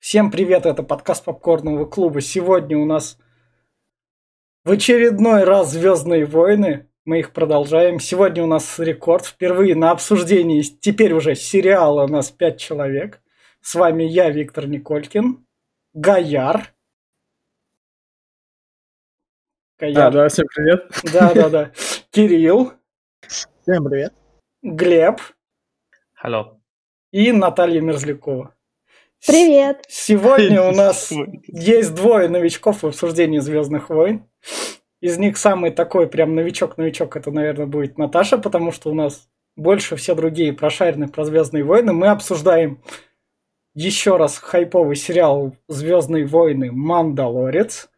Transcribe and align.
Всем 0.00 0.30
привет, 0.30 0.64
это 0.64 0.82
подкаст 0.82 1.26
Попкорного 1.26 1.84
клуба. 1.84 2.22
Сегодня 2.22 2.78
у 2.78 2.86
нас 2.86 3.18
в 4.64 4.70
очередной 4.70 5.44
раз 5.44 5.72
Звездные 5.72 6.24
войны. 6.24 6.88
Мы 7.04 7.18
их 7.18 7.34
продолжаем. 7.34 8.00
Сегодня 8.00 8.42
у 8.42 8.46
нас 8.46 8.78
рекорд. 8.78 9.26
Впервые 9.26 9.74
на 9.74 9.90
обсуждении 9.90 10.62
теперь 10.62 11.12
уже 11.12 11.34
сериала 11.34 12.04
у 12.04 12.08
нас 12.08 12.30
пять 12.30 12.58
человек. 12.58 13.20
С 13.60 13.74
вами 13.74 14.04
я, 14.04 14.30
Виктор 14.30 14.66
Николькин, 14.66 15.46
Гаяр. 15.92 16.72
Гаяр. 19.78 19.94
Да, 19.94 20.10
да, 20.10 20.28
всем 20.30 20.46
привет. 20.46 20.90
Да, 21.12 21.34
да, 21.34 21.50
да. 21.50 21.72
Кирилл. 22.10 22.72
Всем 23.28 23.84
привет. 23.84 24.14
Глеб. 24.62 25.20
Алло. 26.16 26.58
И 27.12 27.32
Наталья 27.32 27.82
Мерзлякова. 27.82 28.54
Привет! 29.26 29.84
Сегодня 29.86 30.62
у 30.62 30.72
нас 30.72 31.12
есть 31.46 31.94
двое 31.94 32.28
новичков 32.28 32.82
в 32.82 32.86
обсуждении 32.86 33.38
Звездных 33.38 33.90
войн. 33.90 34.24
Из 35.02 35.18
них 35.18 35.36
самый 35.36 35.70
такой 35.72 36.08
прям 36.08 36.34
новичок-новичок, 36.34 37.16
это, 37.16 37.30
наверное, 37.30 37.66
будет 37.66 37.98
Наташа, 37.98 38.38
потому 38.38 38.72
что 38.72 38.90
у 38.90 38.94
нас 38.94 39.28
больше 39.56 39.96
все 39.96 40.14
другие 40.14 40.54
прошарены 40.54 41.06
про 41.06 41.24
Звездные 41.24 41.64
войны. 41.64 41.92
Мы 41.92 42.08
обсуждаем 42.08 42.82
еще 43.74 44.16
раз 44.16 44.38
хайповый 44.38 44.96
сериал 44.96 45.54
Звездные 45.68 46.24
войны 46.24 46.72
Мандалорец 46.72 47.90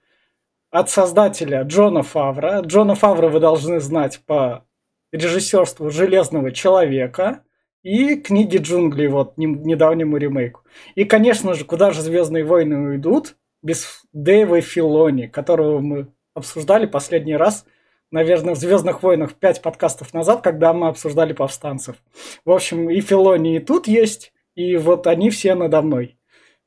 от 0.72 0.90
создателя 0.90 1.62
Джона 1.62 2.02
Фавра. 2.02 2.62
Джона 2.62 2.96
Фавра 2.96 3.28
вы 3.28 3.38
должны 3.38 3.78
знать 3.78 4.20
по 4.26 4.64
режиссерству 5.12 5.88
Железного 5.88 6.50
человека 6.50 7.44
и 7.82 8.16
книги 8.16 8.58
джунглей, 8.58 9.08
вот, 9.08 9.36
недавнему 9.36 10.16
ремейку. 10.16 10.62
И, 10.94 11.04
конечно 11.04 11.54
же, 11.54 11.64
куда 11.64 11.90
же 11.90 12.00
Звездные 12.00 12.44
войны 12.44 12.78
уйдут 12.78 13.36
без 13.62 14.02
Дэйва 14.12 14.60
Филони, 14.60 15.26
которого 15.26 15.80
мы 15.80 16.08
обсуждали 16.34 16.86
последний 16.86 17.36
раз, 17.36 17.66
наверное, 18.10 18.54
в 18.54 18.58
Звездных 18.58 19.02
войнах 19.02 19.34
пять 19.34 19.62
подкастов 19.62 20.14
назад, 20.14 20.42
когда 20.42 20.72
мы 20.72 20.88
обсуждали 20.88 21.32
повстанцев. 21.32 21.96
В 22.44 22.50
общем, 22.50 22.90
и 22.90 23.00
Филони 23.00 23.56
и 23.56 23.60
тут 23.60 23.86
есть, 23.86 24.32
и 24.54 24.76
вот 24.76 25.06
они 25.06 25.30
все 25.30 25.54
надо 25.54 25.82
мной. 25.82 26.18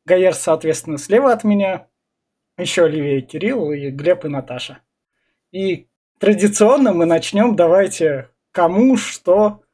Гайер, 0.05 0.33
соответственно, 0.33 0.97
слева 0.97 1.31
от 1.31 1.43
меня, 1.43 1.87
еще 2.57 2.87
левее 2.87 3.21
Кирилл 3.21 3.71
и 3.71 3.89
Глеб 3.89 4.25
и 4.25 4.27
Наташа. 4.27 4.79
И 5.51 5.87
традиционно 6.19 6.93
мы 6.93 7.05
начнем, 7.05 7.55
давайте, 7.55 8.29
кому 8.51 8.97
что 8.97 9.64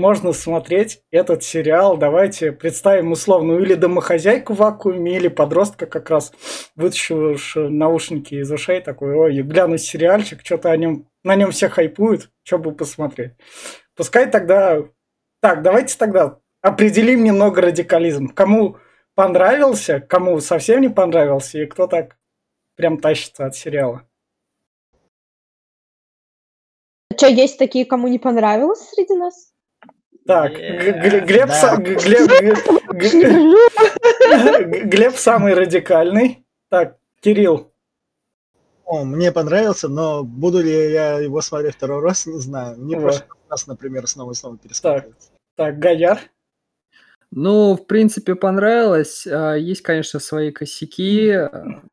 можно 0.00 0.32
смотреть 0.32 1.02
этот 1.10 1.44
сериал. 1.44 1.96
Давайте 1.96 2.52
представим 2.52 3.12
условную 3.12 3.62
или 3.62 3.74
домохозяйку 3.74 4.54
в 4.54 4.56
вакууме, 4.56 5.16
или 5.16 5.28
подростка 5.28 5.86
как 5.86 6.10
раз 6.10 6.32
вытащившего 6.74 7.68
наушники 7.68 8.34
из 8.34 8.50
ушей, 8.50 8.80
такой, 8.80 9.14
ой, 9.14 9.42
глянуть 9.42 9.82
сериальчик, 9.82 10.40
что-то 10.42 10.70
о 10.70 10.76
нем, 10.76 11.06
на 11.22 11.36
нем 11.36 11.52
все 11.52 11.68
хайпуют, 11.68 12.30
что 12.42 12.58
бы 12.58 12.72
посмотреть. 12.72 13.32
Пускай 13.94 14.28
тогда... 14.30 14.82
Так, 15.40 15.62
давайте 15.62 15.96
тогда 15.96 16.38
определим 16.62 17.22
немного 17.22 17.60
радикализм. 17.60 18.28
Кому 18.28 18.78
понравился, 19.14 20.00
кому 20.00 20.40
совсем 20.40 20.80
не 20.80 20.88
понравился, 20.88 21.58
и 21.58 21.66
кто 21.66 21.86
так 21.86 22.16
прям 22.74 22.98
тащится 22.98 23.46
от 23.46 23.54
сериала. 23.54 24.06
Что, 27.16 27.26
есть 27.26 27.58
такие, 27.58 27.84
кому 27.84 28.08
не 28.08 28.18
понравилось 28.18 28.88
среди 28.88 29.14
нас? 29.14 29.49
Так, 30.26 30.52
Глеб, 30.52 31.50
Глеб 34.84 35.14
самый 35.16 35.54
радикальный. 35.54 36.44
Так, 36.68 36.96
Кирилл. 37.20 37.72
О, 38.84 39.04
мне 39.04 39.30
понравился, 39.30 39.88
но 39.88 40.24
буду 40.24 40.62
ли 40.62 40.72
я 40.92 41.18
его 41.18 41.40
смотреть 41.40 41.74
второй 41.76 42.02
раз, 42.02 42.26
не 42.26 42.40
знаю. 42.40 42.76
Мне 42.76 42.96
вот. 42.96 43.02
прошлый 43.02 43.28
раз, 43.48 43.66
например, 43.66 44.06
снова 44.06 44.32
и 44.32 44.34
снова 44.34 44.58
пересматривать. 44.58 45.16
Так, 45.56 45.74
так, 45.74 45.78
Гаяр. 45.78 46.18
Ну, 47.32 47.76
в 47.76 47.86
принципе, 47.86 48.34
понравилось. 48.34 49.24
А, 49.26 49.54
есть, 49.54 49.82
конечно, 49.82 50.18
свои 50.18 50.50
косяки. 50.50 51.32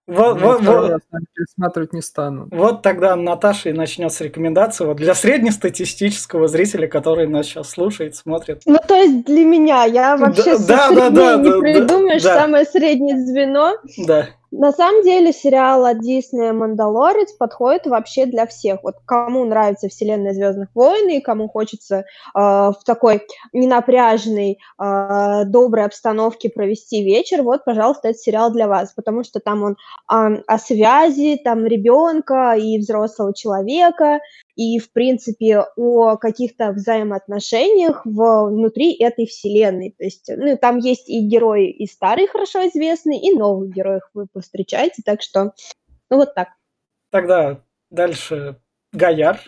Вот, 0.07 0.41
вот, 0.41 0.61
вот. 0.61 1.01
Пересматривать 1.35 1.93
не 1.93 2.01
стану. 2.01 2.47
Вот 2.51 2.81
тогда 2.81 3.15
Наташа 3.15 3.69
и 3.69 3.73
начнет 3.73 4.11
с 4.11 4.19
рекомендации 4.21 4.85
вот 4.85 4.97
для 4.97 5.13
среднестатистического 5.13 6.47
зрителя, 6.47 6.87
который 6.87 7.27
нас 7.27 7.45
сейчас 7.45 7.69
слушает, 7.69 8.15
смотрит. 8.15 8.63
Ну, 8.65 8.79
то 8.87 8.95
есть 8.95 9.25
для 9.25 9.45
меня. 9.45 9.83
Я 9.83 10.17
вообще 10.17 10.57
да, 10.57 10.91
да, 10.91 11.09
да, 11.11 11.37
не 11.37 11.49
да, 11.49 11.59
придумаешь 11.59 12.23
да. 12.23 12.41
самое 12.41 12.65
среднее 12.65 13.17
звено. 13.19 13.75
Да. 14.07 14.29
На 14.51 14.71
самом 14.71 15.03
деле 15.03 15.33
сериал 15.33 15.85
от 15.85 15.99
Диснея 15.99 16.53
«Мандалорец» 16.53 17.33
подходит 17.33 17.85
вообще 17.85 18.25
для 18.25 18.47
всех. 18.47 18.81
Вот 18.81 18.95
кому 19.05 19.43
нравится 19.43 19.89
вселенная 19.89 20.33
«Звездных 20.33 20.69
войн» 20.73 21.09
и 21.09 21.19
кому 21.19 21.49
хочется 21.49 21.97
э, 21.97 22.03
в 22.33 22.77
такой 22.85 23.23
ненапряженной, 23.51 24.57
э, 24.79 25.43
доброй 25.45 25.85
обстановке 25.85 26.49
провести 26.49 27.03
вечер, 27.03 27.43
вот, 27.43 27.65
пожалуйста, 27.65 28.09
этот 28.09 28.21
сериал 28.21 28.51
для 28.51 28.67
вас, 28.67 28.93
потому 28.93 29.23
что 29.25 29.41
там 29.41 29.63
он 29.63 29.73
э, 29.73 30.41
о 30.47 30.57
связи, 30.57 31.41
там 31.43 31.65
ребенка 31.65 32.55
и 32.57 32.79
взрослого 32.79 33.33
человека, 33.33 34.21
и, 34.57 34.79
в 34.79 34.91
принципе, 34.91 35.65
о 35.75 36.17
каких-то 36.17 36.71
взаимоотношениях 36.71 38.03
внутри 38.05 38.93
этой 38.97 39.27
вселенной. 39.27 39.93
То 39.95 40.03
есть, 40.03 40.31
ну, 40.35 40.57
там 40.57 40.79
есть 40.79 41.07
и 41.07 41.21
герои 41.21 41.69
и 41.69 41.85
старые 41.85 42.27
хорошо 42.27 42.67
известные, 42.67 43.21
и 43.21 43.37
новых 43.37 43.69
героев 43.69 44.01
вы 44.15 44.25
повстречаете, 44.25 45.03
так 45.05 45.21
что, 45.21 45.53
ну, 46.09 46.17
вот 46.17 46.33
так. 46.33 46.49
Тогда 47.11 47.61
дальше 47.91 48.59
Гаяр. 48.93 49.39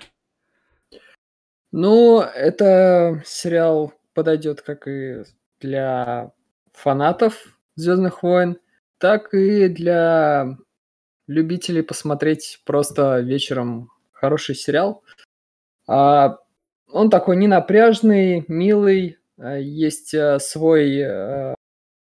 Ну, 1.72 2.20
это 2.20 3.24
сериал 3.26 3.94
подойдет 4.14 4.62
как 4.62 4.88
и 4.88 5.24
для 5.60 6.32
фанатов 6.72 7.58
Звездных 7.76 8.22
войн, 8.24 8.60
так 9.00 9.34
и 9.34 9.70
для 9.70 10.58
любителей 11.28 11.82
посмотреть 11.82 12.62
просто 12.66 13.22
вечером 13.22 13.90
хороший 14.20 14.56
сериал. 14.56 15.04
А, 15.88 16.38
он 16.92 17.10
такой 17.10 17.38
ненапряжный, 17.38 18.44
милый, 18.48 19.18
а, 19.38 19.58
есть 19.58 20.14
а, 20.14 20.40
свой 20.40 21.02
а, 21.02 21.56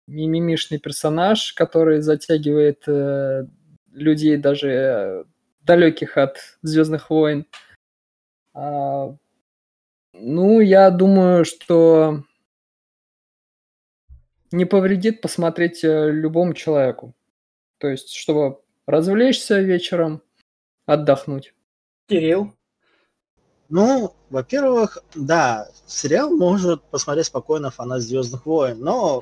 мимимишный 0.07 0.79
персонаж, 0.79 1.53
который 1.53 2.01
затягивает 2.01 2.83
а, 2.89 3.47
людей 3.93 4.37
даже 4.37 5.27
далеких 5.61 6.17
от 6.17 6.39
Звездных 6.63 7.11
войн. 7.11 7.47
А, 8.55 9.15
ну, 10.15 10.61
я 10.61 10.91
думаю, 10.91 11.45
что 11.45 12.25
не 14.51 14.65
повредит 14.65 15.21
посмотреть 15.21 15.81
любому 15.83 16.55
человеку. 16.55 17.15
То 17.77 17.89
есть, 17.89 18.15
чтобы 18.15 18.61
развлечься 18.87 19.61
вечером, 19.61 20.23
отдохнуть. 20.87 21.53
Кирилл? 22.09 22.53
Ну, 23.69 24.15
во-первых, 24.31 24.99
да, 25.15 25.69
сериал 25.87 26.31
может 26.31 26.83
посмотреть 26.85 27.27
спокойно 27.27 27.71
фанат 27.71 28.01
Звездных 28.01 28.47
войн, 28.47 28.81
но, 28.81 29.21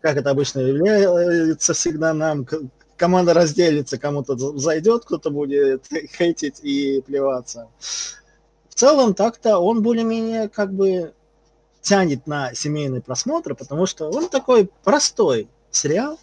как 0.00 0.16
это 0.16 0.30
обычно 0.30 0.60
является 0.60 1.74
всегда 1.74 2.14
нам, 2.14 2.46
команда 2.96 3.34
разделится, 3.34 3.98
кому-то 3.98 4.36
зайдет, 4.58 5.04
кто-то 5.04 5.30
будет 5.30 5.86
хейтить 6.16 6.60
и 6.62 7.02
плеваться. 7.02 7.68
В 8.68 8.74
целом, 8.76 9.14
так-то 9.14 9.58
он 9.58 9.82
более-менее 9.82 10.48
как 10.48 10.72
бы 10.72 11.12
тянет 11.82 12.28
на 12.28 12.54
семейный 12.54 13.02
просмотр, 13.02 13.56
потому 13.56 13.86
что 13.86 14.08
он 14.08 14.28
такой 14.28 14.70
простой 14.84 15.48
сериал. 15.72 16.20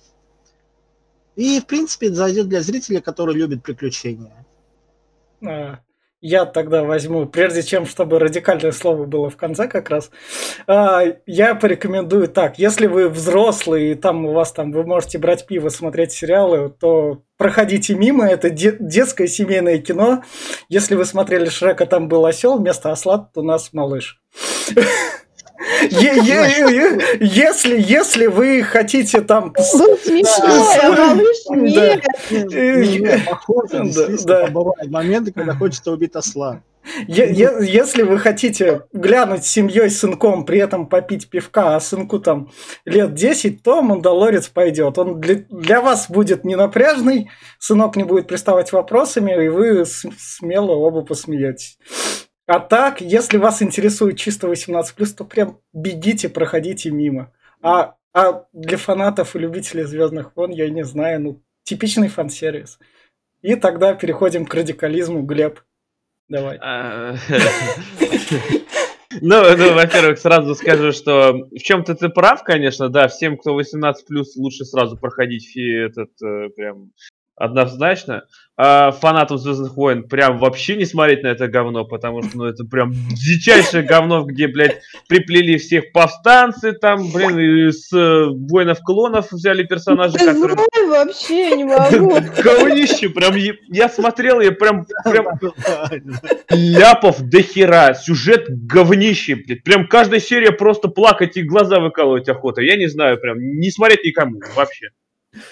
И, 1.35 1.59
в 1.59 1.65
принципе, 1.65 2.11
зайдет 2.11 2.47
для 2.47 2.61
зрителя, 2.61 3.01
который 3.01 3.35
любит 3.35 3.61
приключения. 3.61 4.45
А, 5.45 5.79
я 6.21 6.45
тогда 6.45 6.83
возьму, 6.83 7.25
прежде 7.25 7.61
чем, 7.63 7.85
чтобы 7.85 8.19
радикальное 8.19 8.71
слово 8.71 9.05
было 9.05 9.29
в 9.29 9.37
конце 9.37 9.67
как 9.67 9.89
раз, 9.89 10.09
а, 10.65 11.03
я 11.25 11.55
порекомендую 11.55 12.27
так, 12.27 12.57
если 12.57 12.87
вы 12.87 13.09
взрослый, 13.09 13.91
и 13.91 13.95
там 13.95 14.25
у 14.25 14.33
вас 14.33 14.51
там, 14.51 14.71
вы 14.71 14.83
можете 14.83 15.19
брать 15.19 15.45
пиво, 15.45 15.69
смотреть 15.69 16.11
сериалы, 16.11 16.69
то 16.69 17.21
проходите 17.37 17.93
мимо, 17.95 18.25
это 18.27 18.49
детское 18.49 19.27
семейное 19.27 19.77
кино. 19.77 20.23
Если 20.69 20.95
вы 20.95 21.05
смотрели 21.05 21.49
Шрека, 21.49 21.85
там 21.85 22.07
был 22.07 22.25
осел, 22.25 22.57
вместо 22.57 22.91
осла 22.91 23.29
у 23.35 23.41
нас 23.41 23.71
малыш. 23.73 24.21
Если, 27.19 27.79
если 27.79 28.27
вы 28.27 28.63
хотите 28.63 29.21
там... 29.21 29.53
Бывают 34.51 34.91
моменты, 34.91 35.31
когда 35.31 35.53
хочется 35.55 35.91
убить 35.91 36.15
осла. 36.15 36.61
Если 37.07 38.03
вы 38.03 38.17
хотите 38.17 38.83
глянуть 38.93 39.45
с 39.45 39.49
семьей, 39.49 39.89
сынком, 39.89 40.45
при 40.45 40.59
этом 40.59 40.87
попить 40.87 41.29
пивка, 41.29 41.75
а 41.75 41.79
сынку 41.79 42.19
там 42.19 42.49
лет 42.85 43.13
10, 43.13 43.61
то 43.61 43.81
Мандалорец 43.81 44.47
пойдет. 44.47 44.97
Он 44.97 45.19
для, 45.19 45.43
для 45.49 45.81
вас 45.81 46.09
будет 46.09 46.45
не 46.45 46.55
напряжный, 46.55 47.29
сынок 47.59 47.97
не 47.97 48.03
будет 48.03 48.27
приставать 48.27 48.71
вопросами, 48.71 49.45
и 49.45 49.49
вы 49.49 49.85
смело 49.85 50.71
оба 50.71 51.01
посмеетесь. 51.01 51.77
А 52.47 52.59
так, 52.59 53.01
если 53.01 53.37
вас 53.37 53.61
интересует 53.61 54.17
чисто 54.17 54.47
18+, 54.47 54.83
то 55.17 55.25
прям 55.25 55.59
бегите, 55.73 56.29
проходите 56.29 56.89
мимо. 56.89 57.33
А, 57.61 57.95
а 58.13 58.45
для 58.53 58.77
фанатов 58.77 59.35
и 59.35 59.39
любителей 59.39 59.83
Звездных 59.83 60.31
войн, 60.35 60.51
я 60.51 60.69
не 60.69 60.85
знаю, 60.85 61.21
ну, 61.21 61.43
типичный 61.63 62.07
фан-сервис. 62.07 62.79
И 63.41 63.55
тогда 63.55 63.93
переходим 63.95 64.45
к 64.45 64.53
радикализму. 64.53 65.23
Глеб, 65.23 65.59
давай. 66.29 66.57
А, 66.61 67.15
ну, 69.21 69.43
ну, 69.57 69.73
во-первых, 69.73 70.17
сразу 70.17 70.55
скажу, 70.55 70.93
что 70.93 71.33
в 71.51 71.59
чем-то 71.59 71.95
ты 71.95 72.07
прав, 72.07 72.43
конечно, 72.43 72.87
да, 72.87 73.09
всем, 73.09 73.37
кто 73.37 73.59
18+, 73.59 73.93
лучше 74.37 74.63
сразу 74.63 74.95
проходить 74.95 75.51
этот 75.57 76.11
э, 76.23 76.47
прям 76.55 76.91
однозначно. 77.37 78.23
А 78.59 78.89
фанатам 78.89 79.37
Звездных 79.37 79.77
войн 79.77 80.07
прям 80.07 80.39
вообще 80.39 80.75
не 80.75 80.85
смотреть 80.85 81.21
на 81.21 81.27
это 81.27 81.47
говно, 81.47 81.85
потому 81.85 82.23
что, 82.23 82.37
ну, 82.37 82.45
это 82.45 82.63
прям 82.65 82.91
дичайшее 82.91 83.83
говно, 83.83 84.23
где, 84.23 84.47
блядь, 84.47 84.81
приплели 85.07 85.57
всех 85.59 85.91
повстанцы 85.91 86.73
там, 86.73 87.11
блин, 87.11 87.37
из 87.37 87.93
э, 87.93 88.25
воинов 88.49 88.79
клонов 88.79 89.31
взяли 89.31 89.61
персонажей, 89.61 90.17
которые... 90.17 90.57
вообще 90.87 91.55
не 91.55 91.65
могу. 91.65 92.09
Говнище, 92.43 93.09
прям, 93.09 93.35
я 93.67 93.89
смотрел, 93.89 94.41
я 94.41 94.51
прям, 94.51 94.87
прям 95.03 95.27
ляпов 96.49 97.21
до 97.21 97.43
хера, 97.43 97.93
сюжет 97.93 98.47
говнище, 98.49 99.35
блядь, 99.35 99.63
прям 99.63 99.87
каждая 99.87 100.19
серия 100.19 100.51
просто 100.51 100.87
плакать 100.87 101.37
и 101.37 101.43
глаза 101.43 101.79
выкалывать 101.79 102.27
охота, 102.27 102.61
я 102.61 102.75
не 102.75 102.87
знаю, 102.87 103.19
прям, 103.19 103.37
не 103.37 103.69
смотреть 103.69 104.03
никому 104.03 104.39
вообще. 104.55 104.87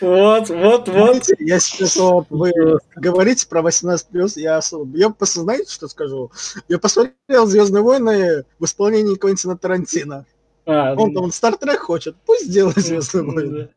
Вот, 0.01 0.50
вот, 0.50 0.88
вот. 0.88 1.24
Я 1.39 1.60
сейчас 1.60 1.95
вот, 1.98 2.27
вы 2.30 2.51
говорите 2.95 3.48
про 3.48 3.62
18 3.62 4.07
плюс, 4.07 4.38
я, 4.38 4.60
я 4.94 5.10
просто 5.10 5.42
знаете, 5.42 5.72
что 5.72 5.88
скажу? 5.88 6.31
Я 6.68 6.80
посмотрел 6.80 7.45
Звездные 7.45 7.83
войны 7.83 8.45
в 8.60 8.66
исполнении 8.66 9.16
Квентина 9.16 9.57
Тарантино. 9.57 10.25
А, 10.66 10.95
он 10.95 11.13
там 11.13 11.31
Стартрек 11.31 11.80
хочет, 11.80 12.16
пусть 12.25 12.45
сделает 12.45 12.77
Звездные 12.77 13.24
войны. 13.24 13.69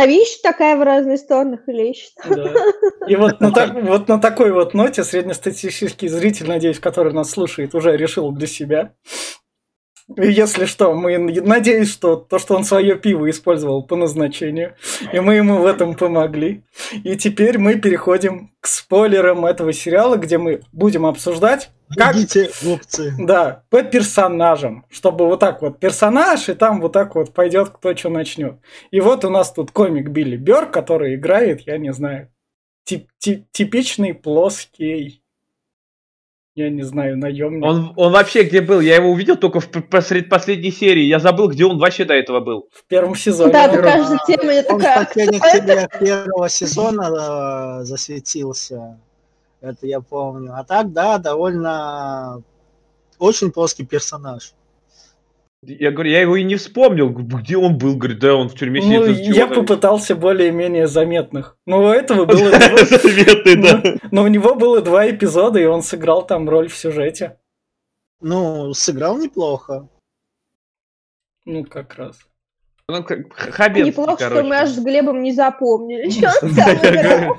А 0.00 0.06
видишь, 0.06 0.36
такая 0.44 0.76
в 0.76 0.82
разных 0.82 1.18
сторонах 1.18 1.60
или 1.66 1.90
ищет. 1.90 2.12
Да. 2.28 2.54
И 3.08 3.16
вот 3.16 3.40
на, 3.40 3.50
так, 3.50 3.74
вот 3.82 4.06
на 4.06 4.20
такой 4.20 4.52
вот 4.52 4.72
ноте 4.72 5.02
среднестатистический 5.02 6.06
зритель, 6.06 6.46
надеюсь, 6.46 6.78
который 6.78 7.12
нас 7.12 7.30
слушает, 7.30 7.74
уже 7.74 7.96
решил 7.96 8.30
для 8.30 8.46
себя, 8.46 8.92
если 10.16 10.64
что, 10.64 10.94
мы 10.94 11.18
надеюсь, 11.18 11.92
что 11.92 12.16
то, 12.16 12.38
что 12.38 12.56
он 12.56 12.64
свое 12.64 12.96
пиво 12.96 13.28
использовал 13.28 13.82
по 13.82 13.96
назначению, 13.96 14.74
и 15.12 15.20
мы 15.20 15.34
ему 15.34 15.58
в 15.58 15.66
этом 15.66 15.94
помогли. 15.94 16.64
И 17.04 17.16
теперь 17.16 17.58
мы 17.58 17.74
переходим 17.74 18.50
к 18.60 18.66
спойлерам 18.66 19.44
этого 19.44 19.72
сериала, 19.72 20.16
где 20.16 20.38
мы 20.38 20.62
будем 20.72 21.04
обсуждать, 21.06 21.70
как... 21.96 22.16
Идите, 22.16 22.50
глупцы. 22.62 23.14
Да, 23.18 23.64
по 23.70 23.82
персонажам, 23.82 24.84
чтобы 24.90 25.26
вот 25.26 25.40
так 25.40 25.62
вот 25.62 25.78
персонаж, 25.78 26.48
и 26.48 26.54
там 26.54 26.80
вот 26.80 26.92
так 26.92 27.14
вот 27.14 27.32
пойдет 27.32 27.70
кто 27.70 27.96
что 27.96 28.10
начнет. 28.10 28.58
И 28.90 29.00
вот 29.00 29.24
у 29.24 29.30
нас 29.30 29.52
тут 29.52 29.70
комик 29.70 30.08
Билли 30.08 30.36
Бер, 30.36 30.66
который 30.66 31.14
играет, 31.14 31.62
я 31.62 31.78
не 31.78 31.92
знаю, 31.92 32.30
тип 32.84 33.08
-тип 33.22 33.44
типичный 33.52 34.14
плоский 34.14 35.22
я 36.58 36.70
не 36.70 36.82
знаю, 36.82 37.16
наемник. 37.16 37.64
Он, 37.64 37.92
он 37.94 38.12
вообще 38.12 38.42
где 38.42 38.60
был? 38.60 38.80
Я 38.80 38.96
его 38.96 39.10
увидел 39.10 39.36
только 39.36 39.60
в 39.60 39.68
посред 39.68 40.28
последней 40.28 40.72
серии. 40.72 41.04
Я 41.04 41.20
забыл, 41.20 41.48
где 41.48 41.64
он 41.64 41.78
вообще 41.78 42.04
до 42.04 42.14
этого 42.14 42.40
был. 42.40 42.68
В 42.72 42.84
первом 42.84 43.14
сезоне. 43.14 43.52
Да, 43.52 43.68
ты 43.68 43.80
каждая 43.80 44.18
тема 44.26 44.52
я 44.52 44.62
такая. 44.64 44.98
Он 44.98 45.04
в 45.04 45.06
последних 45.06 45.44
сериях 45.52 45.98
первого 46.00 46.48
сезона 46.48 47.80
э, 47.80 47.84
засветился. 47.84 48.98
Это 49.60 49.86
я 49.86 50.00
помню. 50.00 50.52
А 50.56 50.64
так, 50.64 50.92
да, 50.92 51.18
довольно 51.18 52.42
очень 53.20 53.52
плоский 53.52 53.84
персонаж. 53.84 54.52
Я 55.62 55.90
говорю, 55.90 56.10
я 56.10 56.20
его 56.20 56.36
и 56.36 56.44
не 56.44 56.54
вспомнил, 56.54 57.10
где 57.10 57.56
он 57.56 57.78
был, 57.78 57.96
говорит, 57.96 58.20
да, 58.20 58.36
он 58.36 58.48
в 58.48 58.54
тюрьме 58.54 58.80
ну, 58.80 59.06
сидит. 59.06 59.34
Я 59.34 59.48
попытался 59.48 60.14
более-менее 60.14 60.86
заметных. 60.86 61.56
Но 61.66 61.82
у 61.82 61.88
этого 61.88 62.26
было... 62.26 62.50
Заметный, 62.50 63.56
да. 63.56 63.82
Но 64.12 64.22
у 64.22 64.28
него 64.28 64.54
было 64.54 64.80
два 64.80 65.10
эпизода, 65.10 65.58
и 65.58 65.64
он 65.64 65.82
сыграл 65.82 66.24
там 66.24 66.48
роль 66.48 66.68
в 66.68 66.76
сюжете. 66.76 67.38
Ну, 68.20 68.72
сыграл 68.72 69.18
неплохо. 69.18 69.88
Ну, 71.44 71.64
как 71.64 71.94
раз. 71.96 72.18
Ну, 72.88 73.02
как 73.02 73.32
Хабенский, 73.32 73.90
Неплохо, 73.90 74.30
что 74.30 74.42
мы 74.44 74.56
аж 74.56 74.70
с 74.70 74.78
Глебом 74.78 75.22
не 75.22 75.32
запомнили. 75.32 76.08
Что 76.10 76.30
он 76.42 76.54
там 76.54 77.36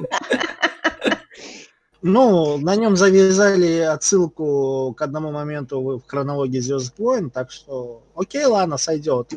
ну, 2.02 2.58
на 2.58 2.76
нем 2.76 2.96
завязали 2.96 3.80
отсылку 3.80 4.94
к 4.98 5.02
одному 5.02 5.32
моменту 5.32 5.82
в 5.82 6.08
хронологии 6.08 6.60
Звездных 6.60 6.98
войн, 6.98 7.30
так 7.30 7.52
что 7.52 8.04
окей, 8.16 8.46
ладно, 8.46 8.78
сойдет. 8.78 9.34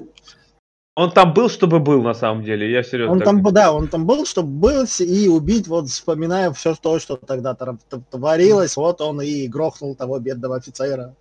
Он 0.94 1.10
там 1.10 1.32
был, 1.32 1.48
чтобы 1.48 1.80
был, 1.80 2.02
на 2.02 2.12
самом 2.12 2.44
деле, 2.44 2.70
я 2.70 2.82
серьезно. 2.82 3.12
Он 3.12 3.18
так... 3.18 3.26
там, 3.26 3.42
да, 3.42 3.72
он 3.72 3.88
там 3.88 4.06
был, 4.06 4.26
чтобы 4.26 4.48
был 4.48 4.84
и 4.98 5.28
убить, 5.28 5.66
вот 5.66 5.88
вспоминая 5.88 6.52
все 6.52 6.74
то, 6.74 6.98
что 6.98 7.16
тогда 7.16 7.54
творилось, 7.54 8.76
вот 8.76 9.00
он 9.00 9.22
и 9.22 9.48
грохнул 9.48 9.96
того 9.96 10.18
бедного 10.18 10.56
офицера. 10.56 11.14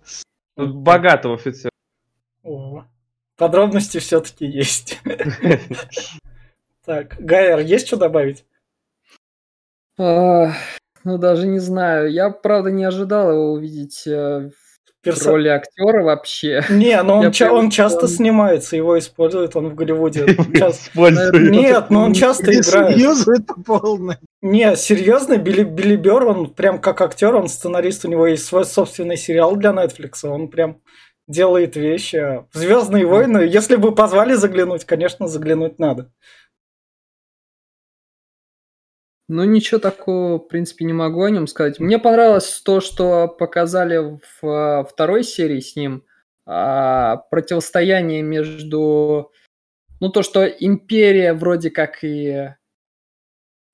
Богатого 0.56 1.36
офицера. 1.36 1.70
О, 2.42 2.84
подробности 3.36 3.98
все-таки 3.98 4.46
есть. 4.46 5.00
Так, 6.84 7.14
Гайер, 7.20 7.60
есть 7.60 7.86
что 7.86 7.96
добавить? 7.96 8.44
Ну, 11.04 11.18
даже 11.18 11.46
не 11.46 11.58
знаю. 11.58 12.10
Я, 12.10 12.30
правда, 12.30 12.70
не 12.70 12.84
ожидал 12.84 13.32
его 13.32 13.52
увидеть 13.52 14.06
э, 14.06 14.50
в 14.50 15.04
Персо... 15.04 15.30
роли 15.32 15.48
актера 15.48 16.02
вообще. 16.02 16.64
Не, 16.70 17.02
но 17.04 17.18
он, 17.18 17.32
ча- 17.32 17.52
он 17.52 17.70
часто 17.70 18.06
снимается, 18.06 18.76
его 18.76 18.98
используют, 18.98 19.56
он 19.56 19.68
в 19.70 19.74
Голливуде. 19.74 20.24
Нет, 20.94 21.90
но 21.90 22.04
он 22.04 22.14
часто 22.14 22.52
играет. 22.52 22.96
Серьезно, 22.96 23.32
это 23.32 23.54
полное. 23.54 24.20
Не, 24.40 24.76
серьезно, 24.76 25.38
Билли, 25.38 25.64
Билли 25.64 25.96
Бер, 25.96 26.24
он 26.24 26.50
прям 26.50 26.78
как 26.78 27.00
актер, 27.00 27.34
он 27.34 27.48
сценарист, 27.48 28.04
у 28.04 28.08
него 28.08 28.26
есть 28.26 28.44
свой 28.44 28.64
собственный 28.64 29.16
сериал 29.16 29.56
для 29.56 29.70
Netflix, 29.70 30.24
он 30.24 30.48
прям 30.48 30.80
делает 31.28 31.76
вещи. 31.76 32.44
Звездные 32.52 33.06
войны, 33.06 33.38
если 33.38 33.76
бы 33.76 33.94
позвали 33.94 34.34
заглянуть, 34.34 34.84
конечно, 34.84 35.28
заглянуть 35.28 35.78
надо. 35.78 36.10
Ну, 39.32 39.44
ничего 39.44 39.80
такого, 39.80 40.38
в 40.38 40.46
принципе, 40.46 40.84
не 40.84 40.92
могу 40.92 41.22
о 41.22 41.30
нем 41.30 41.46
сказать. 41.46 41.80
Мне 41.80 41.98
понравилось 41.98 42.60
то, 42.60 42.80
что 42.82 43.26
показали 43.28 43.96
в 43.96 44.46
а, 44.46 44.84
второй 44.84 45.24
серии 45.24 45.60
с 45.60 45.74
ним. 45.74 46.04
А, 46.44 47.16
противостояние 47.30 48.20
между... 48.20 49.32
Ну, 50.00 50.10
то, 50.10 50.22
что 50.22 50.44
империя 50.44 51.32
вроде 51.32 51.70
как 51.70 52.04
и 52.04 52.50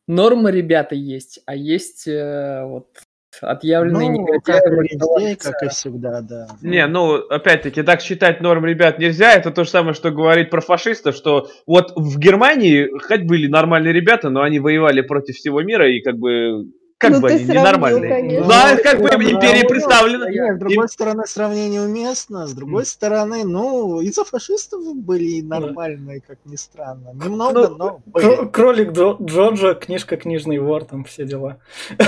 нормы 0.06 0.52
ребята 0.52 0.94
есть, 0.94 1.40
а 1.44 1.56
есть 1.56 2.06
э, 2.06 2.64
вот 2.64 3.02
отъявленные 3.40 4.10
ну, 4.10 4.16
негодяи. 4.16 5.34
Как, 5.34 5.52
как 5.52 5.62
и 5.62 5.68
всегда, 5.68 6.20
да. 6.20 6.48
Не, 6.62 6.86
ну, 6.86 7.14
опять-таки, 7.14 7.82
так 7.82 8.00
считать 8.00 8.40
норм 8.40 8.64
ребят 8.64 8.98
нельзя. 8.98 9.34
Это 9.34 9.50
то 9.50 9.64
же 9.64 9.70
самое, 9.70 9.94
что 9.94 10.10
говорить 10.10 10.50
про 10.50 10.60
фашистов, 10.60 11.14
что 11.14 11.48
вот 11.66 11.92
в 11.96 12.18
Германии 12.18 12.88
хоть 13.06 13.22
были 13.22 13.46
нормальные 13.46 13.92
ребята, 13.92 14.30
но 14.30 14.42
они 14.42 14.58
воевали 14.58 15.00
против 15.00 15.36
всего 15.36 15.62
мира, 15.62 15.90
и 15.90 16.00
как 16.00 16.16
бы 16.16 16.66
как 16.98 17.12
ну, 17.12 17.20
бы 17.20 17.28
они 17.28 17.44
ненормальные. 17.44 18.40
Ну, 18.40 18.48
да, 18.48 18.76
как 18.76 19.00
бы 19.00 19.08
империя 19.08 19.64
представлена. 19.64 20.28
Нет, 20.30 20.56
с 20.56 20.58
другой 20.58 20.88
стороны, 20.88 21.26
сравнение 21.26 21.82
уместно. 21.82 22.48
С 22.48 22.52
другой 22.54 22.86
стороны, 22.86 23.44
ну, 23.44 24.00
из-за 24.00 24.24
фашистов 24.24 24.80
были 24.96 25.40
нормальные, 25.40 26.20
как 26.20 26.38
ни 26.44 26.56
странно. 26.56 27.12
Немного, 27.14 27.68
ну, 27.68 27.76
но 27.76 28.00
были. 28.04 28.50
Кролик 28.50 28.90
Джорджа, 28.90 29.74
книжка 29.74 30.16
Книжный 30.16 30.58
вор, 30.58 30.84
там 30.84 31.04
все 31.04 31.24
дела. 31.24 31.58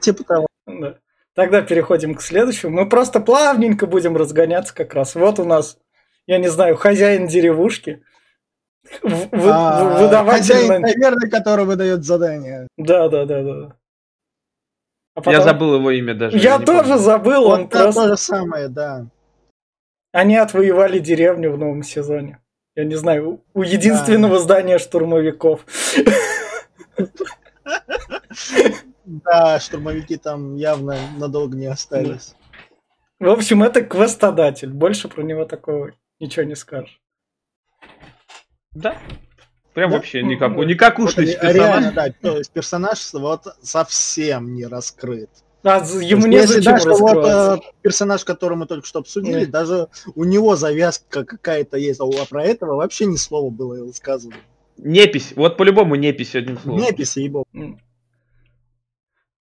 типа 0.00 0.24
того. 0.24 0.46
Да. 0.66 0.96
Тогда 1.34 1.60
переходим 1.60 2.14
к 2.14 2.22
следующему. 2.22 2.72
Мы 2.72 2.88
просто 2.88 3.20
плавненько 3.20 3.86
будем 3.86 4.16
разгоняться 4.16 4.74
как 4.74 4.94
раз. 4.94 5.14
Вот 5.14 5.38
у 5.38 5.44
нас, 5.44 5.78
я 6.26 6.38
не 6.38 6.48
знаю, 6.48 6.76
хозяин 6.76 7.26
деревушки. 7.26 8.02
А. 9.02 10.24
Хозяин 10.30 10.80
наверное, 10.80 11.28
который 11.28 11.66
выдает 11.66 12.04
задание. 12.04 12.68
Да, 12.78 13.08
да, 13.08 13.26
да, 13.26 13.42
да. 13.42 13.76
А 15.14 15.20
потом... 15.20 15.32
Я 15.32 15.42
забыл 15.42 15.74
его 15.74 15.90
имя 15.90 16.14
даже. 16.14 16.38
Я, 16.38 16.58
тоже 16.58 16.90
помню. 16.90 16.98
забыл, 16.98 17.46
он, 17.46 17.68
просто... 17.68 18.02
то 18.02 18.08
же 18.08 18.16
самое, 18.16 18.68
да. 18.68 19.06
Они 20.12 20.36
отвоевали 20.36 20.98
деревню 20.98 21.52
в 21.52 21.58
новом 21.58 21.82
сезоне. 21.82 22.40
Я 22.74 22.84
не 22.84 22.94
знаю, 22.94 23.42
у 23.52 23.62
единственного 23.62 24.36
да. 24.36 24.42
здания 24.42 24.78
штурмовиков. 24.78 25.66
Да, 29.06 29.60
штурмовики 29.60 30.16
там 30.16 30.56
явно 30.56 30.98
надолго 31.16 31.56
не 31.56 31.66
остались. 31.66 32.34
В 33.20 33.28
общем, 33.28 33.62
это 33.62 33.80
квестодатель. 33.82 34.68
Больше 34.70 35.08
про 35.08 35.22
него 35.22 35.44
такого 35.44 35.92
ничего 36.20 36.44
не 36.44 36.56
скажешь. 36.56 37.00
Да. 38.72 38.98
Прям 39.74 39.90
Да? 39.90 39.96
вообще 39.96 40.22
никакой, 40.22 40.56
ну, 40.56 40.62
никакушный 40.64 41.24
Вот, 41.26 41.32
персонаж. 41.40 41.54
реально, 41.54 41.92
да, 41.92 42.08
то 42.20 42.38
есть 42.38 42.50
персонаж 42.50 43.12
вот 43.12 43.42
совсем 43.62 44.54
не 44.54 44.66
раскрыт. 44.66 45.30
А 45.62 45.78
ему 45.78 46.26
есть, 46.26 46.50
если 46.50 46.60
даже 46.60 46.90
вот 46.90 47.26
э, 47.26 47.58
персонаж, 47.82 48.24
который 48.24 48.56
мы 48.56 48.66
только 48.66 48.86
что 48.86 49.00
обсудили, 49.00 49.44
Да. 49.46 49.60
даже 49.60 49.88
у 50.14 50.24
него 50.24 50.56
завязка 50.56 51.24
какая-то 51.24 51.76
есть, 51.76 52.00
а 52.00 52.06
про 52.28 52.44
этого 52.44 52.76
вообще 52.76 53.06
ни 53.06 53.16
слова 53.16 53.50
было 53.50 53.90
сказано. 53.92 54.36
Непись. 54.76 55.32
Вот 55.36 55.56
по-любому 55.56 55.94
непись 55.96 56.34
одним 56.34 56.58
словом. 56.58 56.80
Неписи, 56.80 57.20
ебо. 57.20 57.44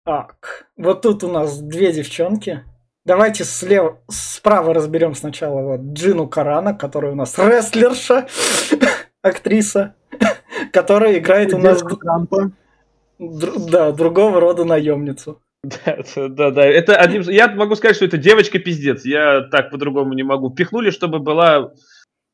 Так, 0.09 0.65
вот 0.75 1.03
тут 1.03 1.23
у 1.23 1.31
нас 1.31 1.59
две 1.61 1.93
девчонки. 1.93 2.63
Давайте 3.05 3.43
слева, 3.43 4.01
справа 4.07 4.73
разберем 4.73 5.13
сначала 5.13 5.61
вот 5.61 5.81
Джину 5.93 6.27
Карана, 6.27 6.73
которая 6.73 7.11
у 7.11 7.15
нас 7.15 7.37
рестлерша, 7.37 8.27
актриса, 9.21 9.93
которая 10.73 11.19
играет 11.19 11.53
у 11.53 11.59
нас 11.59 11.83
Трампа. 11.83 12.49
да, 13.19 13.91
другого 13.91 14.39
рода 14.39 14.65
наемницу. 14.65 15.43
Да, 15.61 15.99
да, 16.15 16.49
да. 16.49 16.65
Это 16.65 16.95
одним... 16.95 17.21
Я 17.21 17.47
могу 17.47 17.75
сказать, 17.75 17.95
что 17.95 18.05
это 18.05 18.17
девочка 18.17 18.57
пиздец. 18.57 19.05
Я 19.05 19.41
так 19.41 19.69
по-другому 19.69 20.13
не 20.13 20.23
могу. 20.23 20.49
Пихнули, 20.49 20.89
чтобы 20.89 21.19
была 21.19 21.71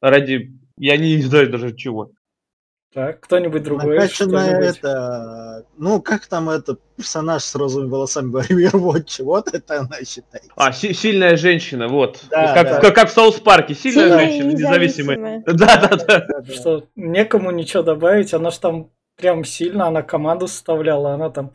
ради... 0.01 0.53
Я 0.77 0.95
не 0.95 1.21
знаю 1.21 1.49
даже 1.49 1.75
чего. 1.75 2.13
Так, 2.95 3.19
кто-нибудь 3.19 3.61
другой? 3.61 3.95
Накачанная 3.97 4.45
что-нибудь? 4.55 4.77
это... 4.77 5.65
Ну, 5.77 6.01
как 6.01 6.27
там 6.27 6.49
этот 6.49 6.79
персонаж 6.95 7.43
с 7.43 7.53
розовыми 7.53 7.89
волосами 7.89 8.31
в 8.31 8.35
Overwatch? 8.37 9.21
Вот 9.21 9.53
это 9.53 9.81
она 9.81 9.97
считает. 10.07 10.45
А, 10.55 10.71
си- 10.71 10.93
сильная 10.93 11.35
женщина, 11.35 11.89
вот. 11.89 12.23
Да, 12.29 12.53
как, 12.53 12.67
да. 12.69 12.79
Как, 12.79 12.95
как 12.95 13.09
в 13.09 13.11
Саус 13.11 13.35
Парке. 13.41 13.75
Сильная 13.75 14.03
Сильная 14.07 14.19
женщина, 14.19 14.51
независимая. 14.51 15.17
независимая. 15.17 15.43
Да, 15.45 15.87
да, 16.07 16.25
да. 16.25 16.53
Что, 16.53 16.87
некому 16.95 17.51
ничего 17.51 17.83
добавить, 17.83 18.33
она 18.33 18.49
ж 18.49 18.57
там 18.59 18.89
прям 19.17 19.43
сильно, 19.43 19.87
она 19.87 20.01
команду 20.01 20.47
составляла, 20.47 21.15
она 21.15 21.29
там 21.29 21.51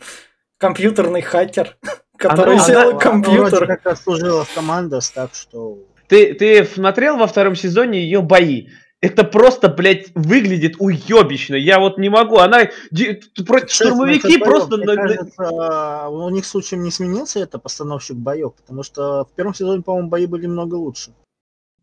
компьютерный 0.58 1.22
хакер, 1.22 1.78
который 2.18 2.56
Она- 2.56 2.62
сделал 2.64 2.90
она- 2.90 2.98
компьютер. 2.98 3.64
Вроде 3.64 3.76
как 3.82 3.96
служила 3.96 4.44
в 4.44 4.52
командос, 4.54 5.10
так 5.10 5.34
что... 5.34 5.78
Ты, 6.06 6.34
ты 6.34 6.64
смотрел 6.66 7.16
во 7.16 7.26
втором 7.26 7.54
сезоне 7.56 8.02
ее 8.02 8.20
бои? 8.20 8.66
Это 9.02 9.24
просто, 9.24 9.68
блядь, 9.70 10.08
выглядит 10.14 10.76
уебищно. 10.78 11.54
Я 11.54 11.80
вот 11.80 11.96
не 11.96 12.10
могу. 12.10 12.36
Она... 12.36 12.68
Штурмовики 12.92 14.36
просто... 14.38 14.76
Мне 14.76 14.94
кажется, 14.94 16.08
у 16.08 16.28
них 16.28 16.44
случаем 16.44 16.82
не 16.82 16.90
сменился 16.90 17.40
это 17.40 17.58
постановщик 17.58 18.16
боев, 18.16 18.52
потому 18.54 18.82
что 18.82 19.24
в 19.24 19.34
первом 19.34 19.54
сезоне, 19.54 19.82
по-моему, 19.82 20.08
бои 20.08 20.26
были 20.26 20.46
много 20.46 20.74
лучше. 20.74 21.12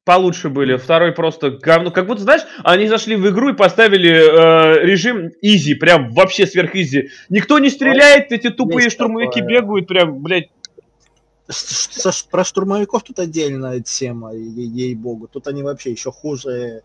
Получше 0.05 0.47
были. 0.49 0.77
Второй 0.77 1.11
просто 1.11 1.51
говно. 1.51 1.91
Как 1.91 2.07
будто, 2.07 2.21
знаешь, 2.21 2.43
они 2.63 2.87
зашли 2.87 3.17
в 3.17 3.27
игру 3.29 3.49
и 3.49 3.53
поставили 3.53 4.09
э, 4.09 4.85
режим 4.85 5.31
изи, 5.41 5.73
прям 5.73 6.11
вообще 6.13 6.47
сверх 6.47 6.75
изи. 6.75 7.09
Никто 7.27 7.59
не 7.59 7.69
стреляет, 7.69 8.31
эти 8.31 8.49
тупые 8.49 8.85
Есть 8.85 8.95
штурмовики 8.95 9.41
такое. 9.41 9.49
бегают, 9.49 9.87
прям, 9.87 10.21
блядь. 10.21 10.47
Про 12.29 12.43
штурмовиков 12.43 13.03
тут 13.03 13.19
отдельная 13.19 13.79
тема, 13.79 14.33
ей-богу. 14.33 15.27
Тут 15.27 15.47
они 15.47 15.63
вообще 15.63 15.91
еще 15.91 16.11
хуже. 16.11 16.81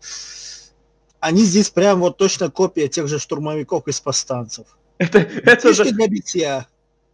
Они 1.19 1.43
здесь 1.43 1.69
прям 1.69 1.99
вот 1.99 2.17
точно 2.17 2.49
копия 2.49 2.87
тех 2.87 3.07
же 3.07 3.19
штурмовиков 3.19 3.87
из 3.87 3.99
повстанцев. 3.99 4.67
Это, 4.97 5.19
это, 5.19 5.75
да- 5.75 5.91
для 5.91 6.07
битья. 6.07 6.67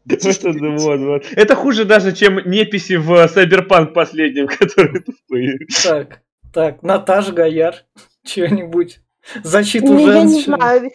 это, 0.08 0.52
вот, 0.52 1.00
вот. 1.00 1.26
это 1.32 1.56
хуже 1.56 1.86
даже, 1.86 2.14
чем 2.14 2.38
неписи 2.50 2.94
в 2.98 3.12
Cyberpunk 3.26 3.94
последнем, 3.94 4.48
которые 4.60 5.02
тупые. 5.02 5.60
Так, 5.84 6.22
так, 6.54 6.84
Наташ 6.84 7.30
Гаяр, 7.30 7.76
что-нибудь. 8.26 9.00
Защиту 9.44 9.94
Ну, 9.94 10.12
я 10.12 10.24
не 10.24 10.42
знаю. 10.42 10.92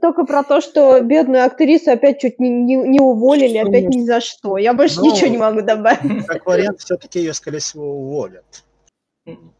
Только 0.00 0.24
про 0.24 0.42
то, 0.42 0.60
что 0.60 1.00
бедную 1.00 1.44
актрису 1.44 1.90
опять 1.92 2.20
чуть 2.20 2.38
не, 2.38 2.48
не, 2.50 2.76
не 2.76 3.00
уволили, 3.00 3.58
Что 3.58 3.68
опять 3.68 3.88
ни 3.88 4.04
за 4.04 4.20
что. 4.20 4.56
Я 4.58 4.74
больше 4.74 5.00
Ну, 5.00 5.12
ничего 5.12 5.28
не 5.28 5.38
могу 5.38 5.62
добавить. 5.62 6.26
Как 6.26 6.46
вариант, 6.46 6.80
все-таки 6.80 7.20
ее, 7.20 7.34
скорее 7.34 7.58
всего, 7.58 7.84
уволят. 7.92 8.64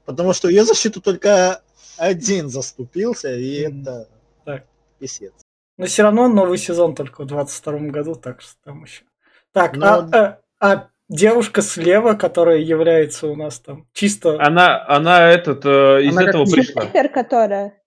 Потому 0.05 0.33
что 0.33 0.49
ее 0.49 0.65
защиту 0.65 1.01
только 1.01 1.63
один 1.99 2.49
заступился, 2.49 3.33
и 3.35 3.61
это 3.61 4.09
Так. 4.45 4.65
писец. 4.99 5.33
Но 5.77 5.87
все 5.87 6.03
равно 6.03 6.29
новый 6.29 6.59
сезон 6.59 6.95
только 6.95 7.23
в 7.23 7.27
22 7.27 7.91
году, 7.91 8.15
так 8.15 8.41
что 8.41 8.55
там 8.65 8.85
еще. 8.85 9.05
Так, 9.53 9.77
Но- 9.77 9.87
а, 9.87 10.09
а- 10.13 10.39
а 10.61 10.89
девушка 11.09 11.63
слева, 11.63 12.15
которая 12.15 12.59
является 12.59 13.27
у 13.27 13.35
нас 13.37 13.59
там 13.61 13.87
чисто 13.93 14.41
Она, 14.43 14.85
она 14.87 15.29
этот, 15.31 15.65
э, 15.65 16.03
из 16.05 16.17
Она 16.17 16.29
этого 16.29 16.45
пришла. 16.45 16.83
Снайпер, 16.83 17.09
которая... 17.11 17.80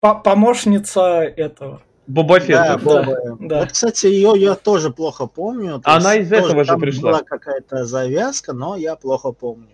по- 0.00 0.14
помощница 0.14 1.22
этого. 1.22 1.82
Боба 2.06 2.40
Фетт. 2.40 2.48
Да, 2.48 2.76
да, 2.76 2.78
Боба. 2.78 3.36
да. 3.40 3.60
Вот, 3.60 3.72
кстати, 3.72 4.06
ее 4.06 4.32
я 4.36 4.54
тоже 4.54 4.90
плохо 4.90 5.26
помню. 5.26 5.80
То 5.80 5.90
Она 5.94 6.14
из 6.16 6.32
этого 6.32 6.64
же 6.64 6.76
пришла. 6.78 7.10
Была 7.12 7.22
какая-то 7.22 7.84
завязка, 7.84 8.52
но 8.54 8.76
я 8.76 8.96
плохо 8.96 9.32
помню. 9.32 9.68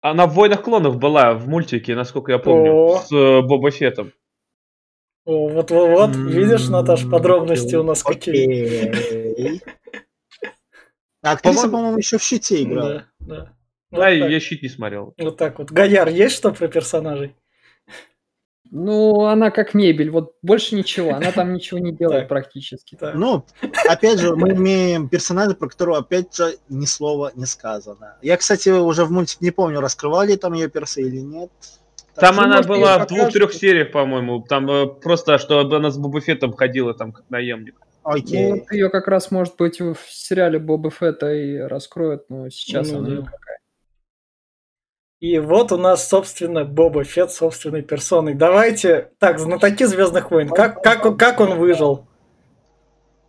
Она 0.00 0.26
в 0.26 0.34
«Войнах 0.34 0.62
клонов» 0.62 0.96
была 0.96 1.34
в 1.34 1.48
мультике, 1.48 1.94
насколько 1.96 2.30
я 2.32 2.38
помню, 2.38 2.72
О. 2.72 2.98
с 3.00 3.10
э, 3.12 3.42
Боба 3.42 3.70
Феттом. 3.72 4.12
О, 5.24 5.48
вот, 5.48 5.70
вот, 5.72 5.88
вот, 5.90 6.16
видишь, 6.16 6.68
Наташ, 6.68 7.08
подробности 7.10 7.74
у 7.74 7.82
нас 7.82 8.02
какие. 8.04 9.60
А 11.22 11.32
актриса, 11.32 11.68
По-моему- 11.68 11.98
еще 11.98 12.16
в 12.18 12.22
щите 12.22 12.62
играла. 12.62 13.06
Да, 13.18 13.36
да. 13.36 13.52
Да, 13.90 14.08
я 14.08 14.38
щит 14.40 14.62
не 14.62 14.68
смотрел. 14.68 15.14
Вот 15.18 15.36
так 15.36 15.58
вот. 15.58 15.70
Гаяр, 15.72 16.08
есть 16.08 16.36
что 16.36 16.52
про 16.52 16.68
персонажей? 16.68 17.34
Ну, 18.70 19.24
она 19.24 19.50
как 19.50 19.72
мебель, 19.72 20.10
вот 20.10 20.34
больше 20.42 20.74
ничего, 20.74 21.14
она 21.14 21.32
там 21.32 21.54
ничего 21.54 21.78
не 21.78 21.92
делает 21.92 22.28
практически. 22.28 22.96
Так. 22.96 23.14
Ну, 23.14 23.44
опять 23.88 24.20
же, 24.20 24.36
мы 24.36 24.50
имеем 24.50 25.08
персонажа, 25.08 25.54
про 25.54 25.68
которого, 25.68 25.98
опять 25.98 26.36
же, 26.36 26.56
ни 26.68 26.84
слова 26.84 27.32
не 27.34 27.46
сказано. 27.46 28.16
Я, 28.20 28.36
кстати, 28.36 28.68
уже 28.68 29.04
в 29.04 29.10
мультике 29.10 29.46
не 29.46 29.50
помню, 29.50 29.80
раскрывали 29.80 30.36
там 30.36 30.52
ее 30.52 30.68
персы 30.68 31.02
или 31.02 31.20
нет. 31.20 31.50
Так 32.14 32.30
Там 32.30 32.40
она 32.40 32.56
может, 32.56 32.68
была 32.68 32.98
в 32.98 33.06
двух-трех 33.06 33.52
сериях, 33.52 33.92
по-моему. 33.92 34.42
Там 34.42 34.68
э, 34.68 34.86
просто, 34.86 35.38
что 35.38 35.60
она 35.60 35.90
с 35.90 35.96
Боба 35.96 36.20
Феттом 36.20 36.52
ходила 36.52 36.92
там 36.92 37.12
как 37.12 37.24
наемник. 37.30 37.76
Окей. 38.02 38.48
Ну, 38.48 38.56
вот 38.56 38.72
ее 38.72 38.90
как 38.90 39.06
раз, 39.06 39.30
может 39.30 39.56
быть, 39.56 39.80
в 39.80 39.96
сериале 40.08 40.58
Боба 40.58 40.90
Фетта 40.90 41.32
и 41.32 41.58
раскроют, 41.58 42.28
но 42.28 42.48
сейчас 42.48 42.90
Ну 42.90 42.98
она 42.98 43.08
да. 43.08 43.16
никакая. 43.16 43.47
И 45.20 45.38
вот 45.40 45.72
у 45.72 45.76
нас, 45.76 46.08
собственно, 46.08 46.64
Боба 46.64 47.02
Фетт 47.02 47.32
собственной 47.32 47.82
персоной. 47.82 48.34
Давайте, 48.34 49.10
так, 49.18 49.40
знатоки 49.40 49.84
Звездных 49.84 50.30
войн, 50.30 50.48
как, 50.48 50.82
как, 50.82 51.04
он- 51.04 51.16
как 51.18 51.40
он 51.40 51.58
выжил? 51.58 52.06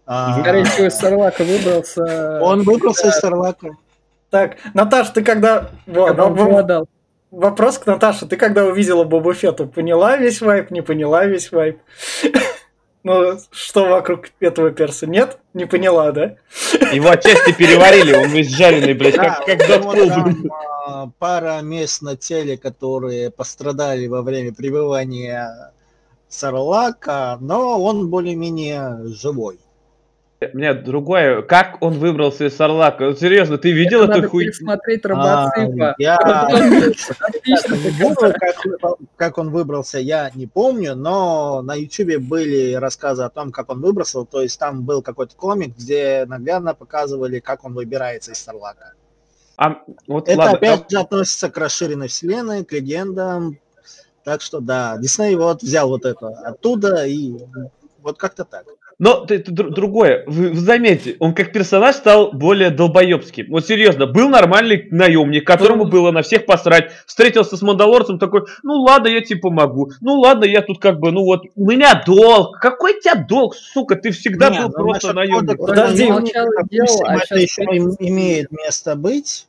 А, 0.05 0.39
Скорее 0.39 0.65
всего, 0.65 0.87
из 0.87 0.95
Сарлака 0.95 1.43
выбрался. 1.43 2.39
Он 2.41 2.61
выбрался 2.61 3.07
из 3.09 3.15
Сарлака. 3.15 3.69
Так, 4.29 4.57
Наташ, 4.73 5.09
ты 5.09 5.23
когда... 5.23 5.69
Вот, 5.87 6.09
когда 6.09 6.25
он 6.25 6.87
вопрос 7.31 7.77
к 7.79 7.85
Наташе. 7.85 8.27
Ты 8.27 8.37
когда 8.37 8.65
увидела 8.65 9.03
Боба 9.03 9.33
Фетту, 9.33 9.67
поняла 9.67 10.17
весь 10.17 10.41
вайп, 10.41 10.71
не 10.71 10.81
поняла 10.81 11.25
весь 11.25 11.51
вайп? 11.51 11.79
Ну, 13.03 13.39
что 13.51 13.85
вокруг 13.85 14.25
этого 14.41 14.71
перса? 14.71 15.07
Нет? 15.07 15.39
Не 15.53 15.65
поняла, 15.65 16.11
да? 16.11 16.35
Его 16.91 17.09
отчасти 17.09 17.53
переварили, 17.53 18.13
он 18.13 18.27
весь 18.29 18.49
жареный, 18.49 18.93
блядь, 18.93 19.15
как, 19.15 19.45
как 19.45 19.57
Дэдпул. 19.57 20.07
там, 20.07 20.51
а, 20.85 21.09
пара 21.17 21.61
мест 21.61 22.01
на 22.01 22.17
теле, 22.17 22.57
которые 22.57 23.31
пострадали 23.31 24.07
во 24.07 24.21
время 24.21 24.53
пребывания 24.53 25.71
Сарлака, 26.27 27.37
но 27.39 27.81
он 27.81 28.09
более-менее 28.09 29.05
живой. 29.13 29.59
У 30.41 30.57
меня 30.57 30.73
другое, 30.73 31.41
как 31.41 31.81
он 31.81 31.99
выбрался 31.99 32.45
из 32.45 32.55
Сарлака? 32.55 33.13
Серьезно, 33.13 33.57
ты 33.57 33.73
видел 33.73 34.07
Надо 34.07 34.19
эту 34.19 34.29
хуйню? 34.29 34.51
пересмотреть 34.51 35.01
А, 35.03 35.09
Робоципа. 35.09 35.95
я 35.97 36.17
Ну, 37.99 38.15
показал. 38.15 38.31
как, 38.79 38.97
как 39.17 39.37
он 39.37 39.49
выбрался, 39.49 39.99
я 39.99 40.31
не 40.33 40.47
помню, 40.47 40.95
но 40.95 41.61
на 41.61 41.75
Ютубе 41.75 42.19
были 42.19 42.75
рассказы 42.75 43.23
о 43.23 43.29
том, 43.29 43.51
как 43.51 43.69
он 43.69 43.81
выбрался. 43.81 44.23
То 44.23 44.41
есть 44.41 44.57
там 44.57 44.83
был 44.83 45.01
какой-то 45.01 45.35
комик, 45.35 45.75
где 45.75 46.23
наглядно 46.25 46.73
показывали, 46.73 47.39
как 47.39 47.65
он 47.65 47.73
выбирается 47.73 48.31
из 48.31 48.39
Сарлака. 48.39 48.93
А, 49.57 49.81
вот 50.07 50.29
Это 50.29 50.39
ладно, 50.39 50.55
опять 50.55 50.89
же 50.89 50.99
относится 50.99 51.49
к 51.49 51.57
расширенной 51.57 52.07
вселенной, 52.07 52.63
к 52.63 52.71
легендам. 52.71 53.59
Так 54.23 54.41
что 54.41 54.61
да, 54.61 54.95
Дисней 54.99 55.35
вот 55.35 55.63
взял 55.63 55.89
вот 55.89 56.05
это 56.05 56.29
оттуда 56.29 57.05
и 57.05 57.33
вот 58.01 58.17
как-то 58.17 58.45
так. 58.45 58.63
Но 58.99 59.23
это, 59.23 59.35
это 59.35 59.51
дру- 59.53 59.69
другое. 59.69 60.25
Вы, 60.27 60.49
вы 60.49 60.59
заметьте, 60.59 61.15
он 61.19 61.33
как 61.33 61.53
персонаж 61.53 61.95
стал 61.95 62.33
более 62.33 62.69
долбоебским. 62.69 63.45
Вот 63.49 63.65
серьезно, 63.65 64.07
был 64.07 64.27
нормальный 64.27 64.89
наемник, 64.91 65.47
которому 65.47 65.85
Ну. 65.85 65.89
было 65.89 66.11
на 66.11 66.21
всех 66.21 66.45
посрать. 66.45 66.91
Встретился 67.05 67.55
с 67.55 67.61
Мандалорцем 67.61 68.19
такой, 68.19 68.41
ну 68.61 68.73
ладно, 68.81 69.07
я 69.07 69.21
тебе 69.21 69.39
помогу. 69.39 69.91
Ну 70.01 70.19
ладно, 70.19 70.43
я 70.43 70.61
тут 70.61 70.79
как 70.79 70.99
бы, 70.99 71.11
ну 71.13 71.23
вот, 71.23 71.43
у 71.55 71.65
меня 71.69 72.03
долг. 72.05 72.59
Какой 72.59 72.97
у 72.97 72.99
тебя 72.99 73.15
долг, 73.15 73.55
сука? 73.55 73.95
Ты 73.95 74.11
всегда 74.11 74.49
Не, 74.49 74.59
был 74.63 74.65
ну, 74.67 74.73
просто 74.73 75.13
наемник. 75.13 75.57
Подожди, 75.57 76.05
допустим, 76.07 77.05
а 77.05 77.15
это 77.19 77.35
еще 77.37 77.63
ты- 77.63 77.75
им- 77.77 77.95
имеет 77.99 78.51
место 78.51 78.97
быть. 78.97 79.47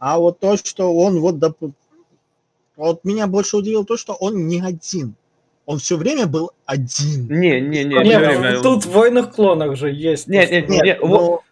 А 0.00 0.18
вот 0.18 0.40
то, 0.40 0.56
что 0.56 0.92
он 0.94 1.20
вот, 1.20 1.36
доп- 1.36 1.72
вот 2.76 3.04
меня 3.04 3.28
больше 3.28 3.56
удивило 3.56 3.84
то, 3.84 3.96
что 3.96 4.14
он 4.14 4.48
не 4.48 4.60
один. 4.60 5.14
Он 5.68 5.78
все 5.78 5.98
время 5.98 6.26
был 6.26 6.52
один. 6.64 7.28
Не, 7.28 7.60
не, 7.60 7.84
не, 7.84 7.94
Не, 7.96 8.02
всё 8.02 8.20
ну, 8.20 8.40
время. 8.40 8.60
тут 8.62 8.86
в 8.86 8.90
войнах 8.90 9.34
клонах 9.34 9.76
же 9.76 9.90
есть. 9.92 10.26
Не, 10.26 10.46
не, 10.46 10.62
Нет, 10.62 10.68
не, 10.70 10.96
ну, 11.02 11.06
во- 11.06 11.42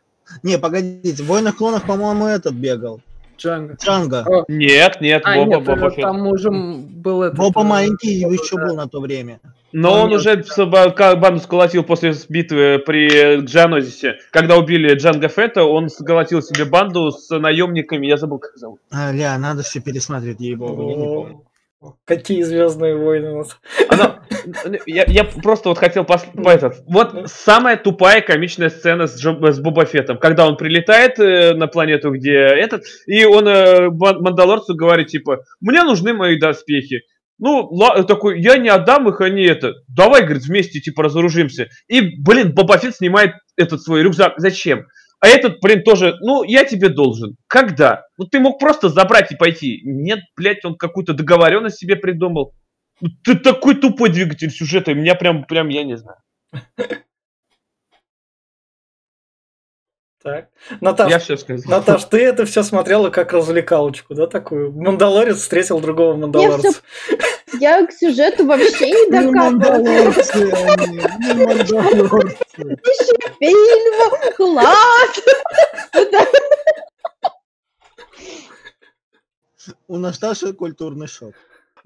не, 0.42 0.58
погодите, 0.58 1.22
в 1.22 1.26
«Войнах 1.26 1.56
клонов», 1.56 1.84
по-моему, 1.84 2.26
этот 2.26 2.54
бегал. 2.54 3.02
Джанго. 3.36 3.76
Джанго. 3.78 4.24
Нет, 4.48 5.02
нет, 5.02 5.22
А, 5.26 5.34
Боба, 5.36 5.56
нет, 5.56 5.64
Боба 5.66 5.90
там 5.90 6.26
уже 6.28 6.50
был 6.50 7.24
этот... 7.24 7.36
Боба 7.36 7.60
э, 7.60 7.64
маленький 7.64 8.20
еще 8.20 8.56
да. 8.56 8.64
был 8.64 8.76
на 8.76 8.88
то 8.88 9.00
время. 9.00 9.38
Но 9.72 9.92
Он 9.92 10.00
он 10.04 10.12
уже 10.14 10.42
банду 10.56 11.38
сколотил 11.40 11.84
после 11.84 12.14
битвы 12.30 12.82
при 12.86 13.44
Джанозисе. 13.44 14.14
Когда 14.30 14.56
убили 14.56 14.94
Джанго 14.94 15.28
Фетта, 15.28 15.64
он 15.64 15.90
сколотил 15.90 16.40
себе 16.40 16.64
банду 16.64 17.10
с 17.10 17.28
наемниками, 17.38 18.06
я 18.06 18.16
забыл, 18.16 18.38
как 18.38 18.56
зовут. 18.56 18.80
А, 18.90 19.12
ля, 19.12 19.36
надо 19.36 19.62
все 19.62 19.80
пересмотреть, 19.80 20.40
ей-богу, 20.40 20.88
я 20.88 20.96
не 20.96 21.04
помню. 21.04 21.45
Какие 22.04 22.42
звездные 22.42 22.96
войны 22.96 23.32
у 23.32 23.38
нас. 23.38 23.58
Она- 23.88 24.20
я, 24.86 25.04
я 25.06 25.24
просто 25.24 25.68
вот 25.68 25.78
хотел 25.78 26.04
пос- 26.04 26.42
по 26.42 26.48
этот. 26.48 26.82
Вот 26.86 27.28
самая 27.30 27.76
тупая 27.76 28.22
комичная 28.22 28.70
сцена 28.70 29.06
с, 29.06 29.22
Джо- 29.22 29.52
с 29.52 29.60
Боба 29.60 29.84
Феттом, 29.84 30.18
когда 30.18 30.46
он 30.46 30.56
прилетает 30.56 31.18
э, 31.18 31.54
на 31.54 31.66
планету, 31.66 32.10
где 32.12 32.32
этот, 32.32 32.84
и 33.06 33.24
он 33.24 33.46
э, 33.46 33.90
Ман- 33.90 34.22
Мандалорцу 34.22 34.74
говорит, 34.74 35.08
типа, 35.08 35.40
мне 35.60 35.82
нужны 35.82 36.14
мои 36.14 36.38
доспехи. 36.38 37.02
Ну, 37.38 37.68
ла- 37.70 38.02
такой, 38.04 38.40
я 38.40 38.56
не 38.56 38.70
отдам 38.70 39.08
их, 39.08 39.20
они 39.20 39.44
это. 39.44 39.74
Давай, 39.88 40.22
говорит, 40.22 40.44
вместе, 40.44 40.80
типа, 40.80 41.02
разоружимся. 41.02 41.68
И, 41.88 42.00
блин, 42.22 42.54
Боба 42.54 42.78
Фетт 42.78 42.96
снимает 42.96 43.32
этот 43.56 43.82
свой 43.82 44.02
рюкзак. 44.02 44.34
Зачем? 44.38 44.86
А 45.26 45.28
этот, 45.28 45.58
блин, 45.60 45.82
тоже, 45.82 46.14
ну, 46.20 46.44
я 46.44 46.64
тебе 46.64 46.88
должен. 46.88 47.36
Когда? 47.48 48.04
Ну, 48.16 48.26
ты 48.26 48.38
мог 48.38 48.60
просто 48.60 48.88
забрать 48.88 49.32
и 49.32 49.36
пойти. 49.36 49.80
Нет, 49.82 50.20
блядь, 50.36 50.64
он 50.64 50.76
какую-то 50.76 51.14
договоренность 51.14 51.78
себе 51.78 51.96
придумал. 51.96 52.54
Ну, 53.00 53.08
Ты 53.24 53.34
такой 53.34 53.74
тупой 53.74 54.10
двигатель 54.10 54.52
сюжета, 54.52 54.94
меня 54.94 55.16
прям, 55.16 55.44
прям, 55.44 55.68
я 55.68 55.82
не 55.82 55.96
знаю. 55.96 56.18
Так. 60.26 60.48
Наташ, 60.80 61.08
Я 61.08 61.20
все 61.20 61.36
сказал. 61.36 61.70
Наташ, 61.70 62.02
ты 62.06 62.20
это 62.20 62.44
все 62.46 62.64
смотрела 62.64 63.10
как 63.10 63.32
развлекалочку, 63.32 64.12
да, 64.12 64.26
такую? 64.26 64.72
Мандалорец 64.72 65.36
встретил 65.36 65.78
другого 65.78 66.16
мандалорца. 66.16 66.80
Я 67.60 67.86
к 67.86 67.92
сюжету 67.92 68.44
вообще 68.44 68.90
не 68.90 69.06
Не 69.08 69.30
докапывалась. 69.30 70.34
не 70.34 71.44
мандалорцы. 71.46 72.76
Фильм, 73.38 74.34
класс! 74.36 75.20
У 79.86 79.96
Наташи 79.98 80.52
культурный 80.54 81.06
шок. 81.06 81.34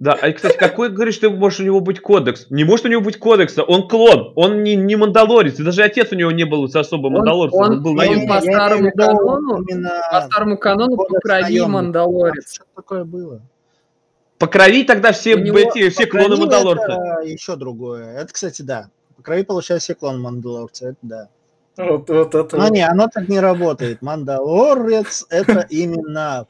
Да, 0.01 0.15
а 0.15 0.33
кстати, 0.33 0.57
какой, 0.57 0.89
говоришь, 0.89 1.19
ты 1.19 1.29
можешь 1.29 1.61
у 1.61 1.63
него 1.63 1.81
быть 1.81 2.01
кодекс? 2.01 2.47
Не 2.49 2.65
может 2.65 2.87
у 2.87 2.89
него 2.89 3.03
быть 3.03 3.19
кодекса, 3.19 3.63
он 3.63 3.87
клон, 3.87 4.33
он 4.35 4.63
не, 4.63 4.75
не 4.75 4.97
мандалорец, 4.97 5.61
и 5.61 5.63
даже 5.63 5.83
отец 5.83 6.11
у 6.11 6.15
него 6.15 6.31
не 6.31 6.45
был 6.45 6.65
особо 6.65 7.09
Он- 7.09 7.13
мандалорцем, 7.13 7.59
он, 7.61 7.71
он- 7.73 7.83
был 7.83 7.91
он 7.91 7.97
наемник. 7.99 8.29
по 8.29 8.41
старому 8.41 8.91
канону- 8.97 9.65
По 10.11 10.21
старому 10.23 10.57
канону 10.57 10.97
по 10.97 11.05
крови 11.05 11.43
наемника. 11.43 11.69
Мандалорец. 11.69 12.55
Что 12.55 12.65
такое 12.75 13.05
было? 13.05 13.43
По 14.39 14.47
крови 14.47 14.85
тогда 14.85 15.13
все, 15.13 15.37
него 15.37 15.59
эти, 15.59 15.91
все 15.91 16.07
клоны 16.07 16.29
Крови 16.29 16.41
мандалорца. 16.41 16.93
Это 16.93 17.21
еще 17.29 17.57
другое. 17.57 18.15
Это, 18.17 18.33
кстати, 18.33 18.63
да. 18.63 18.89
По 19.19 19.23
крови 19.23 19.43
получается 19.43 19.85
все 19.93 19.95
клон 19.95 20.19
Мандалорца, 20.23 20.89
это 20.89 20.99
да. 21.03 21.29
Вот, 21.77 22.09
вот 22.09 22.35
это. 22.35 22.57
Но 22.57 22.69
не, 22.69 22.81
оно 22.89 23.09
так 23.13 23.29
не 23.29 23.39
работает. 23.39 24.01
Мандалорец 24.01 25.27
это 25.29 25.67
именно 25.69 26.47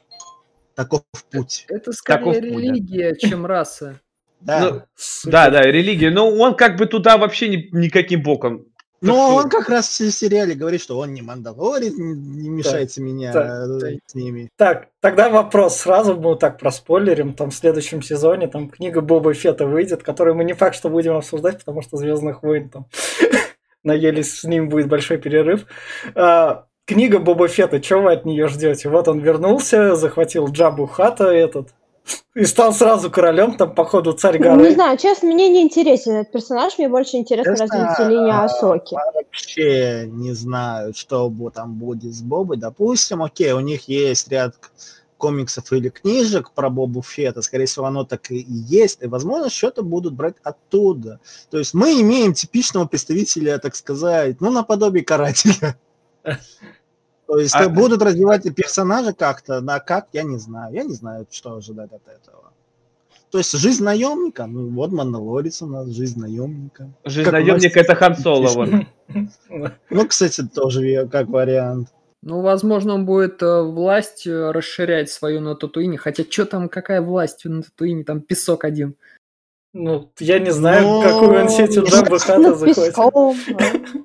таков 0.83 1.01
путь. 1.31 1.65
Это 1.69 1.91
скорее 1.91 2.17
Таков 2.19 2.35
путь, 2.35 2.43
да. 2.43 2.59
религия, 2.59 3.15
чем 3.15 3.45
раса. 3.45 3.99
Да. 4.41 4.59
Ну. 4.59 4.81
Да, 5.25 5.51
да, 5.51 5.61
религия, 5.61 6.09
но 6.09 6.27
он 6.27 6.55
как 6.55 6.75
бы 6.75 6.87
туда 6.87 7.19
вообще 7.19 7.47
ни- 7.47 7.69
никаким 7.71 8.23
боком. 8.23 8.65
Но 8.99 9.13
Так 9.13 9.45
он 9.45 9.49
как 9.51 9.69
раз 9.69 9.87
в 9.99 10.11
сериале 10.11 10.55
говорит, 10.55 10.81
что 10.81 10.97
он 10.97 11.13
не 11.13 11.21
Мандалорец, 11.21 11.93
не 11.95 12.49
мешайте 12.49 13.01
меня 13.01 13.31
так, 13.33 13.83
э, 13.83 13.97
с 14.05 14.15
ними. 14.15 14.49
Так, 14.57 14.89
тогда 14.99 15.29
вопрос 15.29 15.77
сразу 15.77 16.15
мы 16.15 16.35
так 16.37 16.59
проспойлерим. 16.59 17.33
Там 17.33 17.51
в 17.51 17.55
следующем 17.55 18.01
сезоне 18.01 18.47
там 18.47 18.67
книга 18.69 19.01
Боба 19.01 19.33
Фета 19.35 19.67
выйдет, 19.67 20.01
которую 20.03 20.35
мы 20.35 20.43
не 20.43 20.53
факт, 20.53 20.75
что 20.75 20.89
будем 20.89 21.15
обсуждать, 21.15 21.59
потому 21.59 21.81
что 21.83 21.97
Звездных 21.97 22.41
войн 22.43 22.69
там 22.69 22.87
наелись, 23.83 24.39
с 24.39 24.43
ним 24.43 24.69
будет 24.69 24.87
большой 24.87 25.17
перерыв. 25.17 25.65
А, 26.15 26.65
книга 26.85 27.19
Боба 27.19 27.47
Фета, 27.47 27.81
что 27.81 27.99
вы 27.99 28.13
от 28.13 28.25
нее 28.25 28.47
ждете? 28.47 28.89
Вот 28.89 29.07
он 29.07 29.19
вернулся, 29.19 29.95
захватил 29.95 30.47
Джабу 30.47 30.87
Хата 30.87 31.25
этот 31.25 31.69
и 32.33 32.45
стал 32.45 32.73
сразу 32.73 33.11
королем, 33.11 33.57
там, 33.57 33.75
походу, 33.75 34.13
царь 34.13 34.37
Не 34.37 34.43
горы. 34.43 34.73
знаю, 34.73 34.97
честно, 34.97 35.29
мне 35.29 35.49
не 35.49 35.61
интересен 35.61 36.13
этот 36.13 36.31
персонаж, 36.31 36.77
мне 36.77 36.89
больше 36.89 37.17
интересно 37.17 37.51
развитие 37.51 38.09
линии 38.09 38.31
а, 38.31 38.45
Асоки. 38.45 38.95
Вообще 39.15 40.07
не 40.07 40.33
знаю, 40.33 40.93
что 40.93 41.31
там 41.53 41.75
будет 41.75 42.13
с 42.13 42.21
Бобой. 42.21 42.57
Допустим, 42.57 43.21
окей, 43.21 43.51
у 43.51 43.59
них 43.59 43.87
есть 43.87 44.29
ряд 44.29 44.55
комиксов 45.17 45.71
или 45.71 45.89
книжек 45.89 46.51
про 46.51 46.69
Бобу 46.69 47.01
Фета, 47.03 47.41
скорее 47.43 47.65
всего, 47.67 47.85
оно 47.85 48.03
так 48.05 48.31
и 48.31 48.39
и 48.39 48.53
есть, 48.53 49.03
и, 49.03 49.07
возможно, 49.07 49.49
что-то 49.49 49.83
будут 49.83 50.13
брать 50.13 50.35
оттуда. 50.41 51.19
То 51.51 51.59
есть 51.59 51.73
мы 51.73 52.01
имеем 52.01 52.33
типичного 52.33 52.87
представителя, 52.87 53.59
так 53.59 53.75
сказать, 53.75 54.41
ну, 54.41 54.49
наподобие 54.49 55.03
карателя. 55.03 55.77
То 56.23 57.37
есть 57.37 57.55
А- 57.55 57.69
будут 57.69 58.01
развивать 58.01 58.53
персонажа 58.55 59.13
как-то, 59.13 59.61
да, 59.61 59.79
как, 59.79 60.07
я 60.13 60.23
не 60.23 60.37
знаю. 60.37 60.73
Я 60.73 60.83
не 60.83 60.93
знаю, 60.93 61.25
что 61.31 61.55
ожидать 61.55 61.91
от 61.93 62.05
этого. 62.07 62.51
То 63.31 63.37
есть 63.37 63.57
жизнь 63.57 63.83
наемника, 63.83 64.45
ну 64.45 64.69
вот 64.71 64.91
Мандалорец 64.91 65.61
у 65.61 65.67
нас, 65.67 65.87
жизнь 65.87 66.19
наемника. 66.19 66.91
Жизнь 67.05 67.23
Как 67.23 67.33
наемника 67.33 67.79
это 67.79 67.95
Хан 67.95 68.15
Соло. 68.15 68.85
Ну, 69.89 70.07
кстати, 70.07 70.47
тоже 70.47 71.07
как 71.09 71.27
вариант. 71.29 71.89
Ну, 72.23 72.41
возможно, 72.41 72.93
он 72.93 73.05
будет 73.05 73.41
э, 73.41 73.61
власть 73.63 74.27
э, 74.27 74.51
расширять 74.51 75.09
свою 75.09 75.41
на 75.41 75.55
Татуине. 75.55 75.97
Хотя, 75.97 76.23
что 76.29 76.45
там, 76.45 76.69
какая 76.69 77.01
власть 77.01 77.45
на 77.45 77.63
Татуине? 77.63 78.03
Там 78.03 78.21
песок 78.21 78.63
один. 78.63 78.95
Ну, 79.73 80.11
я 80.19 80.39
не 80.39 80.51
знаю, 80.51 80.81
Ну, 80.83 81.01
какую 81.01 81.43
он 81.43 81.49
сеть 81.49 81.77
у 81.77 81.85
Джабы 81.85 82.19
Хата 82.19 82.39
Над 82.39 82.57
захватил. 82.57 83.33
песком. 83.33 83.35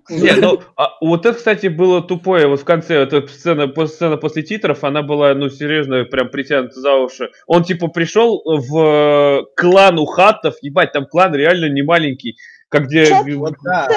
Не, 0.09 0.33
ну, 0.41 0.61
а 0.77 0.91
вот 1.01 1.27
это, 1.27 1.37
кстати, 1.37 1.67
было 1.67 2.03
тупое. 2.03 2.47
Вот 2.47 2.61
в 2.61 2.65
конце, 2.65 2.95
эта 2.95 3.27
сцена, 3.27 3.69
сцена 3.87 4.17
после 4.17 4.45
титров, 4.45 4.85
она 4.85 5.03
была, 5.03 5.35
ну, 5.35 5.49
серьезно, 5.51 6.05
прям 6.05 6.29
притянута 6.29 6.81
за 6.81 6.95
уши. 6.95 7.31
Он, 7.49 7.65
типа, 7.65 7.89
пришел 7.89 8.41
в 8.45 8.79
э, 8.79 9.43
клан 9.57 9.99
у 9.99 10.07
хаттов, 10.07 10.55
ебать, 10.63 10.93
там 10.93 11.07
клан 11.07 11.35
реально 11.35 11.69
не 11.69 11.83
маленький, 11.83 12.37
как 12.69 12.87
где... 12.87 13.23
Вот 13.37 13.55
да, 13.63 13.89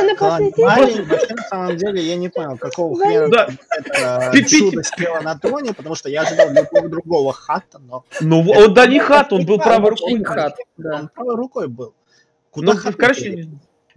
маленький, 0.57 1.01
вообще, 1.03 1.33
на 1.33 1.43
самом 1.43 1.77
деле, 1.77 2.01
я 2.01 2.15
не 2.15 2.29
понял, 2.29 2.57
какого 2.57 2.97
хрена 2.99 3.29
Да. 3.29 3.49
это 3.79 4.43
чудо 4.49 4.83
спело 4.83 5.21
на 5.21 5.37
троне, 5.37 5.73
потому 5.73 5.95
что 5.95 6.09
я 6.09 6.21
ожидал 6.21 6.51
любого 6.51 6.89
другого 6.89 7.33
хата, 7.33 7.79
но... 7.79 8.05
Ну, 8.21 8.47
он, 8.49 8.73
да 8.73 8.85
не 8.85 8.99
хат, 8.99 9.33
он 9.33 9.45
был 9.45 9.57
правой 9.57 9.91
рукой. 9.91 10.23
хат, 10.23 10.57
да. 10.77 10.99
Он 10.99 11.09
правой 11.09 11.35
рукой 11.35 11.67
был. 11.67 11.93
Куда 12.51 12.73
Ну, 12.73 12.79
короче? 12.97 13.49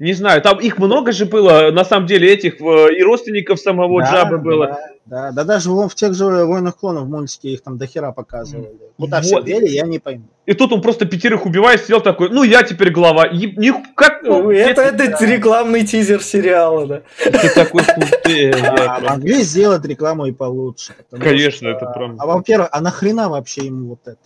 Не, 0.06 0.12
знаю, 0.14 0.42
там 0.42 0.58
их 0.58 0.78
много 0.78 1.12
же 1.12 1.26
было, 1.26 1.70
на 1.70 1.84
самом 1.84 2.06
деле, 2.06 2.32
этих, 2.32 2.60
э, 2.60 2.94
и 2.98 3.02
родственников 3.02 3.60
самого 3.60 4.02
Да, 4.02 4.10
Джабы 4.10 4.38
было. 4.38 4.66
Да, 4.66 4.80
да, 5.06 5.32
да 5.32 5.44
даже 5.44 5.70
вон 5.70 5.88
в 5.88 5.94
тех 5.94 6.12
же 6.14 6.24
«Войнах 6.44 6.76
клонов» 6.76 7.04
в 7.04 7.08
мультике 7.08 7.50
их 7.50 7.62
там 7.62 7.78
дохера 7.78 8.10
показывали. 8.12 8.70
Куда 8.98 9.20
все 9.20 9.36
Вот. 9.36 9.44
дели, 9.44 9.68
я 9.68 9.86
не 9.86 9.98
пойму. 10.00 10.24
И 10.46 10.54
тут 10.54 10.72
он 10.72 10.82
просто 10.82 11.04
пятерых 11.06 11.46
убивает, 11.46 11.82
сидел 11.82 12.00
такой, 12.00 12.30
ну, 12.30 12.42
я 12.42 12.62
теперь 12.64 12.90
глава. 12.90 13.26
Еб- 13.26 13.56
ни- 13.56 13.72
как, 13.94 14.22
Ну, 14.24 14.42
ну, 14.44 14.50
Это, 14.50 14.82
это 14.82 15.24
рекламный 15.24 15.84
тизер 15.86 16.20
сериала, 16.22 16.86
да. 16.86 17.02
ты 17.22 17.48
такой, 17.54 17.82
А, 17.86 19.00
могли 19.00 19.42
сделать 19.42 19.84
рекламу 19.84 20.26
и 20.26 20.32
получше. 20.32 20.94
Конечно, 21.10 21.68
что- 21.70 21.78
это 21.78 21.86
прям- 21.94 22.16
А 22.18 22.26
во-первых, 22.26 22.68
а 22.72 22.80
нахрена 22.80 23.28
вообще 23.28 23.66
ему 23.66 23.90
вот 23.90 24.00
это? 24.06 24.18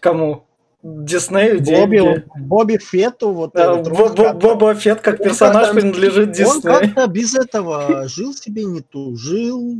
Кому? 0.00 0.44
Диснею 0.84 1.60
Бобби, 1.62 1.96
деньги. 1.98 2.24
Бобби 2.36 2.76
Фетту 2.76 3.32
вот 3.32 3.56
А, 3.56 3.72
этот 3.80 3.88
Бо- 3.90 3.98
рот, 3.98 4.16
Бо- 4.16 4.22
как- 4.24 4.38
Боба 4.38 4.74
Фетт 4.74 5.00
как 5.00 5.18
Он 5.18 5.26
персонаж 5.26 5.66
как-то- 5.68 5.80
принадлежит 5.80 6.26
Он 6.28 6.32
Диснею. 6.34 6.62
как-то 6.62 7.06
без 7.06 7.34
этого 7.34 8.06
жил 8.08 8.34
себе, 8.34 8.64
не 8.64 8.80
тужил. 8.82 9.76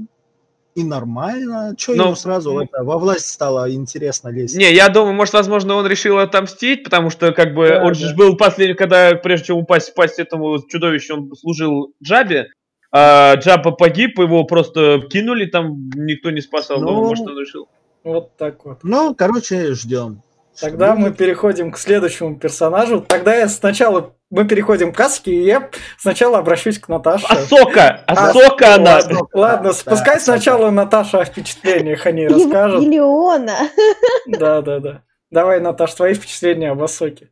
и 0.77 0.83
нормально. 0.83 1.75
Че 1.79 1.95
Ну, 1.95 2.05
ему 2.07 2.14
сразу 2.17 2.59
это, 2.59 2.83
во 2.83 2.99
власть 2.99 3.29
стало 3.29 3.73
интересно 3.73 4.31
лезть? 4.31 4.57
Не, 4.57 4.73
я 4.75 4.88
думаю, 4.88 5.14
может, 5.14 5.33
возможно, 5.35 5.75
он 5.77 5.87
решил 5.87 6.19
отомстить, 6.19 6.83
потому 6.83 7.11
что, 7.11 7.31
как 7.31 7.55
бы, 7.55 7.69
Да, 7.69 7.83
он 7.83 7.88
да. 7.90 7.95
же 7.95 8.12
был 8.17 8.37
последний, 8.37 8.75
когда, 8.75 9.14
прежде 9.14 9.47
чем 9.47 9.59
упасть 9.59 9.90
в 9.90 9.95
пасть 9.95 10.19
этому 10.19 10.59
чудовищу, 10.67 11.14
он 11.14 11.33
служил 11.37 11.93
Джабе. 12.03 12.49
А 12.90 13.37
Джаба 13.37 13.71
погиб, 13.71 14.19
его 14.19 14.43
просто 14.43 15.01
кинули, 15.09 15.47
там 15.47 15.90
никто 15.95 16.33
не 16.33 16.40
спасал. 16.40 16.81
Ну, 16.81 16.90
Ну, 16.90 17.05
может, 17.05 17.25
он 17.25 17.38
решил. 17.38 17.69
Вот 18.03 18.37
так 18.37 18.64
вот. 18.64 18.79
Ну, 18.83 19.14
короче, 19.14 19.75
ждем. 19.75 20.23
Тогда 20.61 20.95
мы 20.95 21.12
переходим 21.12 21.71
к 21.73 21.79
следующему 21.79 22.37
персонажу. 22.37 23.01
Тогда 23.01 23.35
я 23.35 23.49
сначала 23.49 24.14
мы 24.31 24.45
переходим 24.47 24.93
к 24.93 24.99
Аске, 24.99 25.31
и 25.33 25.45
я 25.45 25.71
сначала 25.99 26.38
обращусь 26.38 26.79
к 26.79 26.88
Наташе. 26.88 27.27
Асока! 27.29 28.03
А, 28.07 28.31
Асока 28.31 28.75
она! 28.75 28.95
ладно. 28.97 29.19
Ладно, 29.33 29.73
Да, 29.73 29.90
пускай 29.90 30.14
да, 30.14 30.21
сначала 30.21 30.71
Наташа 30.71 31.21
о 31.21 31.25
впечатлениях 31.25 32.05
о 32.05 32.11
ней 32.11 32.27
расскажет. 32.27 32.81
Евангелиона. 32.81 33.57
Да, 34.27 34.61
да, 34.62 34.81
да. 34.81 35.03
Давай, 35.35 35.61
Наташ, 35.61 35.92
твои 35.94 36.14
впечатления 36.14 36.70
об 36.70 36.81
Асоке. 36.81 37.29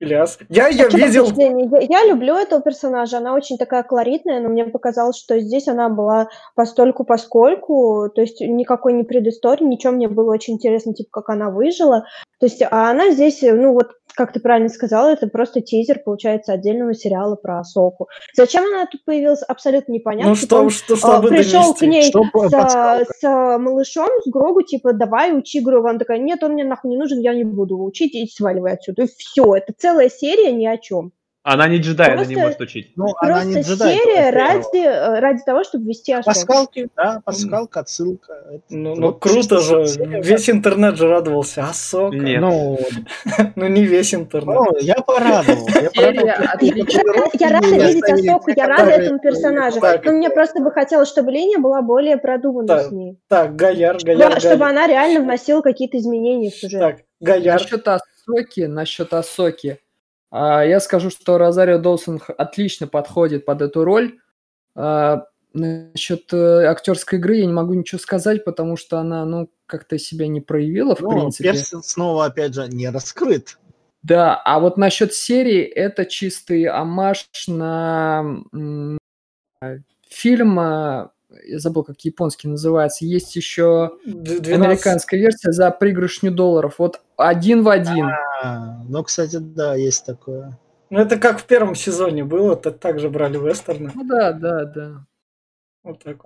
Ильяс. 0.00 0.38
Я 0.48 0.66
ее 0.66 0.86
А 0.86 0.96
видел... 0.96 1.26
Я, 1.36 2.00
я 2.00 2.04
люблю 2.04 2.34
этого 2.34 2.60
персонажа, 2.60 3.18
она 3.18 3.32
очень 3.32 3.58
такая 3.58 3.84
колоритная, 3.84 4.40
но 4.40 4.48
мне 4.48 4.64
показалось, 4.64 5.16
что 5.16 5.38
здесь 5.38 5.68
она 5.68 5.88
была 5.88 6.28
постольку 6.56 7.04
поскольку, 7.04 8.10
то 8.12 8.22
есть 8.22 8.40
никакой 8.40 8.92
не 8.94 9.04
предыстории, 9.04 9.62
ничего 9.62 9.92
мне 9.92 10.08
было 10.08 10.32
очень 10.32 10.54
интересно, 10.54 10.94
типа, 10.94 11.10
как 11.12 11.30
она 11.30 11.50
выжила. 11.50 12.06
То 12.40 12.46
есть, 12.46 12.60
а 12.60 12.90
она 12.90 13.12
здесь, 13.12 13.40
ну 13.42 13.72
вот, 13.72 13.92
как 14.14 14.32
ты 14.32 14.40
правильно 14.40 14.68
сказала, 14.68 15.08
это 15.08 15.26
просто 15.26 15.60
тизер, 15.60 15.98
получается, 15.98 16.52
отдельного 16.52 16.94
сериала 16.94 17.34
про 17.34 17.60
Асоку. 17.60 18.08
Зачем 18.34 18.64
она 18.64 18.86
тут 18.86 19.04
появилась, 19.04 19.42
абсолютно 19.42 19.92
непонятно. 19.92 20.30
Ну 20.30 20.36
что, 20.36 20.62
он, 20.62 20.70
что, 20.70 20.94
а, 20.94 20.96
чтобы 20.96 21.28
пришел 21.28 21.74
к 21.74 21.80
донести. 21.80 21.86
ней 21.86 22.02
с, 22.04 22.30
подсказка? 22.32 23.12
с 23.12 23.24
а, 23.24 23.58
малышом, 23.58 24.08
с 24.24 24.30
Грогу, 24.30 24.62
типа, 24.62 24.92
давай 24.92 25.36
учи 25.36 25.60
Грогу. 25.60 25.88
Она 25.88 25.98
такая, 25.98 26.18
нет, 26.18 26.42
он 26.42 26.52
мне 26.52 26.64
нахуй 26.64 26.90
не 26.90 26.96
нужен, 26.96 27.18
я 27.20 27.34
не 27.34 27.44
буду 27.44 27.74
его 27.74 27.84
учить, 27.84 28.14
и 28.14 28.26
сваливай 28.26 28.74
отсюда. 28.74 29.02
И 29.02 29.06
все, 29.06 29.54
это 29.54 29.72
целая 29.76 30.08
серия 30.08 30.52
ни 30.52 30.66
о 30.66 30.78
чем. 30.78 31.12
Она 31.46 31.68
не 31.68 31.76
джедай, 31.76 32.14
она 32.14 32.24
не 32.24 32.34
Просто- 32.36 32.40
может 32.42 32.60
учить. 32.62 32.92
Ну, 32.96 33.04
она 33.18 33.34
Просто 33.34 33.48
не 33.50 33.60
джедай. 33.60 33.98
серия 33.98 34.30
ради, 34.30 34.78
э, 34.78 35.20
ради 35.20 35.42
того, 35.44 35.62
чтобы 35.62 35.84
ввести 35.84 36.10
Асоку. 36.14 36.24
Пасхалки, 36.34 36.88
да, 36.96 37.20
пасхалка, 37.22 37.80
отсылка. 37.80 38.62
Ну, 38.70 38.94
ну 38.94 39.02
вот 39.08 39.20
круто 39.20 39.40
чисто 39.40 39.60
же. 39.60 39.86
серия, 39.86 40.22
Весь 40.22 40.48
интернет 40.48 40.96
же 40.96 41.06
радовался. 41.06 41.64
Асока. 41.64 42.16
Нет. 42.16 42.40
Ну, 42.40 42.78
Ну 43.56 43.68
не 43.68 43.84
весь 43.84 44.14
интернет. 44.14 44.56
ну, 44.56 44.78
я 44.80 44.94
порадовал. 44.94 45.68
Я 45.68 47.50
рада 47.50 47.66
видеть 47.68 48.08
Асоку, 48.10 48.50
я 48.56 48.66
рада 48.66 48.90
этому 48.92 49.18
персонажу. 49.18 49.80
Но 50.02 50.12
мне 50.12 50.30
просто 50.30 50.62
бы 50.62 50.70
хотелось, 50.70 51.10
чтобы 51.10 51.30
линия 51.30 51.58
была 51.58 51.82
более 51.82 52.16
продумана 52.16 52.80
с 52.80 52.90
ней. 52.90 53.18
Так, 53.28 53.54
Гаяр, 53.54 53.98
Гаяр, 54.02 54.40
чтобы 54.40 54.64
она 54.64 54.86
реально 54.86 55.20
вносила 55.20 55.60
какие-то 55.60 55.98
изменения 55.98 56.50
в 56.50 56.54
сюжет. 56.54 56.80
Так, 56.80 56.96
Гаяр. 57.20 57.60
Насчет 57.60 57.86
Асоки, 57.86 58.62
насчет 58.62 59.12
Асоки. 59.12 59.78
А, 60.34 60.64
Я 60.64 60.80
скажу, 60.80 61.10
что 61.10 61.38
Розарио 61.38 61.78
Долсон 61.78 62.20
отлично 62.36 62.86
подходит 62.88 63.44
под 63.44 63.62
эту 63.62 63.84
роль. 63.84 64.18
А, 64.74 65.26
Насчет 65.56 66.32
э, 66.32 66.64
актерской 66.64 67.20
игры 67.20 67.36
я 67.36 67.46
не 67.46 67.52
могу 67.52 67.74
ничего 67.74 68.00
сказать, 68.00 68.44
потому 68.44 68.76
что 68.76 68.98
она, 68.98 69.24
ну, 69.24 69.48
как-то 69.66 69.98
себя 69.98 70.26
не 70.26 70.40
проявила, 70.40 70.96
в 70.96 71.00
Ну, 71.00 71.10
принципе. 71.10 71.52
перс 71.52 71.72
снова, 71.84 72.24
опять 72.24 72.54
же, 72.54 72.66
не 72.66 72.90
раскрыт. 72.90 73.56
Да, 74.02 74.34
а 74.44 74.58
вот 74.58 74.76
насчет 74.76 75.14
серии 75.14 75.62
это 75.62 76.06
чистый 76.06 76.64
амаш 76.64 77.28
на 77.46 78.36
э, 79.62 79.78
фильм, 80.10 80.58
а, 80.58 81.12
я 81.46 81.58
забыл, 81.58 81.84
как 81.84 82.00
японский 82.00 82.48
называется, 82.48 83.04
есть 83.04 83.34
еще 83.36 83.92
Д- 84.04 84.40
12. 84.40 84.52
американская 84.52 85.20
версия 85.20 85.52
за 85.52 85.70
пригоршню 85.70 86.30
долларов. 86.30 86.74
Вот 86.78 87.00
один 87.16 87.62
в 87.62 87.68
один. 87.68 88.08
А, 88.42 88.82
ну, 88.88 89.02
кстати, 89.02 89.36
да, 89.36 89.74
есть 89.74 90.04
такое. 90.06 90.58
Ну 90.90 91.00
это 91.00 91.16
как 91.16 91.40
в 91.40 91.44
первом 91.44 91.74
сезоне 91.74 92.24
было, 92.24 92.56
так 92.56 92.78
также 92.78 93.08
брали 93.10 93.36
вестерны. 93.38 93.90
Ну 93.94 94.04
да, 94.04 94.32
да, 94.32 94.64
да. 94.64 95.04
Вот 95.82 96.02
так. 96.02 96.16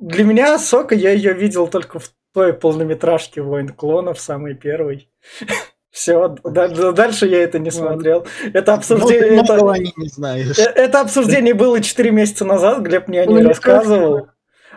Для 0.00 0.24
меня 0.24 0.58
Сока, 0.58 0.94
я 0.94 1.10
ее 1.10 1.32
видел 1.34 1.68
только 1.68 1.98
в 1.98 2.10
той 2.32 2.52
полнометражке 2.52 3.42
«Войн 3.42 3.68
клонов», 3.68 4.18
самой 4.20 4.54
первой. 4.54 5.08
Все, 5.90 6.28
дальше 6.28 7.28
я 7.28 7.44
это 7.44 7.60
не 7.60 7.70
смотрел. 7.70 8.26
Это 8.52 8.72
Ну, 8.72 8.78
обсуждение... 8.78 9.40
Это, 9.42 9.54
не, 9.78 9.92
не 9.96 10.08
знаешь. 10.08 10.58
э, 10.58 10.62
это 10.62 11.00
обсуждение 11.00 11.54
было 11.54 11.80
4 11.80 12.10
месяца 12.10 12.44
назад, 12.44 12.82
Глеб 12.82 13.06
мне 13.06 13.20
о 13.20 13.26
ней 13.26 13.44
рассказывал. 13.44 14.28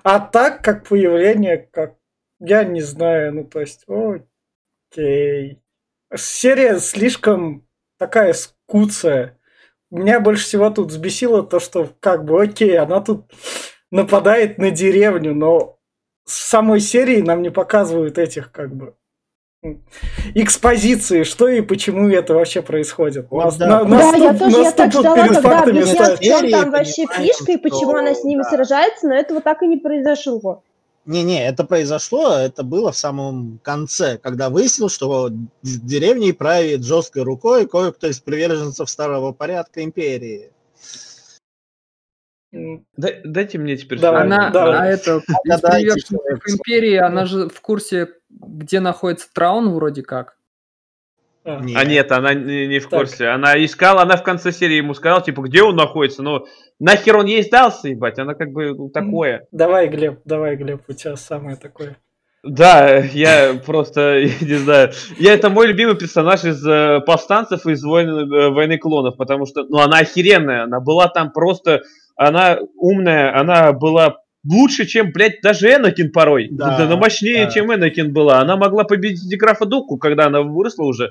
А 0.04 0.20
так, 0.20 0.64
как 0.64 0.88
появление, 0.88 1.58
как... 1.72 1.96
Я 2.40 2.64
не 2.64 2.82
знаю, 2.82 3.34
ну 3.34 3.44
то 3.44 3.60
есть, 3.60 3.86
окей. 3.88 5.62
Серия 6.16 6.80
слишком 6.80 7.68
такая 7.98 8.34
скуцая. 8.34 9.40
Меня 9.90 10.20
больше 10.20 10.44
всего 10.44 10.70
тут 10.70 10.90
взбесило 10.90 11.44
то, 11.44 11.60
что 11.60 11.90
как 12.00 12.26
бы 12.26 12.42
окей, 12.42 12.78
она 12.78 13.02
тут 13.02 13.32
нападает 13.90 14.58
на 14.58 14.70
деревню, 14.72 15.34
но 15.34 15.80
в 16.26 16.32
самой 16.32 16.80
серии 16.80 17.22
нам 17.22 17.42
не 17.42 17.50
показывают 17.50 18.18
этих 18.18 18.52
как 18.52 18.76
бы 18.76 18.96
экспозиции, 20.36 21.24
что 21.24 21.48
и 21.48 21.62
почему 21.62 22.08
это 22.10 22.34
вообще 22.34 22.62
происходит. 22.62 23.28
Вот 23.30 23.46
Нас, 23.46 23.58
да. 23.58 23.68
на- 23.68 23.84
Да, 23.84 23.88
нас 23.90 24.18
я 24.18 24.30
тут- 24.32 24.40
тоже 24.40 24.58
я 24.58 24.64
нас 24.64 24.74
так 24.74 24.92
тут 24.92 25.02
ждала, 25.02 25.16
перед 25.16 25.36
когда 25.36 25.60
объяснят, 25.64 25.96
ставят. 25.96 26.20
в 26.20 26.24
чем 26.24 26.40
Серии 26.40 26.52
там 26.52 26.72
вообще 26.72 27.06
фишка 27.16 27.52
и 27.54 27.58
почему 27.58 27.92
что- 27.92 28.00
она 28.00 28.16
с 28.16 28.24
ними 28.24 28.44
да. 28.44 28.50
сражается, 28.50 29.08
но 29.08 29.16
этого 29.16 29.42
так 29.42 29.62
и 29.64 29.68
не 29.68 29.78
произошло. 29.78 30.64
Не-не, 31.06 31.48
это 31.48 31.64
произошло, 31.64 32.34
это 32.38 32.64
было 32.64 32.92
в 32.92 32.98
самом 32.98 33.60
конце, 33.64 34.18
когда 34.18 34.50
выяснилось, 34.50 34.94
что 34.94 35.30
деревней 35.64 36.34
правит 36.34 36.84
жесткой 36.84 37.24
рукой 37.24 37.66
кое-кто 37.66 38.08
из 38.08 38.20
приверженцев 38.20 38.90
старого 38.90 39.32
порядка 39.32 39.84
империи. 39.86 40.52
Дайте 42.98 43.58
мне 43.58 43.78
теперь 43.78 44.00
слово. 44.00 44.22
Она, 44.22 44.50
давай. 44.50 44.78
а 44.80 44.86
это, 44.86 45.18
из 45.46 45.62
приверженцев 45.62 46.42
империи, 46.48 46.96
она 46.96 47.26
же 47.26 47.50
в 47.50 47.62
курсе, 47.62 48.10
где 48.30 48.80
находится 48.80 49.28
Траун 49.34 49.74
вроде 49.74 50.04
как. 50.04 50.38
а. 51.46 51.62
А 51.76 51.86
нет, 51.86 52.12
она 52.12 52.34
не, 52.34 52.68
не 52.68 52.80
в 52.80 52.90
Так. 52.90 53.00
курсе. 53.00 53.28
Она 53.28 53.64
искала, 53.64 54.02
она 54.02 54.18
в 54.18 54.24
конце 54.24 54.52
серии 54.52 54.76
ему 54.76 54.94
сказала, 54.94 55.22
типа, 55.22 55.42
где 55.42 55.64
он 55.64 55.76
находится. 55.76 56.22
Ну, 56.24 56.46
нахер 56.80 57.18
он 57.18 57.26
ей 57.26 57.44
сдался, 57.44 57.90
ебать. 57.90 58.20
Она 58.20 58.34
как 58.34 58.52
бы 58.52 58.74
ну, 58.74 58.90
такое. 58.90 59.48
Давай, 59.52 59.88
Глеб, 59.88 60.20
давай, 60.26 60.56
Глеб, 60.56 60.82
у 60.88 60.94
тебя 60.94 61.16
самое 61.16 61.56
такое. 61.56 61.98
Да, 62.44 62.98
я 62.98 63.60
просто, 63.66 64.20
я 64.20 64.30
не 64.42 64.56
знаю. 64.56 64.92
Я 65.18 65.34
это 65.34 65.50
мой 65.50 65.68
любимый 65.68 65.98
персонаж 65.98 66.44
из 66.44 66.66
э, 66.66 67.02
повстанцев 67.06 67.66
из 67.66 67.84
войны, 67.84 68.22
э, 68.22 68.50
войны 68.50 68.78
клонов, 68.78 69.18
потому 69.18 69.46
что, 69.46 69.64
ну, 69.64 69.80
она 69.80 70.00
охеренная, 70.00 70.64
она 70.64 70.80
была 70.80 71.08
там 71.08 71.32
просто, 71.32 71.82
она 72.16 72.60
умная, 72.76 73.38
она 73.38 73.74
была 73.74 74.18
лучше, 74.50 74.86
чем, 74.86 75.12
блядь, 75.12 75.42
даже 75.42 75.74
Энакин 75.74 76.12
порой. 76.12 76.48
Да, 76.52 76.78
она 76.78 76.96
мощнее, 76.96 77.46
да. 77.46 77.52
чем 77.52 77.74
Энакин 77.74 78.14
была. 78.14 78.40
Она 78.40 78.56
могла 78.56 78.84
победить 78.84 79.28
Деграфа 79.30 79.66
Дуку, 79.66 79.98
когда 79.98 80.28
она 80.28 80.42
выросла 80.42 80.84
уже. 80.84 81.10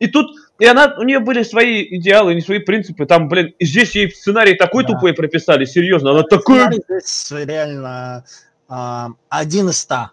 И 0.00 0.08
тут, 0.08 0.26
и 0.58 0.66
она, 0.66 0.96
у 0.98 1.02
нее 1.04 1.20
были 1.20 1.42
свои 1.42 1.82
идеалы, 1.98 2.34
не 2.34 2.40
свои 2.40 2.58
принципы. 2.58 3.06
Там, 3.06 3.28
блин, 3.28 3.54
здесь 3.60 3.94
ей 3.94 4.10
сценарий 4.10 4.54
такой 4.54 4.84
Да. 4.84 4.92
тупой 4.92 5.14
прописали, 5.14 5.64
серьезно. 5.64 6.10
Она 6.10 6.22
такой, 6.24 6.60
здесь 6.72 7.32
реально 7.32 8.24
а, 8.68 9.10
один 9.28 9.68
из 9.68 9.78
ста. 9.78 10.10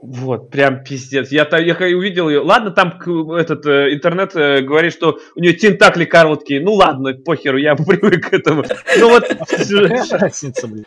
Вот, 0.00 0.50
прям 0.50 0.84
пиздец. 0.84 1.32
Я, 1.32 1.46
та- 1.46 1.58
я 1.58 1.74
увидел 1.96 2.28
ее. 2.28 2.40
Ладно, 2.40 2.70
там 2.70 3.00
этот 3.32 3.64
э, 3.64 3.94
интернет 3.94 4.36
э, 4.36 4.60
говорит, 4.60 4.92
что 4.92 5.18
у 5.34 5.40
нее 5.40 5.54
тентакли 5.54 6.04
короткие. 6.04 6.60
Ну 6.60 6.74
ладно, 6.74 7.14
похеру, 7.14 7.56
я 7.56 7.74
привык 7.74 8.28
к 8.28 8.32
этому. 8.34 8.64
Ну 8.98 9.08
вот, 9.08 9.24
разница, 10.10 10.68
блин? 10.68 10.84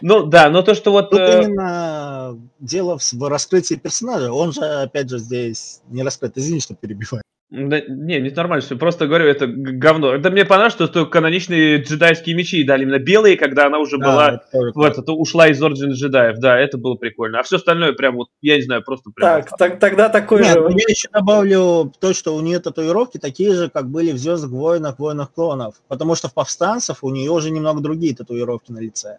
Ну 0.00 0.24
да, 0.24 0.50
но 0.50 0.62
то, 0.62 0.74
что 0.74 0.92
вот... 0.92 1.10
Тут 1.10 1.20
э, 1.20 1.42
именно 1.44 2.38
дело 2.58 2.98
в, 2.98 3.28
раскрытии 3.28 3.74
персонажа. 3.74 4.32
Он 4.32 4.52
же, 4.52 4.60
опять 4.60 5.10
же, 5.10 5.18
здесь 5.18 5.80
не 5.88 6.02
раскрыт. 6.02 6.36
Извини, 6.36 6.60
что 6.60 6.74
перебиваю. 6.74 7.22
да, 7.50 7.80
не, 7.80 8.20
не 8.20 8.30
нормально, 8.30 8.64
что 8.64 8.76
просто 8.76 9.06
говорю, 9.06 9.26
это 9.26 9.46
говно. 9.46 10.14
Это 10.14 10.30
мне 10.30 10.44
понравилось, 10.44 10.74
что, 10.74 11.06
каноничные 11.06 11.82
джедайские 11.82 12.36
мечи 12.36 12.64
дали 12.64 12.84
именно 12.84 12.98
белые, 12.98 13.36
когда 13.36 13.66
она 13.66 13.78
уже 13.78 13.98
Да, 13.98 14.06
была 14.06 14.28
это 14.28 14.44
тоже 14.52 14.72
вот, 14.74 14.98
это 14.98 15.12
ушла 15.12 15.48
из 15.48 15.62
Орджин 15.62 15.92
джедаев. 15.92 16.38
Да, 16.38 16.58
это 16.58 16.78
было 16.78 16.94
прикольно. 16.94 17.40
А 17.40 17.42
все 17.42 17.56
остальное 17.56 17.92
прям 17.92 18.16
вот, 18.16 18.28
я 18.40 18.56
не 18.56 18.62
знаю, 18.62 18.82
просто 18.84 19.10
прям... 19.10 19.42
Так, 19.42 19.56
так- 19.58 19.80
тогда 19.80 20.08
такой 20.08 20.42
Нет, 20.42 20.54
же. 20.54 20.60
ну 20.60 20.70
я 20.70 20.84
еще 20.88 21.08
добавлю 21.12 21.92
то, 21.98 22.14
что 22.14 22.34
у 22.34 22.40
нее 22.40 22.60
татуировки 22.60 23.18
такие 23.18 23.54
же, 23.54 23.68
как 23.68 23.90
были 23.90 24.12
в 24.12 24.18
Звездных 24.18 24.52
войнах, 24.52 24.98
войнах 24.98 25.32
клонов. 25.32 25.74
Потому 25.88 26.14
что 26.14 26.28
в 26.28 26.34
повстанцев 26.34 26.98
у 27.02 27.10
нее 27.10 27.30
уже 27.30 27.50
немного 27.50 27.80
другие 27.80 28.14
татуировки 28.14 28.70
на 28.70 28.78
лице. 28.78 29.18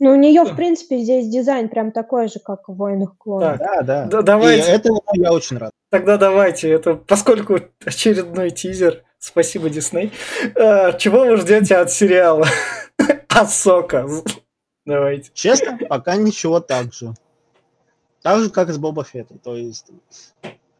Ну, 0.00 0.10
у 0.12 0.16
нее, 0.16 0.42
в 0.42 0.56
принципе, 0.56 0.98
здесь 0.98 1.28
дизайн 1.28 1.68
прям 1.68 1.92
такой 1.92 2.28
же, 2.28 2.40
как 2.40 2.68
в 2.68 2.74
«Войнах 2.74 3.16
клонов». 3.16 3.58
Так, 3.58 3.60
Да, 3.60 3.82
да. 3.82 4.04
да- 4.06 4.20
И 4.20 4.22
давайте, 4.24 4.70
этому 4.70 5.02
я 5.14 5.32
очень 5.32 5.56
рад. 5.58 5.70
тогда 5.90 6.16
давайте. 6.16 6.68
Это 6.70 6.94
поскольку 6.94 7.60
очередной 7.84 8.50
тизер. 8.50 9.04
Спасибо, 9.18 9.70
Дисней. 9.70 10.12
Э, 10.54 10.98
чего 10.98 11.20
вы 11.20 11.36
ждете 11.36 11.76
от 11.76 11.90
сериала? 11.92 12.46
Асока. 13.28 14.06
Давайте. 14.84 15.30
Честно, 15.32 15.78
пока 15.88 16.16
ничего 16.16 16.60
так 16.60 16.92
же. 16.92 17.14
Так 18.22 18.40
же, 18.40 18.50
как 18.50 18.68
и 18.68 18.72
с 18.72 18.78
Боба 18.78 19.04
Феттом. 19.04 19.38
То 19.38 19.56
есть 19.56 19.86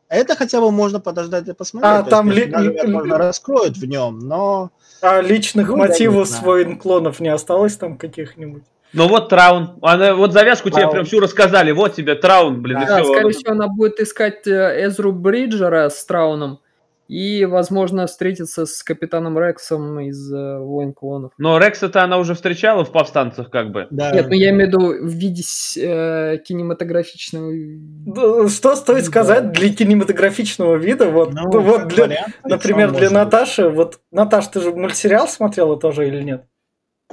это 0.09 0.35
хотя 0.37 0.61
бы 0.61 0.70
можно 0.70 1.00
подождать 1.00 1.48
и 1.48 1.53
посмотреть. 1.53 1.92
А, 1.92 2.03
То 2.03 2.11
там 2.11 2.27
есть, 2.31 2.46
ли- 2.46 2.53
даже, 2.53 2.72
возможно, 2.72 3.16
раскроют 3.18 3.77
в 3.79 3.87
нем, 3.87 4.18
но 4.18 4.70
А 5.00 5.20
личных 5.22 5.68
Ну, 5.68 5.77
мотивов 5.77 6.27
знаю. 6.29 6.42
своих 6.42 6.79
клонов 6.83 7.20
не 7.20 7.29
осталось 7.29 7.77
там 7.77 7.96
каких-нибудь? 7.96 8.64
Ну 8.94 9.09
вот 9.09 9.28
Траун. 9.28 9.78
Она, 9.83 10.14
вот 10.14 10.33
завязку 10.33 10.70
тебе 10.70 10.80
Траун. 10.83 10.92
прям 10.92 11.04
всю 11.04 11.20
рассказали. 11.20 11.72
Вот 11.72 11.94
тебе 11.94 12.14
Траун, 12.14 12.62
блин, 12.62 12.83
и 12.83 12.87
Да, 12.87 13.02
всё. 13.02 13.12
скорее 13.12 13.30
всего, 13.33 13.52
она 13.52 13.68
будет 13.68 14.00
искать 14.00 14.46
э, 14.46 14.87
Эзру 14.87 15.12
Бриджера 15.12 15.88
с 15.88 16.04
Трауном 16.04 16.61
и, 17.07 17.44
возможно, 17.44 18.07
встретиться 18.07 18.64
с 18.64 18.83
Капитаном 18.83 19.38
Рексом 19.38 20.00
из 20.00 20.33
э, 20.33 20.59
Войн 20.59 20.94
клонов. 20.94 21.33
Но 21.37 21.59
Рекса-то 21.59 22.02
она 22.02 22.16
уже 22.18 22.35
встречала 22.35 22.83
в 22.85 22.92
повстанцах, 22.92 23.50
как 23.50 23.72
бы. 23.72 23.88
да. 23.90 24.11
Нет, 24.12 24.26
ну 24.28 24.33
я 24.35 24.50
имею 24.50 24.64
в 24.70 24.72
виду 24.72 25.04
в 25.04 25.11
виде 25.11 25.42
э, 25.76 26.38
кинематографичного... 26.38 27.52
Да, 28.07 28.48
Что 28.48 28.74
стоит 28.76 29.00
Да. 29.00 29.04
сказать 29.11 29.52
для 29.52 29.74
кинематографичного 29.74 30.76
вида? 30.76 31.11
Вот, 31.11 31.35
Ну, 31.35 31.50
ну, 31.52 31.61
вот 31.61 31.88
для, 31.88 32.04
вариант, 32.07 32.35
например, 32.44 32.90
для 32.92 33.09
быть. 33.09 33.12
Наташи, 33.12 33.68
вот 33.68 33.98
Наташ, 34.11 34.46
ты 34.46 34.61
же 34.62 34.72
мультсериал 34.72 35.28
смотрела 35.28 35.78
тоже 35.78 36.09
или 36.09 36.22
нет? 36.22 36.46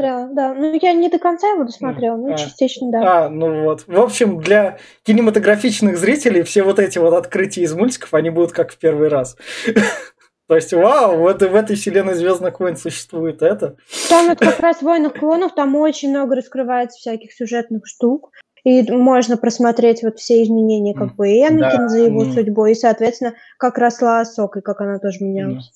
Да, 0.02 0.28
да. 0.32 0.54
Ну, 0.54 0.78
я 0.82 0.94
не 0.94 1.10
до 1.10 1.20
конца 1.20 1.48
его 1.50 1.64
досмотрела, 1.64 2.18
но 2.18 2.34
А. 2.34 2.38
частично, 2.38 2.92
да. 2.92 3.26
А, 3.26 3.30
ну 3.30 3.64
вот. 3.64 3.84
В 3.88 4.00
общем, 4.00 4.40
для 4.40 4.78
кинематографичных 5.04 5.98
зрителей 5.98 6.44
все 6.44 6.64
вот 6.64 6.80
эти 6.80 6.98
вот 6.98 7.14
открытия 7.14 7.62
из 7.64 7.74
мультиков, 7.74 8.14
они 8.14 8.30
будут 8.30 8.52
как 8.52 8.72
в 8.72 8.78
первый 8.78 9.08
раз. 9.08 9.38
То 10.48 10.56
есть, 10.56 10.74
вау, 10.74 11.18
вот 11.18 11.42
и 11.42 11.46
в 11.46 11.56
этой 11.56 11.78
вселенной 11.78 12.14
Звездных 12.16 12.60
войн 12.60 12.76
существует 12.76 13.42
это. 13.42 13.78
Там 14.10 14.28
вот 14.28 14.40
как 14.40 14.60
раз 14.60 14.78
в 14.78 14.82
«Войнах 14.82 15.14
клонов» 15.14 15.56
там 15.56 15.74
очень 15.78 16.10
много 16.10 16.36
раскрывается 16.36 16.98
всяких 17.00 17.32
сюжетных 17.32 17.88
штук. 17.88 18.32
И 18.64 18.92
можно 18.92 19.38
просмотреть 19.38 20.04
вот 20.04 20.20
все 20.20 20.44
изменения 20.44 20.94
как 20.94 21.16
бы 21.16 21.28
Энакина 21.30 21.90
за 21.90 22.00
его 22.02 22.24
М. 22.24 22.34
судьбой, 22.34 22.74
и, 22.74 22.76
соответственно, 22.76 23.34
как 23.58 23.78
росла 23.78 24.20
Асока, 24.20 24.60
и 24.60 24.62
как 24.62 24.82
она 24.82 25.00
тоже 25.00 25.24
менялась. 25.24 25.72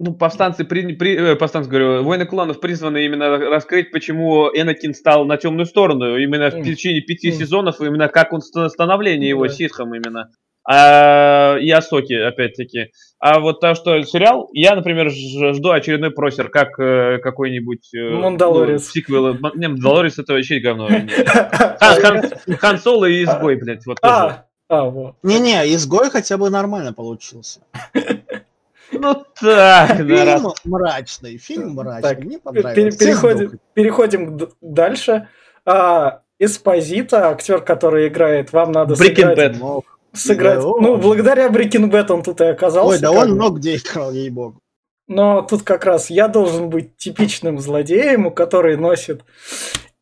Ну, 0.00 0.12
повстанцы, 0.12 0.64
при, 0.64 0.94
при- 0.96 1.16
э, 1.16 1.36
повстанцы, 1.36 1.70
говорю, 1.70 2.02
войны 2.02 2.26
клонов 2.26 2.58
призваны 2.60 3.04
именно 3.04 3.38
раскрыть, 3.38 3.92
почему 3.92 4.48
Энакин 4.52 4.92
стал 4.92 5.24
на 5.24 5.36
темную 5.36 5.66
сторону, 5.66 6.16
именно 6.16 6.50
в 6.50 6.54
Мгм. 6.54 6.64
течение 6.64 7.00
пяти 7.00 7.28
Мгм. 7.30 7.38
сезонов, 7.38 7.80
именно 7.80 8.08
как 8.08 8.32
он 8.32 8.40
ст- 8.40 8.70
становление 8.70 9.28
его 9.28 9.46
Да. 9.46 9.52
ситхом 9.52 9.94
именно. 9.94 10.30
А, 10.68 11.56
и 11.60 11.70
Асоки, 11.70 12.14
опять-таки. 12.14 12.86
А 13.20 13.38
вот 13.38 13.60
то, 13.60 13.74
что 13.74 14.02
сериал, 14.02 14.48
я, 14.52 14.74
например, 14.74 15.10
ж- 15.10 15.52
жду 15.54 15.70
очередной 15.70 16.10
просер, 16.10 16.48
как 16.48 16.78
э, 16.80 17.18
какой-нибудь... 17.18 17.90
э, 17.94 18.10
Мандалорец. 18.14 18.82
ну, 18.86 18.92
сиквел. 18.92 19.34
Не, 19.54 19.68
Мандалорец 19.68 20.18
это 20.18 20.32
вообще 20.32 20.58
говно. 20.60 20.88
Хан, 21.80 22.22
Хан- 22.58 22.78
Соло 22.78 23.04
и 23.04 23.22
Изгой, 23.24 23.56
блядь, 23.56 23.84
вот 23.86 24.00
тоже. 24.00 24.14
А, 24.14 24.44
а, 24.70 24.84
вот. 24.88 25.14
Не-не, 25.22 25.72
изгой 25.74 26.10
хотя 26.10 26.36
бы 26.38 26.48
нормально 26.50 26.92
получился. 26.94 27.60
Ну 28.92 29.24
так, 29.40 30.06
да, 30.06 30.24
раз. 30.24 30.40
Фильм 30.40 30.52
мрачный, 30.64 31.36
фильм 31.38 31.70
мрачный, 31.74 32.02
Так, 32.02 32.24
мне 32.24 32.38
понравился. 32.38 32.98
Переходим, 32.98 33.60
переходим 33.74 34.48
дальше. 34.60 35.28
А, 35.64 36.22
Эспозита, 36.38 37.28
актер, 37.30 37.60
который 37.62 38.08
играет, 38.08 38.52
вам 38.52 38.72
надо 38.72 38.94
Breaking 38.94 39.14
сыграть. 39.16 39.38
Bad. 39.38 39.58
Мог. 39.58 39.98
сыграть. 40.12 40.58
Да, 40.60 40.62
Ну, 40.62 40.96
благодаря 40.96 41.48
Breaking 41.48 41.90
Bad 41.90 42.12
он 42.12 42.22
тут 42.22 42.40
и 42.40 42.44
оказался. 42.44 42.88
Ой, 42.88 42.98
да 43.00 43.12
он 43.12 43.32
много 43.32 43.58
где 43.58 43.76
играл, 43.76 44.12
ей-богу. 44.12 44.60
Но 45.06 45.42
тут 45.42 45.62
как 45.62 45.84
раз 45.84 46.10
я 46.10 46.28
должен 46.28 46.70
быть 46.70 46.96
типичным 46.96 47.58
злодеем, 47.58 48.26
у 48.26 48.30
который 48.30 48.76
носит 48.76 49.22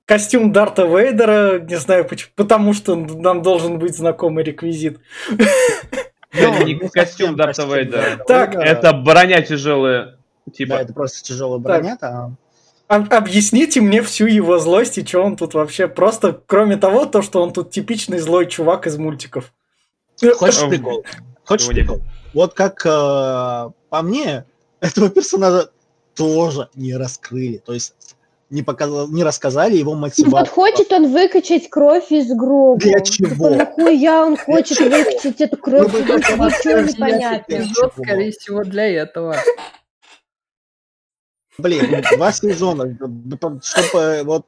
костюм 0.06 0.52
Дарта 0.52 0.84
Вейдера, 0.84 1.58
не 1.58 1.76
знаю 1.76 2.04
почему, 2.04 2.30
потому 2.36 2.72
что 2.72 2.94
нам 2.94 3.42
должен 3.42 3.78
быть 3.78 3.96
знакомый 3.96 4.44
реквизит. 4.44 5.00
Это 6.32 6.64
не 6.64 6.74
Ну, 6.76 6.88
костюм 6.88 7.36
Дарта 7.36 7.64
Вейдера. 7.66 8.22
Так. 8.26 8.54
Это 8.54 8.92
броня 8.92 9.42
тяжелая. 9.42 10.16
Да, 10.46 10.52
Типа. 10.52 10.72
это 10.74 10.92
просто 10.92 11.22
тяжелая 11.22 11.58
броня 11.58 11.96
там. 11.96 12.36
Об- 12.88 13.12
Объясните 13.12 13.80
мне 13.80 14.02
всю 14.02 14.26
его 14.26 14.58
злость 14.58 14.98
и 14.98 15.06
что 15.06 15.22
он 15.22 15.36
тут 15.36 15.54
вообще 15.54 15.88
просто, 15.88 16.40
кроме 16.46 16.76
того, 16.76 17.06
то, 17.06 17.22
что 17.22 17.42
он 17.42 17.52
тут 17.52 17.70
типичный 17.70 18.18
злой 18.18 18.46
чувак 18.46 18.86
из 18.86 18.98
мультиков. 18.98 19.52
Хочешь 20.36 20.62
Эм, 20.62 20.70
прикол? 20.70 21.04
Хочешь 21.44 21.66
сегодня. 21.66 21.82
прикол? 21.84 22.02
Вот 22.34 22.54
как 22.54 22.84
э, 22.84 22.88
по 23.88 24.02
мне, 24.02 24.44
этого 24.80 25.10
персонажа 25.10 25.70
тоже 26.14 26.68
не 26.74 26.94
раскрыли. 26.96 27.58
То 27.58 27.72
есть 27.72 27.94
не, 28.52 28.62
показал, 28.62 29.08
не 29.08 29.24
рассказали 29.24 29.76
его 29.76 29.92
Вот 29.92 30.00
мотивацию. 30.00 30.54
хочет 30.54 30.92
он 30.92 31.10
выкачать 31.10 31.68
кровь 31.70 32.12
из 32.12 32.28
гроба. 32.28 32.78
Для 32.78 33.00
чего? 33.00 33.48
Нахуя 33.50 34.26
он 34.26 34.36
хочет 34.36 34.78
выкачать 34.78 35.40
эту 35.40 35.56
кровь? 35.56 35.90
Ну, 35.92 35.98
Тут 35.98 36.06
только 36.06 36.32
Ничего 36.32 36.44
расскажите. 36.44 36.96
непонятно. 36.96 37.54
Эпизод, 37.54 37.92
скорее 37.96 38.30
всего, 38.32 38.62
для 38.64 38.86
этого. 38.88 39.36
Блин, 41.58 41.86
ну, 41.90 42.16
два 42.16 42.32
сезона, 42.32 42.96
чтобы 43.62 44.22
вот 44.24 44.46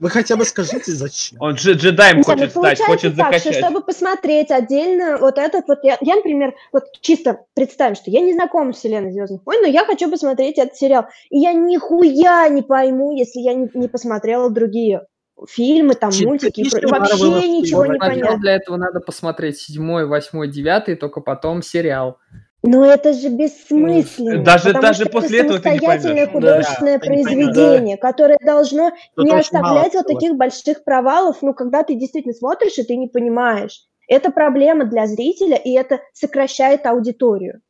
вы 0.00 0.08
хотя 0.08 0.36
бы 0.36 0.44
скажите, 0.44 0.92
зачем. 0.92 1.38
Он 1.40 1.54
дж- 1.54 1.74
джедаем 1.74 2.16
Не, 2.16 2.22
ну, 2.22 2.24
хочет 2.24 2.50
стать, 2.50 2.54
получается 2.54 2.84
хочет 2.86 3.16
так, 3.16 3.34
что 3.34 3.38
закачать. 3.38 3.64
чтобы 3.64 3.82
посмотреть 3.82 4.50
отдельно 4.50 5.18
вот 5.18 5.36
этот 5.38 5.68
вот, 5.68 5.84
я, 5.84 5.98
я, 6.00 6.16
например, 6.16 6.54
вот 6.72 6.84
чисто 7.02 7.44
представим, 7.54 7.94
что 7.94 8.10
я 8.10 8.20
не 8.20 8.32
знакома 8.32 8.72
с 8.72 8.78
вселенной 8.78 9.12
Звездных 9.12 9.42
войн, 9.44 9.60
но 9.62 9.68
я 9.68 9.84
хочу 9.84 10.10
посмотреть 10.10 10.58
этот 10.58 10.74
сериал, 10.76 11.04
и 11.28 11.38
я 11.38 11.52
нихуя 11.52 12.48
не 12.48 12.62
пойму, 12.62 13.14
если 13.14 13.40
я 13.40 13.52
не, 13.52 13.68
не 13.74 13.88
посмотрела 13.88 14.50
другие 14.50 15.06
фильмы, 15.48 15.94
там, 15.94 16.10
Чисто 16.10 16.26
мультики, 16.26 16.60
и 16.60 16.86
вообще 16.86 17.48
ничего 17.48 17.86
не 17.86 17.98
понятно. 17.98 18.38
для 18.38 18.54
этого 18.54 18.76
надо 18.76 19.00
посмотреть 19.00 19.58
седьмой, 19.58 20.06
восьмой, 20.06 20.48
девятый, 20.48 20.96
только 20.96 21.20
потом 21.20 21.62
сериал. 21.62 22.18
Но 22.62 22.84
это 22.84 23.14
же 23.14 23.28
бессмысленно. 23.30 24.44
Даже- 24.44 24.66
потому 24.66 24.82
даже 24.82 25.04
что 25.04 25.12
после 25.12 25.38
это 25.38 25.46
этого 25.46 25.58
ты 25.60 25.70
не 25.70 25.78
самостоятельное 25.78 26.26
художественное 26.26 26.98
Да, 26.98 27.06
произведение, 27.06 27.96
которое 27.96 28.38
должно 28.44 28.92
Тут 29.14 29.24
не 29.24 29.32
оставлять 29.32 29.94
вот 29.94 30.04
всего. 30.06 30.18
таких 30.18 30.36
больших 30.36 30.84
провалов, 30.84 31.38
ну, 31.40 31.54
когда 31.54 31.82
ты 31.82 31.94
действительно 31.94 32.34
смотришь, 32.34 32.76
и 32.76 32.82
ты 32.82 32.96
не 32.96 33.08
понимаешь. 33.08 33.86
Это 34.08 34.30
проблема 34.30 34.84
для 34.84 35.06
зрителя, 35.06 35.56
и 35.56 35.72
это 35.72 36.00
сокращает 36.12 36.84
аудиторию. 36.84 37.62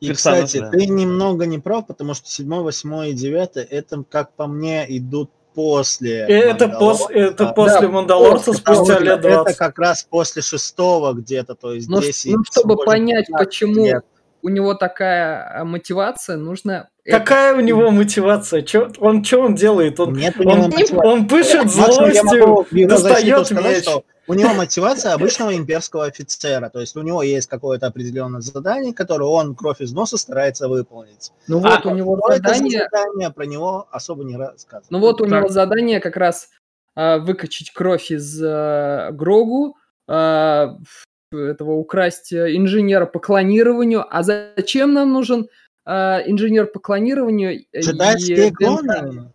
И, 0.00 0.08
Персонаж, 0.08 0.46
кстати, 0.46 0.60
да. 0.60 0.70
ты 0.70 0.86
немного 0.86 1.46
не 1.46 1.60
прав, 1.60 1.86
потому 1.86 2.14
что 2.14 2.28
7, 2.28 2.62
8 2.62 3.10
и 3.10 3.12
9 3.14 3.56
это, 3.56 4.02
как 4.10 4.32
по 4.34 4.46
мне, 4.46 4.84
идут 4.88 5.30
после. 5.54 6.18
Это, 6.20 6.66
пос- 6.66 7.10
это 7.10 7.46
после 7.48 7.80
Да, 7.82 7.88
Мандалорца 7.88 8.52
после, 8.52 8.60
спустя 8.74 8.98
лет 9.00 9.20
что 9.20 9.28
Это 9.28 9.42
20. 9.44 9.56
как 9.58 9.78
раз 9.78 10.06
после 10.08 10.42
шестого 10.42 11.12
где-то, 11.12 11.54
то 11.54 11.72
есть 11.74 11.88
Ну, 11.88 12.00
ш- 12.00 12.06
10. 12.08 12.32
ну, 12.36 12.44
чтобы 12.44 12.74
может, 12.74 12.86
понять, 12.86 13.26
15 13.26 13.46
почему 13.46 13.84
лет. 13.86 14.04
у 14.42 14.48
него 14.48 14.74
такая 14.74 15.60
а, 15.60 15.64
мотивация, 15.64 16.36
нужно... 16.36 16.88
это- 17.04 17.18
Какая 17.18 17.54
у 17.54 17.60
него 17.60 17.90
мотивация? 17.90 18.62
Чё, 18.62 18.90
он 18.98 19.24
что 19.24 19.40
он 19.42 19.54
делает? 19.54 19.98
Он, 20.00 20.12
Нет 20.14 20.34
он, 20.38 20.44
мотивации. 20.70 20.96
он 21.06 21.28
пышет 21.28 21.70
злостью, 21.70 22.86
достает 22.88 23.46
сказать, 23.46 23.76
меч. 23.76 23.82
что 23.84 24.04
у 24.28 24.34
него 24.34 24.54
мотивация 24.54 25.12
обычного 25.14 25.56
имперского 25.56 26.04
офицера. 26.04 26.68
То 26.70 26.80
есть 26.80 26.96
у 26.96 27.02
него 27.02 27.22
есть 27.22 27.48
какое-то 27.48 27.86
определенное 27.86 28.40
задание, 28.40 28.94
которое 28.94 29.28
он 29.28 29.54
кровь 29.54 29.80
из 29.80 29.92
носа 29.92 30.16
старается 30.16 30.68
выполнить. 30.68 31.32
Ну 31.48 31.58
А, 31.64 31.76
вот, 31.76 31.86
у 31.86 31.94
него 31.94 32.20
задание... 32.28 32.88
задание, 32.90 33.30
про 33.30 33.46
него 33.46 33.88
особо 33.90 34.24
не 34.24 34.36
рассказывают. 34.36 34.90
Ну 34.90 34.98
вот 35.00 35.20
у 35.20 35.24
Так. 35.26 35.32
него 35.40 35.48
задание 35.48 36.00
как 36.00 36.16
раз 36.16 36.50
а, 36.94 37.18
выкачать 37.18 37.72
кровь 37.72 38.10
из 38.10 38.40
а, 38.42 39.10
Грогу, 39.12 39.76
а, 40.08 40.76
ф- 40.80 41.04
этого 41.32 41.72
украсть 41.72 42.32
э, 42.32 42.54
инженера 42.56 43.06
по 43.06 43.18
клонированию. 43.18 44.04
А 44.08 44.22
зачем 44.22 44.92
нам 44.92 45.12
нужен 45.12 45.48
а, 45.86 46.20
инженер 46.26 46.66
по 46.66 46.78
клонированию? 46.78 47.64
и 47.72 47.80
Джедайские 47.80 48.52
клоны? 48.52 49.32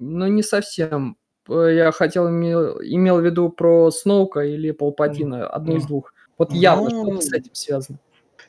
Ну 0.00 0.26
не 0.28 0.42
совсем. 0.42 1.16
П- 1.48 1.74
Я 1.74 1.90
хотел 1.92 2.28
имел, 2.28 2.78
имел 2.82 3.20
в 3.20 3.24
виду 3.24 3.48
про 3.48 3.90
Сноука 3.90 4.40
или 4.40 4.70
Палпатина, 4.70 5.46
одну 5.46 5.76
из 5.76 5.82
Мгм. 5.82 5.88
двух. 5.88 6.12
Вот 6.36 6.52
явно 6.52 6.90
Ну. 6.90 7.04
что-то 7.04 7.20
с 7.22 7.32
этим 7.32 7.54
связано. 7.54 7.98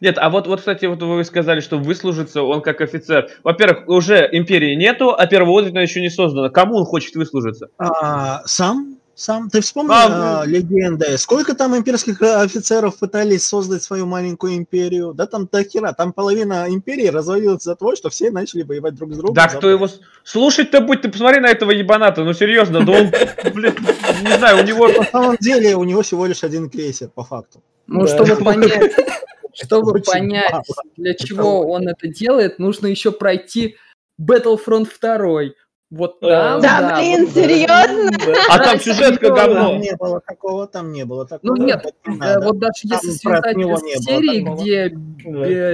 Нет, 0.01 0.17
а 0.17 0.29
вот, 0.29 0.47
вот, 0.47 0.59
кстати, 0.59 0.85
вот 0.85 1.01
вы 1.01 1.23
сказали, 1.25 1.59
что 1.59 1.77
выслужиться 1.77 2.41
он 2.43 2.61
как 2.61 2.79
офицер. 2.81 3.29
Во-первых, 3.43 3.87
уже 3.89 4.29
империи 4.31 4.75
нету, 4.75 5.13
а 5.17 5.25
первого 5.27 5.51
ордена 5.51 5.79
еще 5.79 5.99
не 6.01 6.09
создано. 6.09 6.49
Кому 6.49 6.75
он 6.77 6.85
хочет 6.85 7.15
выслужиться? 7.15 7.67
А, 7.77 8.41
сам? 8.45 8.98
Сам? 9.19 9.49
Ты 9.49 9.59
вспомни 9.59 9.91
А, 9.91 10.41
а, 10.41 10.45
легенды? 10.45 11.17
Сколько 11.17 11.53
там 11.53 11.75
имперских 11.75 12.21
э, 12.21 12.35
офицеров 12.35 12.97
пытались 12.97 13.45
создать 13.45 13.83
свою 13.83 14.05
маленькую 14.05 14.55
империю? 14.55 15.13
Да 15.13 15.25
там 15.25 15.45
до 15.51 15.61
хера. 15.65 15.91
Там 15.91 16.13
половина 16.13 16.67
империи 16.69 17.07
развалилась 17.07 17.63
за 17.63 17.75
то, 17.75 17.97
что 17.97 18.09
все 18.09 18.31
начали 18.31 18.63
воевать 18.63 18.95
друг 18.95 19.13
с 19.13 19.17
другом. 19.17 19.33
Да 19.33 19.49
кто 19.49 19.69
его 19.69 19.89
слушать-то 20.23 20.79
будет? 20.79 21.01
Ты 21.01 21.09
посмотри 21.09 21.41
на 21.41 21.47
этого 21.47 21.71
ебаната, 21.71 22.23
ну 22.23 22.31
серьезно, 22.31 22.85
да 22.85 22.93
он, 22.93 23.11
блин, 23.53 23.75
не 24.21 24.37
знаю, 24.37 24.63
у 24.63 24.65
него... 24.65 24.87
На 24.87 25.03
самом 25.03 25.35
деле 25.41 25.75
у 25.75 25.83
него 25.83 26.01
всего 26.01 26.25
лишь 26.25 26.45
один 26.45 26.69
крейсер, 26.69 27.09
по 27.09 27.25
факту. 27.25 27.61
Ну, 27.87 28.05
Да. 28.05 28.07
чтобы 28.07 28.35
понять, 28.41 28.93
чтобы 29.53 29.91
Очень 29.91 30.11
понять, 30.11 30.51
мало. 30.53 30.63
для 30.95 31.13
чего 31.13 31.69
он 31.69 31.89
это 31.89 32.07
делает, 32.07 32.57
нужно 32.57 32.87
еще 32.87 33.11
пройти 33.11 33.75
Battlefront 34.21 34.87
2, 35.01 35.53
Вот 35.91 36.19
там, 36.19 36.61
Да, 36.61 36.81
да, 36.81 36.99
блин, 36.99 37.25
вот, 37.25 37.33
да. 37.33 37.41
серьезно? 37.41 38.11
Да. 38.11 38.33
А 38.51 38.59
там 38.59 38.79
сюжетка 38.79 39.25
серьезно. 39.25 39.35
Там 39.35 39.53
говно. 39.53 39.77
не 39.77 39.95
было 39.95 40.21
такого, 40.21 40.67
там 40.67 40.91
не 40.91 41.03
было 41.05 41.25
такого. 41.25 41.55
Ну 41.55 41.65
нет, 41.65 41.83
э, 41.85 42.11
надо. 42.11 42.45
вот 42.45 42.59
даже 42.59 42.81
Там 42.87 42.91
если 42.91 43.09
связать 43.11 43.55
с 43.55 44.05
такого. 44.05 44.55
где 44.61 44.89
Да. 44.89 45.73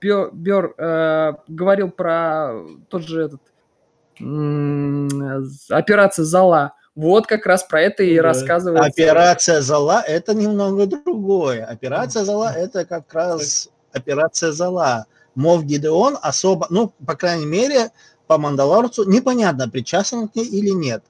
Билл 0.00 0.30
Бёр 0.32 0.74
э, 0.76 1.32
говорил 1.46 1.90
про 1.90 2.54
тот 2.88 3.02
же 3.04 3.22
этот 3.22 3.40
операция 5.70 6.24
Зала, 6.24 6.72
вот 6.94 7.26
как 7.26 7.46
раз 7.46 7.62
про 7.64 7.80
это 7.82 8.02
и 8.02 8.16
Да. 8.16 8.22
рассказывается. 8.24 8.90
Операция 8.90 9.60
Зала 9.60 10.02
это 10.06 10.34
немного 10.34 10.86
другое. 10.86 11.64
Операция 11.64 12.24
Зала 12.24 12.52
это 12.54 12.84
как 12.84 13.12
раз 13.14 13.70
операция 13.92 14.52
Зала. 14.52 15.06
Мов 15.34 15.64
Гидеон 15.64 16.18
особо, 16.20 16.66
ну, 16.68 16.92
по 17.06 17.14
крайней 17.14 17.46
мере, 17.46 17.90
по 18.32 18.38
Мандалорцу 18.38 19.04
непонятно, 19.06 19.68
причастен 19.68 20.20
он 20.20 20.28
к 20.28 20.36
ней 20.36 20.46
или 20.46 20.70
нет. 20.70 21.04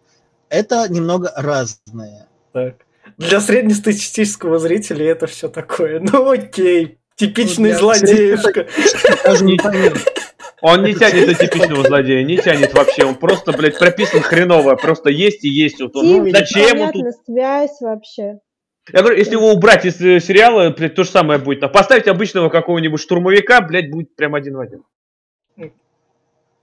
Это 0.48 0.88
немного 0.88 1.32
разное. 1.36 2.26
Так. 2.52 2.74
Для 3.16 3.40
среднестатистического 3.40 4.58
зрителя 4.58 5.08
это 5.08 5.28
все 5.28 5.48
такое. 5.48 6.00
Ну 6.00 6.28
окей. 6.28 6.98
Типичный 7.14 7.70
для 7.70 7.78
злодеюшка. 7.78 8.66
Он 10.62 10.82
не 10.82 10.94
тянет 10.94 11.28
на 11.28 11.34
типичного 11.34 11.84
злодея, 11.84 12.24
не 12.24 12.38
тянет 12.38 12.74
вообще. 12.74 13.04
Он 13.04 13.14
просто, 13.14 13.52
блядь, 13.52 13.78
прописан 13.78 14.20
хреново. 14.20 14.74
Просто 14.74 15.10
есть 15.10 15.44
и 15.44 15.48
есть. 15.48 15.80
Вот 15.80 15.94
он. 15.94 16.24
Тим, 16.24 16.30
Зачем 16.32 16.80
он 16.80 16.92
тут? 16.92 17.06
связь 17.24 17.80
вообще. 17.80 18.40
Я 18.92 19.00
говорю, 19.00 19.16
если 19.16 19.34
его 19.34 19.52
убрать 19.52 19.84
из 19.84 20.00
э, 20.00 20.18
сериала, 20.18 20.70
блядь, 20.70 20.96
то 20.96 21.04
же 21.04 21.10
самое 21.10 21.38
будет. 21.38 21.62
А 21.62 21.68
поставить 21.68 22.08
обычного 22.08 22.48
какого-нибудь 22.48 23.00
штурмовика, 23.00 23.60
блядь, 23.60 23.90
будет 23.92 24.16
прям 24.16 24.34
один 24.34 24.56
в 24.56 24.60
один. 24.60 24.82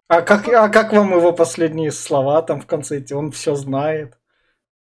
А 0.09 0.21
как, 0.23 0.47
а 0.49 0.69
как 0.69 0.91
вам 0.91 1.11
его 1.15 1.31
последние 1.31 1.91
слова 1.91 2.41
там 2.41 2.59
в 2.59 2.65
конце 2.65 2.97
эти? 2.97 3.13
Он 3.13 3.31
все 3.31 3.53
знает. 3.53 4.17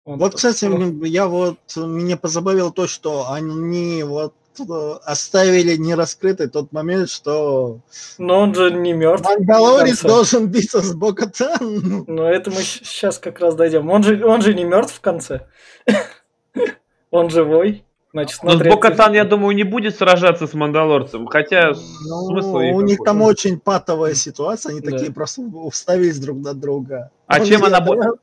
Он- 0.06 0.20
Вот, 0.20 0.36
кстати, 0.36 0.70
я 1.08 1.28
вот 1.28 1.58
меня 1.76 2.18
позабавило 2.18 2.72
то, 2.72 2.86
что 2.88 3.32
они 3.32 4.04
вот 4.04 4.36
э, 4.60 4.94
оставили 5.04 5.76
не 5.76 5.96
раскрытый 5.96 6.48
тот 6.50 6.72
момент, 6.72 7.10
что 7.10 7.80
Но 8.20 8.42
он 8.42 8.54
же 8.54 8.72
не 8.72 8.94
мертв. 8.94 9.26
Мандалорец 9.26 10.04
должен 10.04 10.48
биться 10.48 10.82
с 10.82 10.94
Бокатан. 10.94 12.06
Но 12.08 12.30
это 12.30 12.52
мы 12.52 12.62
сейчас 12.62 13.18
как 13.18 13.40
раз 13.40 13.56
дойдем. 13.56 13.90
Он 13.90 14.04
же, 14.04 14.24
он 14.24 14.44
же 14.44 14.54
не 14.54 14.66
мертв 14.66 14.94
в 14.94 15.02
конце. 15.02 15.48
Он 17.10 17.30
живой. 17.30 17.86
Значит, 18.14 18.40
Но 18.42 18.58
Бокатан, 18.58 19.14
я 19.14 19.26
думаю, 19.26 19.56
не 19.56 19.64
будет 19.64 19.96
сражаться 19.98 20.48
с 20.48 20.54
Мандалорцем. 20.54 21.28
Хотя 21.28 21.74
смысл 21.74 22.54
Ну, 22.54 22.62
ей 22.62 22.74
у 22.74 22.82
них 22.82 23.00
там 23.04 23.22
очень 23.22 23.60
патовая 23.60 24.14
ситуация, 24.14 24.72
они 24.72 24.82
Да. 24.82 24.92
такие 24.92 25.12
просто 25.12 25.42
уставились 25.42 26.18
друг 26.20 26.38
на 26.40 26.54
друга. 26.54 27.12
А 27.28 27.40
Он 27.40 27.46
чем 27.46 27.64
она 27.66 27.82
бо- 27.82 28.18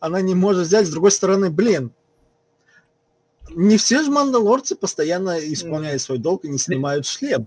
Она 0.00 0.20
не 0.20 0.34
может 0.34 0.66
взять, 0.66 0.86
с 0.86 0.90
другой 0.90 1.10
стороны, 1.10 1.50
блин, 1.50 1.90
не 3.54 3.76
все 3.76 4.02
же 4.02 4.10
мандалорцы 4.10 4.76
постоянно 4.76 5.38
исполняют 5.38 6.00
свой 6.00 6.18
долг 6.18 6.44
и 6.44 6.48
не 6.48 6.58
снимают 6.58 7.06
шлем. 7.06 7.46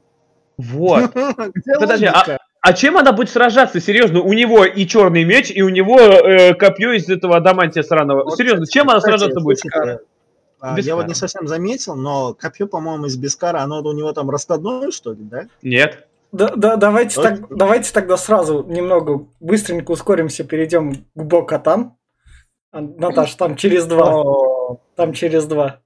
Вот. 0.57 1.11
Подожди, 1.79 2.07
логика? 2.07 2.37
А 2.61 2.73
чем 2.73 2.97
она 2.97 3.11
будет 3.11 3.29
сражаться? 3.29 3.79
Серьезно, 3.79 4.21
у 4.21 4.33
него 4.33 4.65
и 4.65 4.87
черный 4.87 5.23
меч, 5.23 5.51
и 5.51 5.61
у 5.61 5.69
него 5.69 5.99
э, 5.99 6.53
копье 6.55 6.93
из 6.93 7.07
этого 7.09 7.37
адамантия 7.37 7.83
сраного. 7.83 8.23
Вот, 8.23 8.37
Серьезно, 8.37 8.65
чем 8.65 8.89
она 8.89 8.99
Кстати, 8.99 9.17
сражаться 9.17 9.39
будет? 9.39 9.59
А, 10.65 10.75
Без 10.75 10.87
Я 10.87 10.95
вот 10.95 11.07
не 11.07 11.13
совсем 11.13 11.47
заметил, 11.47 11.95
но 11.95 12.33
копье, 12.33 12.65
по-моему, 12.65 13.05
из 13.05 13.17
Бескара, 13.17 13.59
оно 13.59 13.81
у 13.81 13.91
него 13.91 14.11
там 14.13 14.31
раскладное, 14.31 14.89
что 14.89 15.11
ли, 15.11 15.23
да? 15.23 15.47
Нет. 15.61 16.07
Да, 16.31 16.53
да, 16.55 16.75
давайте, 16.75 17.21
так, 17.21 17.55
давайте 17.55 17.93
тогда 17.93 18.17
сразу 18.17 18.63
немного 18.63 19.27
быстренько 19.39 19.91
ускоримся, 19.91 20.43
перейдем 20.43 21.05
к 21.13 21.23
Бокатан. 21.23 21.93
А, 22.71 22.81
Наташ, 22.81 23.35
там 23.35 23.55
через 23.55 23.85
два. 23.85 24.77
Там 24.95 25.13
через 25.13 25.45
два. 25.45 25.81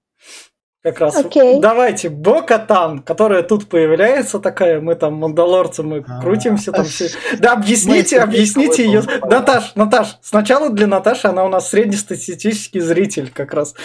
Как 0.81 0.97
раз. 1.01 1.17
Окей. 1.17 1.59
Давайте, 1.59 2.07
Бокатан, 2.07 2.99
которая 2.99 3.43
тут 3.43 3.67
появляется 3.67 4.39
такая, 4.39 4.79
мы 4.79 4.95
там 4.95 5.15
мандалорцы, 5.15 5.83
мы 5.83 6.05
А. 6.07 6.21
крутимся 6.21 6.71
там 6.71 6.85
все. 6.85 7.09
Да, 7.39 7.51
объясните, 7.51 8.21
объясните 8.21 8.85
ее. 8.85 9.03
Наташ, 9.21 9.75
Наташ, 9.75 10.19
сначала 10.21 10.69
для 10.69 10.87
Наташи 10.87 11.27
она 11.27 11.43
у 11.43 11.49
нас 11.49 11.69
среднестатистический 11.69 12.79
зритель 12.79 13.29
как 13.29 13.53
раз. 13.53 13.75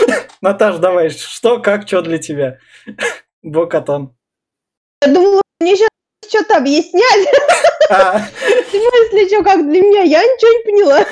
Наташ, 0.40 0.76
давай, 0.78 1.10
что, 1.10 1.58
как, 1.60 1.86
что 1.86 2.02
для 2.02 2.18
тебя? 2.18 2.58
Бокатан. 3.42 4.14
Я 5.02 5.12
думала, 5.12 5.42
мне 5.60 5.76
сейчас 5.76 5.88
что-то 6.28 6.56
объяснять. 6.58 7.28
А, 7.88 8.18
Если 8.72 9.28
что, 9.28 9.44
как 9.44 9.62
для 9.62 9.80
меня, 9.80 10.00
я 10.02 10.20
ничего 10.20 10.50
не 10.50 10.64
поняла. 10.64 11.04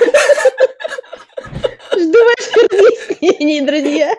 Жду 1.92 2.18
ваших 2.24 2.64
объяснений, 2.64 3.60
друзья. 3.60 4.12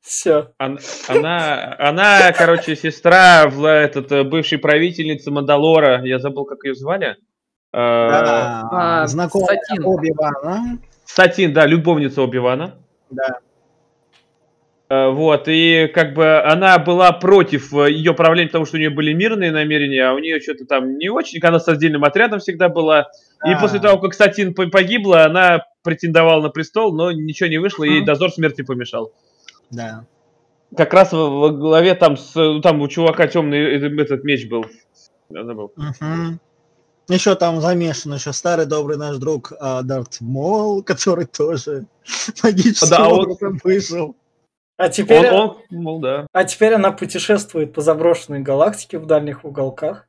все. 0.00 0.52
Она, 0.58 0.78
она, 1.08 1.76
она, 1.80 2.32
короче, 2.32 2.76
сестра 2.76 3.48
в 3.48 3.64
этот, 3.64 4.12
э, 4.12 4.22
бывшей 4.22 4.58
правительницы 4.58 5.32
Мандалора. 5.32 6.00
Я 6.04 6.20
забыл, 6.20 6.44
как 6.44 6.62
ее 6.62 6.76
звали. 6.76 7.16
Э, 7.72 7.76
да, 7.76 8.68
А, 8.70 9.06
знакомая 9.08 9.58
Сатин. 9.66 9.84
Оби-Вана. 9.84 10.78
Сатин, 11.04 11.52
да, 11.52 11.66
любовница 11.66 12.22
Оби-Вана. 12.22 12.78
Да. 13.10 13.40
Э, 14.90 15.08
Вот, 15.10 15.44
и 15.46 15.88
как 15.94 16.14
бы 16.14 16.40
она 16.42 16.76
была 16.78 17.12
против 17.12 17.72
э, 17.74 17.92
ее 17.92 18.12
правления, 18.12 18.48
потому 18.48 18.64
что 18.66 18.76
у 18.76 18.80
нее 18.80 18.90
были 18.90 19.12
мирные 19.12 19.52
намерения, 19.52 20.04
а 20.08 20.14
у 20.14 20.18
нее 20.18 20.40
что-то 20.40 20.64
там 20.66 20.98
не 20.98 21.08
очень, 21.08 21.38
она 21.42 21.60
с 21.60 21.68
отдельным 21.68 22.02
отрядом 22.04 22.40
всегда 22.40 22.68
была. 22.68 23.02
И 23.46 23.52
Да. 23.54 23.60
после 23.60 23.78
того, 23.78 23.98
как 24.00 24.14
Сатин 24.14 24.52
по- 24.52 24.66
погибла, 24.68 25.24
она 25.24 25.64
претендовала 25.84 26.42
на 26.42 26.48
престол, 26.50 26.92
но 26.92 27.12
ничего 27.12 27.48
не 27.48 27.58
вышло, 27.58 27.84
ей 27.84 27.98
Мгм. 27.98 28.06
дозор 28.06 28.32
смерти 28.32 28.62
помешал. 28.62 29.12
Да. 29.70 30.04
Как 30.76 30.92
раз 30.92 31.12
во, 31.12 31.50
главе 31.50 31.94
там, 31.94 32.16
с, 32.16 32.32
там 32.60 32.80
у 32.80 32.88
чувака 32.88 33.28
темный 33.28 33.76
этот 34.00 34.24
меч 34.24 34.48
был. 34.48 34.66
Она 35.32 35.54
был. 35.54 35.72
Еще 37.08 37.34
там 37.34 37.60
замешан 37.60 38.14
еще 38.14 38.32
старый 38.32 38.66
добрый 38.66 38.96
наш 38.96 39.16
друг 39.16 39.52
а, 39.58 39.82
Дарт 39.82 40.20
Мол, 40.20 40.82
который 40.82 41.26
тоже 41.26 41.86
магическим 42.42 42.88
Да, 42.88 43.08
он- 43.08 43.20
образом 43.20 43.58
вышел. 43.64 44.16
А 44.80 44.88
теперь, 44.88 45.28
Он, 45.30 45.50
он, 45.50 45.56
мол, 45.82 46.00
да. 46.00 46.26
а 46.32 46.44
теперь 46.44 46.72
она 46.72 46.90
путешествует 46.90 47.74
по 47.74 47.82
заброшенной 47.82 48.40
галактике 48.40 48.98
в 48.98 49.04
дальних 49.06 49.44
уголках. 49.44 50.06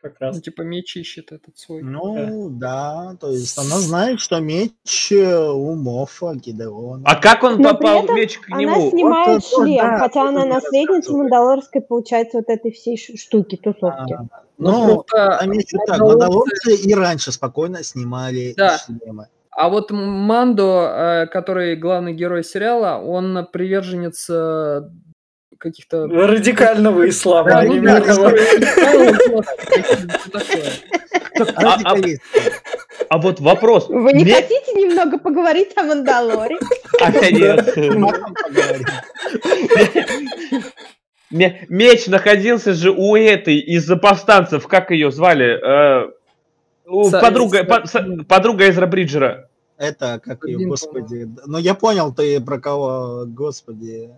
Как 0.00 0.14
раз. 0.20 0.36
Ну, 0.36 0.40
типа 0.40 0.62
меч 0.62 0.96
ищет 0.96 1.32
этот 1.32 1.58
свой. 1.58 1.82
Ну, 1.82 2.48
да, 2.50 3.16
то 3.20 3.30
есть 3.30 3.58
она 3.58 3.78
знает, 3.78 4.20
что 4.20 4.38
меч 4.38 4.70
э, 5.10 5.48
у 5.50 5.74
Мофа 5.74 6.34
Гидеона. 6.34 7.02
А 7.04 7.16
как 7.16 7.42
он 7.42 7.58
Но 7.60 7.74
попал 7.74 8.04
этом 8.04 8.16
меч 8.16 8.38
к 8.38 8.48
Она 8.48 8.60
нему? 8.60 8.90
снимает 8.90 9.42
Вот, 9.52 9.64
шлем, 9.66 9.76
да, 9.84 9.98
хотя 9.98 10.28
она 10.28 10.44
наследница. 10.46 11.12
Мандалорской, 11.12 11.80
получается, 11.82 12.38
вот 12.38 12.48
этой 12.48 12.70
всей 12.70 12.96
штуки, 12.96 13.56
тусовки. 13.56 14.12
А, 14.14 14.24
Ну, 14.56 14.86
Ну, 14.86 15.02
просто- 15.02 15.38
замечу 15.44 15.78
так, 15.86 15.98
Мандалорцы- 15.98 16.08
мандалорцы 16.20 16.74
и 16.76 16.94
раньше 16.94 17.32
спокойно 17.32 17.82
снимали 17.82 18.54
Да. 18.56 18.78
шлемы. 18.78 19.26
А 19.58 19.68
вот 19.68 19.90
Мандо, 19.90 20.88
э, 20.88 21.26
который 21.26 21.74
главный 21.74 22.12
герой 22.12 22.44
сериала, 22.44 23.02
он 23.04 23.44
приверженец 23.52 24.30
э, 24.30 24.82
каких-то... 25.58 26.06
Радикального 26.06 27.08
ислама, 27.08 27.50
Да, 27.50 27.58
а 27.58 27.64
ну 27.64 27.82
да, 27.82 27.96
а- 31.56 31.78
а- 31.84 31.96
а 33.08 33.18
вот 33.18 33.40
вопрос. 33.40 33.88
Вы 33.88 34.12
не 34.12 34.30
хотите 34.30 34.74
немного 34.74 35.18
поговорить 35.18 35.76
о 35.76 35.82
Мандалоре? 35.82 36.56
А. 37.02 37.10
Ме- 41.32 41.66
Меч 41.68 42.06
находился 42.06 42.74
же 42.74 42.92
у 42.92 43.16
этой 43.16 43.58
из 43.58 43.86
повстанцев, 44.00 44.68
как 44.68 44.92
ее 44.92 45.10
звали? 45.10 45.58
Э, 46.06 46.10
подруга, 47.10 47.64
подруга 48.28 48.70
Эзра 48.70 48.86
Бриджера. 48.86 49.47
Это, 49.78 50.20
как 50.22 50.44
ее, 50.44 50.66
господи. 50.66 51.28
Ну, 51.46 51.58
я 51.58 51.74
понял 51.74 52.12
ты 52.12 52.40
про 52.40 52.58
кого, 52.58 53.24
господи. 53.26 54.10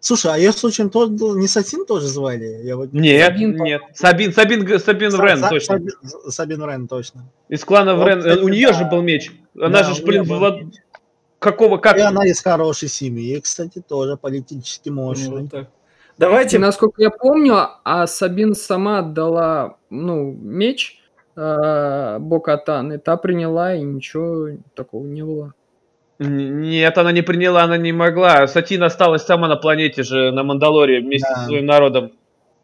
Слушай, 0.00 0.32
а 0.32 0.36
ее 0.38 0.52
случаем 0.52 0.88
тоже 0.90 1.12
не 1.12 1.46
Сатин 1.46 1.84
тоже 1.84 2.06
звали? 2.08 2.60
Я 2.64 2.76
вот... 2.76 2.92
Нет, 2.92 3.26
Сабин, 3.26 3.56
нет. 3.62 3.82
Сабин, 3.94 4.32
Сабин, 4.32 4.78
Сабин 4.80 5.10
Са- 5.10 5.22
Рен, 5.26 5.44
Са- 5.44 5.48
точно. 5.50 5.74
Сабин, 5.74 5.92
Сабин 6.30 6.64
Рен, 6.64 6.88
точно. 6.88 7.28
Из 7.48 7.64
клана 7.64 7.94
Вот, 7.94 8.04
Врен. 8.04 8.18
кстати, 8.18 8.40
у 8.40 8.48
нее 8.48 8.68
да. 8.68 8.72
же 8.72 8.84
был 8.86 9.02
меч. 9.02 9.30
Она 9.54 9.82
Да, 9.82 9.84
же, 9.84 10.02
блин, 10.02 10.22
неё 10.22 10.28
был 10.30 10.38
Влад- 10.40 10.62
меч. 10.64 10.74
какого, 11.38 11.76
как? 11.76 11.98
И 11.98 12.00
она 12.00 12.26
из 12.26 12.40
хорошей 12.42 12.88
семьи, 12.88 13.38
кстати, 13.40 13.80
тоже 13.86 14.16
политически 14.16 14.88
Ну, 14.88 15.04
мощной. 15.04 15.48
так. 15.48 15.64
И, 15.64 15.68
Давайте, 16.16 16.58
насколько 16.58 17.00
я 17.02 17.10
помню, 17.10 17.68
а 17.84 18.06
Сабин 18.06 18.54
сама 18.54 19.00
отдала 19.00 19.76
ну, 19.90 20.32
меч 20.32 20.99
э, 21.36 22.18
Бокатан, 22.18 22.92
и 22.92 22.98
та 22.98 23.16
приняла, 23.16 23.74
и 23.74 23.82
ничего 23.82 24.48
такого 24.74 25.04
не 25.06 25.22
было. 25.24 25.54
Нет, 26.18 26.98
она 26.98 27.12
не 27.12 27.22
приняла, 27.22 27.62
она 27.62 27.78
не 27.78 27.92
могла. 27.92 28.46
Сатин 28.46 28.82
осталась 28.82 29.22
сама 29.22 29.48
на 29.48 29.56
планете 29.56 30.02
же, 30.02 30.32
на 30.32 30.42
Мандалоре, 30.42 31.00
вместе 31.00 31.26
Да. 31.30 31.40
со 31.40 31.46
своим 31.46 31.66
народом. 31.66 32.12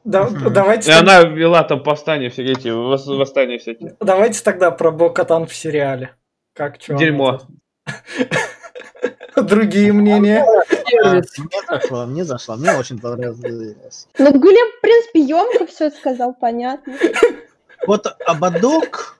Да, 0.04 0.28
давайте, 0.30 0.90
И 0.90 0.94
она 0.94 1.22
вела 1.22 1.64
там 1.64 1.82
повстания 1.82 2.28
все 2.30 2.44
эти, 2.44 2.68
вос- 2.68 3.16
восстания 3.16 3.58
всякие. 3.58 3.96
давайте 4.00 4.42
тогда 4.44 4.70
про 4.70 4.90
Бокатан 4.92 5.46
в 5.46 5.54
сериале. 5.54 6.10
Как 6.54 6.78
чё? 6.78 6.96
Дерьмо. 6.96 7.40
Другие 9.36 9.92
мнения. 9.92 10.44
Мне 11.04 11.22
зашло, 11.68 12.06
мне 12.06 12.24
зашло, 12.24 12.56
мне 12.56 12.70
очень 12.78 12.98
понравилось. 12.98 14.06
Ну, 14.18 14.30
Глеб, 14.32 14.74
в 14.78 14.80
принципе, 14.80 15.20
емко 15.20 15.66
все 15.66 15.90
сказал, 15.90 16.34
понятно. 16.34 16.94
Вот 17.86 18.06
ободок 18.26 19.18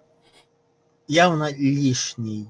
явно 1.07 1.51
лишний. 1.53 2.49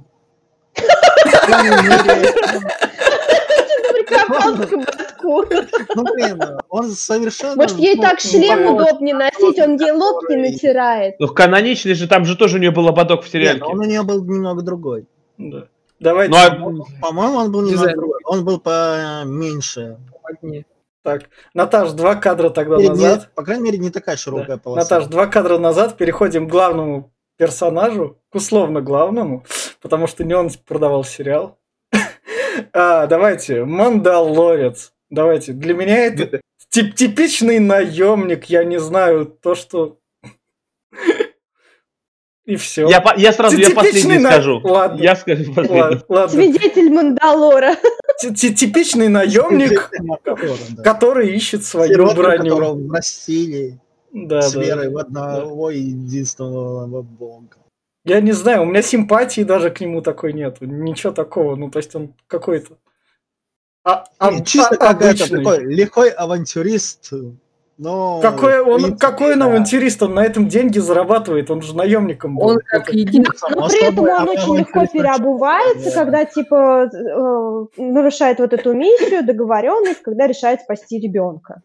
Ну, 5.94 6.04
блин, 6.14 6.40
он 6.68 6.90
совершенно... 6.90 7.56
Может, 7.56 7.78
ей 7.78 7.96
так 8.00 8.20
шлем 8.20 8.74
удобнее 8.74 9.14
носить, 9.14 9.58
он 9.58 9.76
ей 9.76 9.90
лоб 9.92 10.22
не 10.28 10.36
натирает. 10.36 11.16
Ну, 11.18 11.28
каноничный 11.28 11.94
же, 11.94 12.06
там 12.06 12.24
же 12.24 12.36
тоже 12.36 12.56
у 12.56 12.60
нее 12.60 12.70
был 12.70 12.86
ободок 12.88 13.24
в 13.24 13.28
сериале. 13.28 13.62
он 13.62 13.78
у 13.80 13.84
нее 13.84 14.02
был 14.02 14.24
немного 14.24 14.62
другой. 14.62 15.06
Да. 15.38 15.66
Давайте 15.98 16.30
Ну, 16.30 16.36
а 16.36 16.50
По-моему, 17.00 17.36
он 17.36 17.52
был 17.52 17.62
немного 17.62 17.92
другой. 17.92 18.20
Он 18.24 18.44
был 18.44 18.60
поменьше. 18.60 19.98
Помоги. 20.22 20.66
Так. 21.06 21.30
Наташ, 21.54 21.92
два 21.92 22.16
кадра 22.16 22.50
тогда 22.50 22.76
не- 22.78 22.88
назад. 22.88 23.30
по 23.36 23.44
крайней 23.44 23.62
мере, 23.64 23.78
не 23.78 23.90
такая 23.90 24.16
широкая 24.16 24.56
Да. 24.56 24.58
полоса. 24.58 24.82
Наташ, 24.96 25.08
два 25.08 25.26
кадра 25.28 25.56
назад 25.58 25.96
переходим 25.96 26.48
к 26.48 26.50
главному 26.50 27.12
персонажу, 27.38 28.18
к 28.30 28.34
условно 28.34 28.80
главному, 28.80 29.44
потому 29.80 30.08
что 30.08 30.24
не 30.24 30.34
он 30.34 30.50
продавал 30.66 31.04
сериал. 31.04 31.58
А, 32.72 33.06
давайте, 33.06 33.64
Мандалорец. 33.64 34.92
Давайте, 35.10 35.52
для 35.52 35.74
меня 35.74 36.06
это 36.06 36.40
тип- 36.70 36.94
типичный 36.94 37.58
наемник, 37.60 38.46
я 38.46 38.64
не 38.64 38.80
знаю, 38.80 39.26
то, 39.26 39.54
что... 39.54 39.98
И 42.46 42.54
все. 42.56 42.88
я, 42.88 43.02
я 43.16 43.32
сразу, 43.32 43.56
я 43.58 43.70
последний 43.70 44.18
на- 44.18 44.30
скажу. 44.30 44.60
Ладно. 44.62 45.02
Я 45.02 45.16
скажу 45.16 45.52
последний. 45.52 45.80
Ладно, 45.80 46.02
ладно. 46.08 46.28
Свидетель 46.28 46.90
Мандалора. 46.92 47.74
Ти- 48.20 48.30
ти- 48.30 48.54
Типичный 48.54 49.08
наемник, 49.08 49.90
который 50.84 51.34
ищет 51.34 51.64
свою 51.64 52.06
броню. 52.14 52.38
которого 52.38 52.94
растили 52.96 53.78
Да, 54.12 54.40
с 54.42 54.52
да. 54.52 54.60
верой 54.62 54.90
в 54.90 54.96
одного 54.98 55.70
единственного 55.70 57.02
бога. 57.02 57.56
Я 58.04 58.20
не 58.20 58.32
знаю, 58.32 58.62
у 58.62 58.64
меня 58.66 58.82
симпатии 58.82 59.42
даже 59.42 59.70
к 59.70 59.80
нему 59.80 60.00
такой 60.00 60.32
нет. 60.32 60.58
Ничего 60.60 61.12
такого. 61.12 61.56
Ну, 61.56 61.68
то 61.70 61.78
есть 61.80 61.94
он 61.96 62.14
какой-то... 62.28 62.74
А, 63.84 64.04
а- 64.18 64.40
Чисто 64.44 64.76
а- 64.78 64.90
обычный. 64.90 65.38
такой 65.44 65.64
лихой 65.64 66.10
авантюрист, 66.10 67.10
но... 67.78 68.20
Какой 68.20 68.60
он, 68.60 68.80
принципе, 68.82 68.96
какой 68.98 69.32
он 69.34 69.38
да. 69.40 69.46
авантюрист? 69.46 70.02
Он 70.02 70.14
на 70.14 70.24
этом 70.24 70.48
деньги 70.48 70.78
зарабатывает. 70.78 71.50
Он 71.50 71.60
же 71.62 71.76
наемником 71.76 72.36
был. 72.36 72.46
Он 72.46 72.58
как 72.64 72.88
Это- 72.88 72.96
единственный. 72.96 73.56
Но 73.60 73.68
при 73.68 73.84
этом 73.84 74.04
он 74.04 74.28
очень 74.28 74.56
легко 74.58 74.86
переобувается, 74.86 75.90
Да. 75.94 76.04
когда 76.04 76.24
типа 76.24 76.90
э, 76.92 77.64
нарушает 77.82 78.38
вот 78.38 78.52
эту 78.52 78.72
миссию, 78.72 79.24
договоренность, 79.26 80.02
когда 80.02 80.26
решает 80.26 80.60
спасти 80.62 80.98
ребенка. 80.98 81.62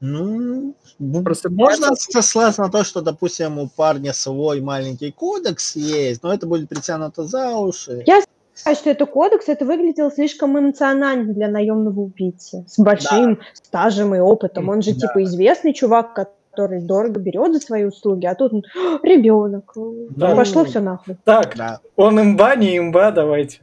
Ну, 0.00 0.74
б- 0.98 1.22
Просто 1.22 1.48
можно 1.50 1.88
база- 1.88 2.10
сослаться 2.12 2.60
на 2.62 2.68
то, 2.70 2.84
что, 2.84 3.00
допустим, 3.00 3.58
у 3.58 3.68
парня 3.68 4.12
свой 4.12 4.60
маленький 4.60 5.10
кодекс 5.10 5.74
есть, 5.76 6.22
но 6.22 6.34
это 6.34 6.46
будет 6.46 6.68
притянуто 6.68 7.24
за 7.24 7.50
уши. 7.56 8.02
Я 8.06 8.22
считаю, 8.56 8.76
что 8.76 8.90
это 8.90 9.06
кодекс, 9.06 9.48
это 9.48 9.64
выглядело 9.64 10.10
слишком 10.10 10.58
эмоционально 10.58 11.32
для 11.32 11.48
наемного 11.48 12.00
убийцы 12.00 12.64
с 12.66 12.78
большим 12.78 13.40
стажем 13.54 14.14
и 14.14 14.18
опытом. 14.18 14.68
Он 14.68 14.82
же 14.82 14.92
Да. 14.94 15.00
типа 15.00 15.22
известный 15.24 15.72
чувак, 15.74 16.14
который 16.14 16.80
дорого 16.80 17.20
берет 17.20 17.52
за 17.52 17.60
свои 17.60 17.84
услуги, 17.84 18.24
а 18.24 18.34
тут 18.34 18.52
он 18.54 18.64
ребенок. 19.02 19.74
Да. 20.10 20.34
Пошло 20.34 20.64
все 20.64 20.80
нахуй. 20.80 21.16
Так, 21.24 21.54
Да. 21.56 21.80
он 21.96 22.18
имба, 22.20 22.56
не 22.56 22.78
имба, 22.78 23.10
давайте. 23.10 23.60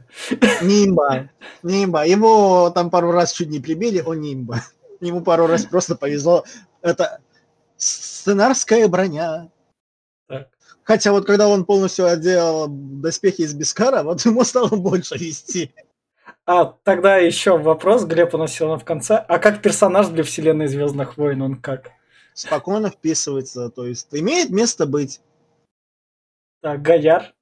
Не 0.62 0.86
имба. 0.86 1.28
Не 1.64 1.84
имба. 1.84 2.04
Его 2.04 2.70
там 2.70 2.90
пару 2.90 3.10
раз 3.10 3.32
чуть 3.32 3.50
не 3.50 3.58
прибили, 3.58 4.00
он 4.00 4.20
не 4.20 4.34
имба. 4.34 4.60
Ему 5.00 5.22
пару 5.22 5.46
раз 5.48 5.64
просто 5.64 5.96
повезло. 5.96 6.44
Это 6.82 7.18
сценарская 7.76 8.86
броня. 8.88 9.48
Так. 10.28 10.48
Хотя 10.84 11.12
вот 11.12 11.26
когда 11.26 11.48
он 11.48 11.64
полностью 11.64 12.06
одел 12.06 12.66
доспехи 12.68 13.42
из 13.42 13.54
Бескара, 13.54 14.02
вот 14.02 14.24
ему 14.24 14.44
стало 14.44 14.68
больше 14.68 15.16
вести. 15.16 15.74
А, 16.46 16.76
тогда 16.84 17.16
еще 17.16 17.56
вопрос, 17.56 18.04
Глеб 18.04 18.34
уносил 18.34 18.68
на 18.68 18.78
в 18.78 18.84
конце. 18.84 19.16
А 19.16 19.38
как 19.38 19.62
персонаж 19.62 20.08
для 20.08 20.24
вселенной 20.24 20.66
Звездных 20.66 21.16
войн, 21.16 21.40
он 21.42 21.56
как? 21.56 21.90
Спокойно 22.34 22.90
вписывается, 22.90 23.70
то 23.70 23.86
есть 23.86 24.08
имеет 24.12 24.50
место 24.50 24.86
быть. 24.86 25.20
Так, 26.60 26.82
Гаяр. 26.82 27.34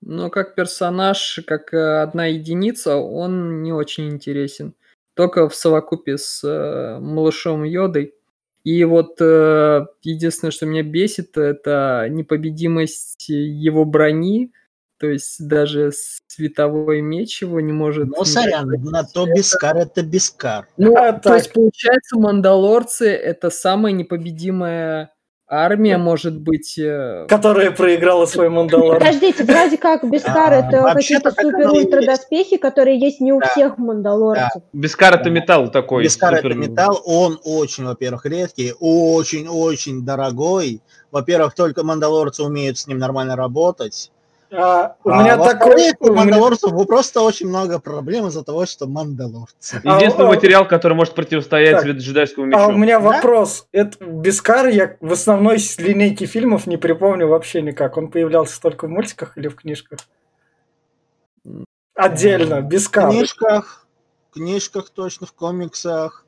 Но 0.00 0.30
как 0.30 0.56
персонаж, 0.56 1.40
как 1.46 1.72
э, 1.72 2.02
одна 2.02 2.26
единица, 2.26 2.96
он 2.96 3.62
не 3.62 3.72
очень 3.72 4.08
интересен. 4.08 4.74
Только 5.14 5.48
в 5.48 5.54
совокупе 5.54 6.18
с 6.18 6.42
э, 6.42 6.98
малышом 6.98 7.62
Йодой. 7.62 8.14
И 8.64 8.84
вот 8.84 9.16
э, 9.20 9.86
единственное, 10.02 10.52
что 10.52 10.66
меня 10.66 10.82
бесит, 10.82 11.36
это 11.36 12.06
непобедимость 12.08 13.28
его 13.28 13.84
брони. 13.84 14.52
То 14.98 15.08
есть 15.08 15.44
даже 15.48 15.90
световой 16.28 17.00
меч 17.00 17.42
его 17.42 17.60
не 17.60 17.72
может... 17.72 18.06
Ну, 18.06 18.24
сорян, 18.24 18.68
на 18.68 19.02
то 19.02 19.26
Бескар 19.26 19.76
это 19.76 20.02
Бескар. 20.02 20.68
Ну, 20.76 20.96
А, 20.96 21.12
то 21.12 21.30
так. 21.30 21.38
есть, 21.38 21.52
получается, 21.52 22.16
мандалорцы 22.18 23.08
это 23.08 23.50
самая 23.50 23.92
непобедимая 23.92 25.12
армия, 25.52 25.98
может 25.98 26.40
быть. 26.40 26.78
э, 26.78 27.26
Которая 27.28 27.70
проиграла 27.70 28.24
свой 28.26 28.48
Мандалор. 28.48 28.98
Подождите, 28.98 29.44
вроде 29.44 29.76
как 29.76 30.02
Бескар 30.10 30.52
А, 30.52 30.56
это 30.56 30.94
какие-то 30.94 31.30
так 31.30 31.38
оно 31.44 31.48
и 31.50 31.52
супер-ультра 31.52 32.00
есть. 32.00 32.08
доспехи, 32.08 32.56
которые 32.56 32.98
есть 32.98 33.20
не 33.20 33.32
у 33.32 33.40
всех 33.40 33.76
мандалорцев. 33.78 34.62
Бескар 34.72 35.14
это 35.14 35.28
металл 35.30 35.70
такой. 35.70 36.04
Бескар 36.04 36.34
это 36.34 36.54
металл, 36.54 37.00
он 37.04 37.38
очень, 37.44 37.84
во-первых, 37.84 38.24
редкий, 38.26 38.72
очень-очень 38.80 40.04
дорогой. 40.04 40.80
Во-первых, 41.10 41.54
только 41.54 41.84
мандалорцы 41.84 42.42
умеют 42.42 42.78
с 42.78 42.86
ним 42.86 42.98
нормально 42.98 43.36
работать. 43.36 44.10
А, 44.54 44.96
у 45.02 45.08
А 45.10 45.22
меня 45.22 45.38
такой... 45.38 45.92
у 45.98 46.08
у 46.08 46.12
меня- 46.12 46.24
мандалорцев 46.24 46.70
просто 46.86 47.22
очень 47.22 47.48
много 47.48 47.78
проблем 47.78 48.26
из-за 48.26 48.44
того, 48.44 48.66
что 48.66 48.86
мандалорцы. 48.86 49.76
Единственный 49.84 50.26
А, 50.26 50.28
а, 50.28 50.34
материал, 50.34 50.68
который 50.68 50.92
может 50.92 51.14
противостоять 51.14 51.78
так. 51.82 51.86
джедайскому 51.86 52.46
мечу. 52.46 52.58
А 52.58 52.66
у 52.68 52.72
меня 52.76 53.00
Да? 53.00 53.06
вопрос. 53.12 53.66
Это 53.72 54.04
Бескар 54.04 54.66
я 54.68 54.96
в 55.00 55.12
основной 55.12 55.58
с 55.58 55.78
линейки 55.78 56.26
фильмов 56.26 56.66
не 56.66 56.76
припомню 56.76 57.28
вообще 57.28 57.62
никак. 57.62 57.96
Он 57.96 58.08
появлялся 58.08 58.60
только 58.60 58.86
в 58.86 58.90
мультиках 58.90 59.38
или 59.38 59.48
в 59.48 59.56
книжках? 59.56 60.00
Отдельно, 61.94 62.60
В 62.60 62.64
Бескар. 62.68 63.10
книжках, 63.10 63.86
в 64.30 64.34
книжках 64.34 64.90
точно, 64.90 65.26
в 65.26 65.32
комиксах. 65.32 66.24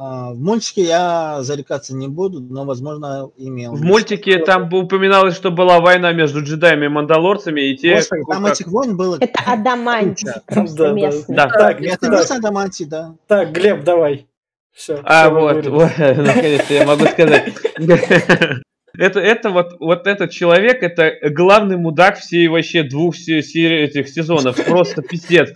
А, 0.00 0.32
В 0.32 0.38
мультике 0.38 0.82
я 0.82 1.38
зарекаться 1.42 1.92
не 1.92 2.06
буду, 2.06 2.40
но, 2.40 2.64
возможно, 2.64 3.30
имел. 3.36 3.74
В 3.74 3.82
мультике 3.82 4.38
там 4.38 4.72
упоминалось, 4.72 5.34
что 5.34 5.50
была 5.50 5.80
война 5.80 6.12
между 6.12 6.40
джедаями 6.40 6.84
и 6.84 6.88
мандалорцами, 6.88 7.62
и 7.62 7.76
те... 7.76 7.96
Господи, 7.96 8.22
там 8.30 8.44
как- 8.44 8.52
этих 8.54 8.66
войн 8.68 8.96
было... 8.96 9.16
Это 9.18 9.42
адамантий 9.44 10.26
Да, 10.26 10.42
просто 10.46 10.76
да, 10.76 10.84
да. 10.88 10.92
местный. 10.94 11.34
Да. 11.36 11.48
Так, 11.48 11.80
Это 11.82 11.98
так, 12.00 12.10
местная 12.12 12.38
Адамантий, 12.38 12.84
да. 12.84 13.14
так, 13.26 13.50
Глеб, 13.50 13.82
давай. 13.82 14.28
Все. 14.72 15.00
А, 15.02 15.30
вот, 15.30 15.66
вот, 15.66 15.90
наконец-то 15.98 16.74
я 16.74 16.86
могу 16.86 17.04
сказать. 17.06 17.52
Это, 18.96 19.20
это 19.20 19.50
вот, 19.50 19.76
вот 19.78 20.06
этот 20.08 20.32
человек, 20.32 20.82
это 20.82 21.12
главный 21.30 21.76
мудак 21.76 22.18
всей 22.18 22.48
вообще 22.48 22.82
двух 22.82 23.14
се- 23.14 23.42
серий 23.42 23.84
этих 23.84 24.08
сезонов. 24.08 24.56
Просто 24.64 25.02
пиздец. 25.02 25.50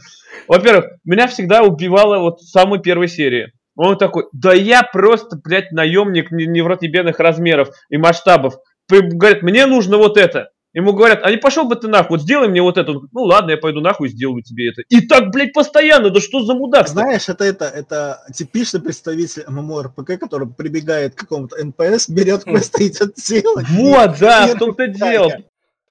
Во-первых, 0.46 0.86
меня 1.04 1.26
всегда 1.26 1.62
убивало 1.64 2.18
вот 2.20 2.38
в 2.40 2.48
самой 2.48 2.80
первой 2.80 3.08
серии. 3.08 3.52
Он 3.74 3.96
такой, 3.96 4.26
да 4.32 4.52
я 4.52 4.82
просто, 4.82 5.36
блядь, 5.42 5.72
наемник 5.72 6.30
не- 6.30 6.46
невротебенных 6.46 7.18
размеров 7.18 7.70
и 7.88 7.96
масштабов. 7.96 8.56
Говорит, 8.88 9.42
мне 9.42 9.66
нужно 9.66 9.96
вот 9.96 10.16
это. 10.16 10.50
Ему 10.74 10.94
говорят, 10.94 11.20
а 11.22 11.30
не 11.30 11.36
пошел 11.36 11.64
бы 11.64 11.76
ты 11.76 11.86
нахуй, 11.86 12.16
вот 12.16 12.22
сделай 12.22 12.48
мне 12.48 12.62
вот 12.62 12.78
это. 12.78 12.92
Он 12.92 12.96
говорит, 12.96 13.12
ну 13.12 13.22
ладно, 13.24 13.50
я 13.50 13.56
пойду 13.58 13.80
нахуй 13.80 14.08
и 14.08 14.10
сделаю 14.10 14.42
тебе 14.42 14.70
это. 14.70 14.82
И 14.88 15.06
так, 15.06 15.30
блядь, 15.30 15.52
постоянно, 15.52 16.08
да 16.08 16.18
что 16.18 16.42
за 16.42 16.54
мудак? 16.54 16.88
Знаешь, 16.88 17.28
это, 17.28 17.44
это, 17.44 17.66
это 17.66 18.22
типичный 18.34 18.80
представитель 18.80 19.44
MMORPG, 19.48 20.18
который 20.18 20.48
прибегает 20.48 21.14
к 21.14 21.18
какому-то 21.18 21.62
NPC, 21.62 22.08
берет 22.08 22.44
квест 22.44 22.80
и 22.80 22.88
идет 22.88 23.14
делать. 23.16 23.68
Вот, 23.68 24.18
да, 24.18 24.46
в 24.46 24.58
том-то 24.58 24.86
дело. 24.86 25.32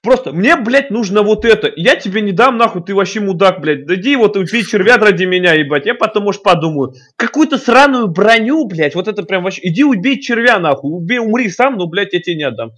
Просто 0.02 0.32
мне, 0.32 0.56
блядь, 0.56 0.90
нужно 0.90 1.22
вот 1.22 1.44
это. 1.44 1.72
Я 1.76 1.94
тебе 1.94 2.22
не 2.22 2.32
дам, 2.32 2.58
нахуй, 2.58 2.82
ты 2.82 2.92
вообще 2.92 3.20
мудак, 3.20 3.60
блядь. 3.60 3.86
Дойди 3.86 4.16
вот 4.16 4.36
убей 4.36 4.64
червя 4.64 4.96
ради 4.96 5.24
меня, 5.24 5.54
ебать. 5.54 5.86
Я 5.86 5.94
потом, 5.94 6.24
может, 6.24 6.42
подумаю. 6.42 6.94
Какую-то 7.16 7.56
сраную 7.56 8.08
броню, 8.08 8.66
блядь, 8.66 8.96
вот 8.96 9.06
это 9.06 9.22
прям 9.22 9.44
вообще... 9.44 9.60
Иди 9.62 9.84
убей 9.84 10.20
червя, 10.20 10.58
нахуй. 10.58 10.90
Убей, 10.90 11.18
умри 11.20 11.48
сам, 11.48 11.76
но, 11.76 11.86
блядь, 11.86 12.12
я 12.14 12.20
тебе 12.20 12.34
не 12.34 12.42
отдам. 12.42 12.72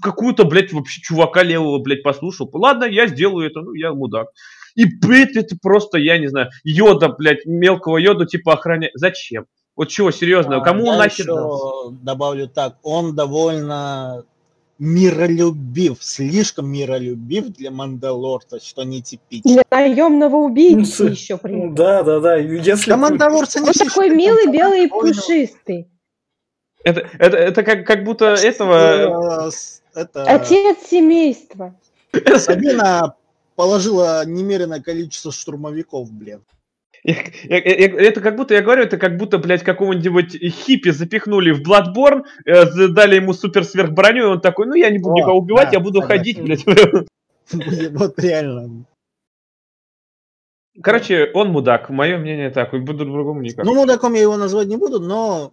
Какую-то, 0.00 0.44
блядь, 0.44 0.72
вообще 0.72 1.00
чувака 1.02 1.42
левого, 1.42 1.80
блядь, 1.80 2.04
послушал. 2.04 2.48
Ладно, 2.52 2.84
я 2.84 3.08
сделаю 3.08 3.50
это, 3.50 3.62
ну, 3.62 3.74
я 3.74 3.92
мудак. 3.92 4.28
И, 4.76 4.84
блядь, 4.84 5.34
это 5.34 5.56
просто, 5.60 5.98
я 5.98 6.16
не 6.18 6.28
знаю, 6.28 6.50
йода, 6.62 7.08
блядь, 7.08 7.44
мелкого 7.44 7.96
йода, 7.96 8.24
типа, 8.24 8.52
охраняет. 8.52 8.92
Зачем? 8.94 9.46
Вот 9.74 9.88
чего, 9.88 10.12
серьезно, 10.12 10.58
А, 10.58 10.60
кому 10.60 10.92
я 10.92 10.96
нахер? 10.96 11.26
добавлю 12.02 12.46
так, 12.46 12.76
он 12.84 13.16
довольно 13.16 14.24
миролюбив, 14.78 15.98
слишком 16.00 16.68
миролюбив 16.70 17.48
для 17.48 17.70
Мандалорта, 17.70 18.60
что 18.60 18.84
нетипично. 18.84 19.54
Для 19.54 19.64
наемного 19.70 20.36
убийцы 20.36 21.04
Ну, 21.04 21.10
еще 21.10 21.38
при 21.38 21.56
этом. 21.56 21.74
Да, 21.74 22.02
да, 22.02 22.20
да. 22.20 22.36
Если... 22.36 22.90
Да 22.90 22.96
Мандалорцы 22.96 23.60
не 23.60 23.68
Он 23.68 23.72
все 23.72 23.84
такой 23.84 24.10
милый, 24.10 24.50
белый 24.50 24.84
и 24.84 24.88
пушистый. 24.88 25.88
Это, 26.84 27.08
это, 27.18 27.36
это 27.36 27.62
как, 27.62 27.86
как 27.86 28.04
будто 28.04 28.26
этого... 28.26 29.48
Э, 29.48 29.50
Это... 29.94 30.24
Отец 30.24 30.86
семейства. 30.88 31.74
Сабина 32.36 33.16
положила 33.56 34.24
немеренное 34.24 34.80
количество 34.80 35.32
штурмовиков, 35.32 36.12
блин. 36.12 36.44
Я- 37.06 37.58
я- 37.58 37.58
я- 37.58 38.08
это 38.08 38.20
как 38.20 38.34
будто, 38.34 38.54
я 38.54 38.62
говорю, 38.62 38.82
это 38.82 38.98
как 38.98 39.16
будто, 39.16 39.38
блядь, 39.38 39.62
какого-нибудь 39.62 40.36
хиппи 40.42 40.90
запихнули 40.90 41.52
в 41.52 41.62
Bloodborne, 41.62 42.24
э, 42.44 42.88
дали 42.88 43.14
ему 43.16 43.32
супер 43.32 43.62
сверхброню, 43.64 44.22
и 44.24 44.26
он 44.32 44.40
такой, 44.40 44.66
ну 44.66 44.74
я 44.74 44.90
не 44.90 44.98
буду 44.98 45.14
О, 45.14 45.18
никого 45.18 45.38
убивать, 45.38 45.66
да, 45.70 45.72
я 45.74 45.80
буду 45.80 46.00
согласен. 46.00 46.18
ходить, 46.18 46.42
блядь. 46.42 46.64
Вот 47.92 48.18
реально. 48.18 48.84
Короче, 50.82 51.30
он 51.32 51.50
мудак, 51.50 51.90
мое 51.90 52.18
мнение 52.18 52.50
так, 52.50 52.74
и 52.74 52.78
буду 52.78 53.04
другому 53.04 53.40
никак. 53.40 53.64
Ну, 53.64 53.74
мудаком 53.74 54.14
я 54.14 54.22
его 54.22 54.36
назвать 54.36 54.66
не 54.66 54.76
буду, 54.76 55.00
но 55.00 55.52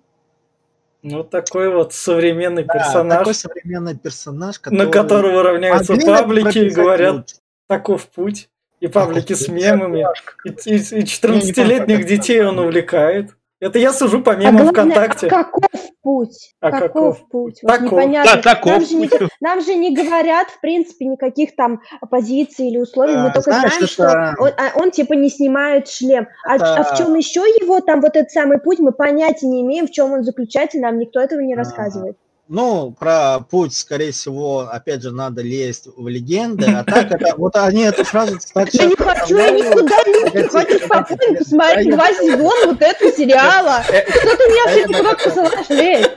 Ну, 1.03 1.23
такой 1.23 1.69
вот 1.69 1.93
современный 1.93 2.63
да, 2.63 2.73
персонаж, 2.73 3.19
такой 3.19 3.33
современный 3.35 3.95
персонаж, 3.97 4.59
который... 4.59 4.85
на 4.85 4.91
которого 4.91 5.43
равняются 5.43 5.95
паблики 5.97 6.57
и 6.57 6.69
говорят. 6.71 7.35
«таков 7.67 8.07
путь». 8.09 8.49
И 8.83 8.87
паблики 8.87 9.31
с 9.33 9.47
мемами. 9.47 10.05
И, 10.43 10.49
и- 10.49 10.75
и 10.75 10.77
Я 10.91 10.97
не 10.97 11.03
14-летних 11.05 11.77
помню, 11.85 11.97
как 11.99 12.05
детей 12.05 12.43
он 12.43 12.59
увлекает. 12.59 13.29
Это 13.61 13.79
я 13.79 13.93
сужу 13.93 14.21
по 14.21 14.33
А 14.33 14.35
мемам 14.35 14.57
главное, 14.57 14.73
ВКонтакте. 14.93 15.27
а 15.27 15.29
каков 15.29 15.63
путь? 16.01 16.53
А 16.59 16.69
каков, 16.69 16.89
каков? 16.89 17.29
путь? 17.29 17.59
Вот 17.63 17.71
Таков. 17.71 17.91
непонятно. 17.93 18.31
Да, 18.35 18.41
таков 18.41 18.71
Нам 18.73 18.85
же, 18.85 18.95
не, 18.95 19.09
нам 19.39 19.61
же 19.61 19.75
не 19.75 19.95
говорят, 19.95 20.49
в 20.49 20.59
принципе, 20.59 21.05
никаких 21.05 21.55
там 21.55 21.79
позиций 22.11 22.67
или 22.67 22.77
условий. 22.77 23.15
Мы 23.15 23.27
Да, 23.27 23.35
только 23.35 23.51
знаешь, 23.51 23.71
знаем, 23.77 23.87
что 23.87 24.03
это- 24.03 24.35
он, 24.37 24.49
а 24.57 24.77
он 24.83 24.91
типа 24.91 25.13
не 25.13 25.29
снимает 25.29 25.87
шлем. 25.87 26.27
А, 26.45 26.55
Это- 26.57 26.75
а 26.75 26.83
в 26.83 26.97
чем 26.97 27.15
еще 27.15 27.39
его 27.39 27.79
там 27.79 28.01
вот 28.01 28.17
этот 28.17 28.31
самый 28.31 28.59
путь, 28.59 28.79
мы 28.79 28.91
понятия 28.91 29.47
не 29.47 29.61
имеем, 29.61 29.87
в 29.87 29.91
чем 29.91 30.11
он 30.11 30.23
заключается, 30.25 30.77
нам 30.79 30.99
никто 30.99 31.21
этого 31.21 31.39
не 31.39 31.53
А, 31.53 31.57
рассказывает. 31.57 32.17
Ну, 32.49 32.91
про 32.91 33.39
путь, 33.39 33.73
скорее 33.73 34.11
всего, 34.11 34.67
опять 34.69 35.01
же, 35.01 35.11
надо 35.11 35.41
лезть 35.41 35.87
в 35.95 36.07
легенды, 36.09 36.65
а 36.65 36.83
так 36.83 37.09
это, 37.11 37.33
вот 37.37 37.55
они 37.55 37.83
эту 37.83 38.03
фразу, 38.03 38.37
кстати, 38.37 38.75
Я 38.75 38.85
не 38.87 38.95
хочу, 38.97 39.37
я 39.37 39.49
никуда 39.51 39.95
не 40.03 40.47
хочу 40.49 40.85
спокойно 40.85 41.37
посмотреть 41.39 41.89
два 41.89 42.07
сезона 42.09 42.67
вот 42.67 42.81
этого 42.81 43.11
сериала. 43.13 43.81
Что 43.83 44.37
ты 44.37 44.43
меня 44.49 44.67
все 44.67 44.85
туда 44.87 45.03
так- 45.03 45.23
посылаешь, 45.23 45.69
Лесь? 45.69 46.07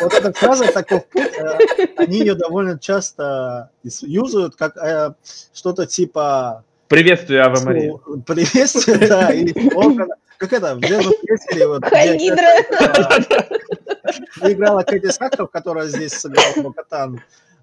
Вот 0.00 0.12
эта 0.12 0.32
фраза 0.32 0.66
таков 0.72 1.06
путь, 1.06 1.32
э, 1.38 1.86
они 1.96 2.18
ее 2.18 2.34
довольно 2.34 2.76
часто 2.78 3.70
юзают 3.84 4.56
как 4.56 4.76
э, 4.76 5.14
что-то 5.54 5.86
типа 5.86 6.64
Приветствую, 6.88 7.44
Ава 7.44 7.60
Мария. 7.60 7.94
приветствие, 8.26 8.98
да, 8.98 9.32
или 9.32 9.70
слоган. 9.70 10.08
Как 10.38 10.52
это, 10.52 10.74
в 10.74 10.84
«Звездном 10.84 11.14
крейсере», 11.22 11.66
вот, 11.68 11.82
где 14.36 14.52
играла 14.52 14.82
Кэти 14.82 15.10
Саков, 15.10 15.50
которая 15.50 15.88
здесь 15.88 16.12
сыграла 16.12 16.62
Бокатан. 16.62 17.20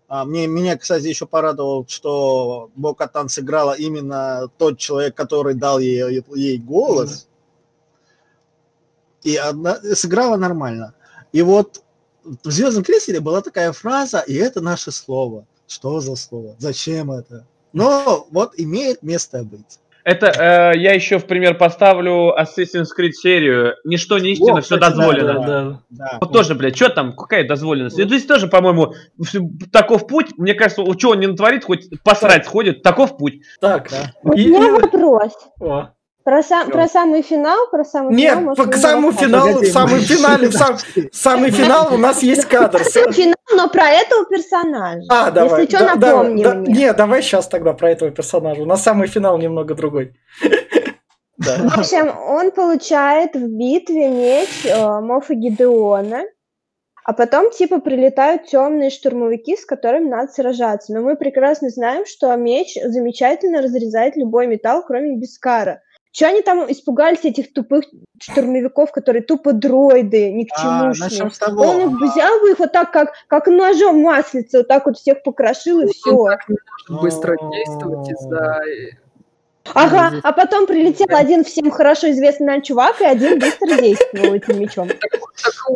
А, 0.08 0.26
мне, 0.26 0.48
меня, 0.48 0.78
кстати, 0.78 1.08
еще 1.08 1.26
порадовало, 1.26 1.86
что 1.88 2.70
Бокатан 2.76 3.30
сыграла 3.30 3.74
именно 3.74 4.50
тот 4.58 4.78
человек, 4.78 5.16
который 5.16 5.54
дал 5.54 5.80
ей, 5.80 6.24
ей 6.36 6.58
голос. 6.58 7.28
И 9.24 9.38
она 9.38 9.80
сыграла 9.94 10.36
нормально. 10.36 10.94
И 11.32 11.42
вот 11.42 11.84
в 12.24 12.52
Звездном 12.52 12.84
крейсере 12.84 13.20
была 13.20 13.42
такая 13.42 13.72
фраза, 13.72 14.20
и 14.20 14.34
это 14.36 14.62
наше 14.62 14.92
слово. 14.92 15.46
Что 15.68 16.00
за 16.02 16.16
слово? 16.16 16.56
Зачем 16.60 17.12
это? 17.12 17.46
Но 17.72 18.28
вот 18.32 18.54
имеет 18.58 19.04
место 19.04 19.44
быть. 19.44 19.80
Это 20.04 20.74
э, 20.74 20.80
я 20.80 20.94
еще 20.94 21.20
в 21.20 21.26
пример 21.26 21.58
поставлю 21.58 22.34
Assassin's 22.38 22.88
Creed 22.98 23.12
серию. 23.12 23.76
Ничто 23.84 24.18
не 24.20 24.32
истина, 24.32 24.60
О, 24.60 24.62
все 24.62 24.78
кстати, 24.78 24.80
да, 24.80 24.90
дозволено. 24.90 25.34
Да, 25.34 25.46
да. 25.46 25.80
Да. 25.90 26.18
Вот 26.22 26.34
тоже, 26.34 26.56
блядь, 26.56 26.76
что 26.76 26.90
там, 26.90 27.16
какая 27.16 27.48
дозволенность? 27.48 28.00
И 28.00 28.04
здесь 28.04 28.26
тоже, 28.26 28.48
по-моему, 28.48 28.94
таков 29.72 30.08
путь, 30.08 30.38
мне 30.38 30.54
кажется, 30.54 30.82
у 30.82 30.96
чего 30.96 31.12
он 31.12 31.20
не 31.20 31.28
натворит, 31.28 31.66
хоть 31.66 31.88
посрать 32.04 32.46
сходит, 32.46 32.82
таков 32.82 33.18
путь. 33.18 33.42
Так. 33.60 33.90
Да. 33.92 34.12
У 34.24 34.34
меня 34.34 34.74
вопрос. 34.74 35.34
О. 35.60 35.90
Про, 36.24 36.44
сам, 36.44 36.70
про 36.70 36.88
самый 36.88 37.24
финал, 37.24 37.68
про 37.72 37.84
самый 37.84 38.16
Нет, 38.16 38.38
финал. 38.38 38.54
вы 38.56 38.68
к 38.68 38.76
самому 38.76 39.12
финалу, 39.12 39.60
в 39.62 39.66
самом 39.66 40.00
финале, 40.00 40.50
в 40.50 40.54
сам- 40.54 40.78
самый 41.12 41.50
финал 41.50 41.94
у 41.94 41.98
нас 41.98 42.22
есть 42.22 42.46
кадр. 42.46 42.84
Финал, 42.84 43.36
но 43.56 43.70
про 43.70 43.90
этого 43.90 44.26
персонажа. 44.26 45.02
А, 45.10 45.32
давай. 45.32 45.62
Если 45.62 45.76
что, 45.76 45.86
да- 45.86 45.96
напомни 45.96 46.44
да- 46.44 46.54
мне. 46.54 46.74
Не, 46.74 46.94
давай 46.94 47.24
сейчас 47.24 47.48
тогда 47.48 47.74
про 47.74 47.90
этого 47.90 48.12
персонажа. 48.12 48.62
У 48.62 48.66
нас 48.66 48.84
самый 48.84 49.08
финал 49.08 49.38
немного 49.40 49.74
другой. 49.74 50.14
Да. 51.38 51.58
В 51.70 51.80
общем, 51.80 52.14
он 52.28 52.52
получает 52.52 53.34
в 53.34 53.48
битве 53.58 54.10
меч 54.10 54.64
э, 54.64 55.00
Мофа 55.02 55.34
Гидеона, 55.34 56.22
а 57.04 57.14
потом 57.14 57.50
типа 57.50 57.80
прилетают 57.80 58.46
темные 58.46 58.92
штурмовики, 58.92 59.58
с 59.58 59.66
которыми 59.66 60.08
надо 60.08 60.32
сражаться. 60.32 60.94
Но 60.94 61.02
мы 61.02 61.16
прекрасно 61.16 61.70
знаем, 61.70 62.06
что 62.06 62.36
меч 62.36 62.76
замечательно 62.84 63.64
разрезает 63.64 64.16
любой 64.18 64.46
металл, 64.46 64.84
кроме 64.86 65.18
Бескара. 65.18 65.82
Че 66.12 66.26
они 66.26 66.42
там 66.42 66.70
испугались 66.70 67.24
этих 67.24 67.54
тупых 67.54 67.86
штурмовиков, 68.22 68.92
которые 68.92 69.22
тупо 69.24 69.54
дроиды, 69.54 70.32
ни 70.32 70.44
к 70.44 70.50
А, 70.58 70.94
чему. 70.94 71.30
того. 71.40 71.62
Он 71.64 71.82
их 71.82 72.12
взял 72.12 72.40
бы 72.42 72.52
их 72.52 72.60
вот 72.60 72.72
так, 72.74 72.92
как, 72.92 73.14
как 73.28 73.48
ножом 73.48 74.02
маслица, 74.02 74.58
вот 74.60 74.68
так 74.68 74.86
вот 74.86 74.98
всех 74.98 75.24
покрошил 75.24 75.80
и 75.80 75.86
Он 75.86 75.90
все. 75.90 76.26
так 76.26 76.50
не 76.50 76.58
может 76.90 77.02
быстро 77.02 77.38
действовать 77.52 78.10
из-за... 78.10 78.62
Ага, 79.74 80.10
здесь- 80.10 80.22
а 80.24 80.32
потом 80.34 80.66
прилетел 80.68 81.08
один 81.16 81.46
всем 81.46 81.72
хорошо 81.72 82.10
известный 82.12 82.48
нам 82.48 82.62
чувак, 82.62 83.00
и 83.00 83.06
один 83.06 83.40
быстро 83.40 83.68
действовал 83.68 84.34
этим 84.34 84.60
мечом. 84.60 84.90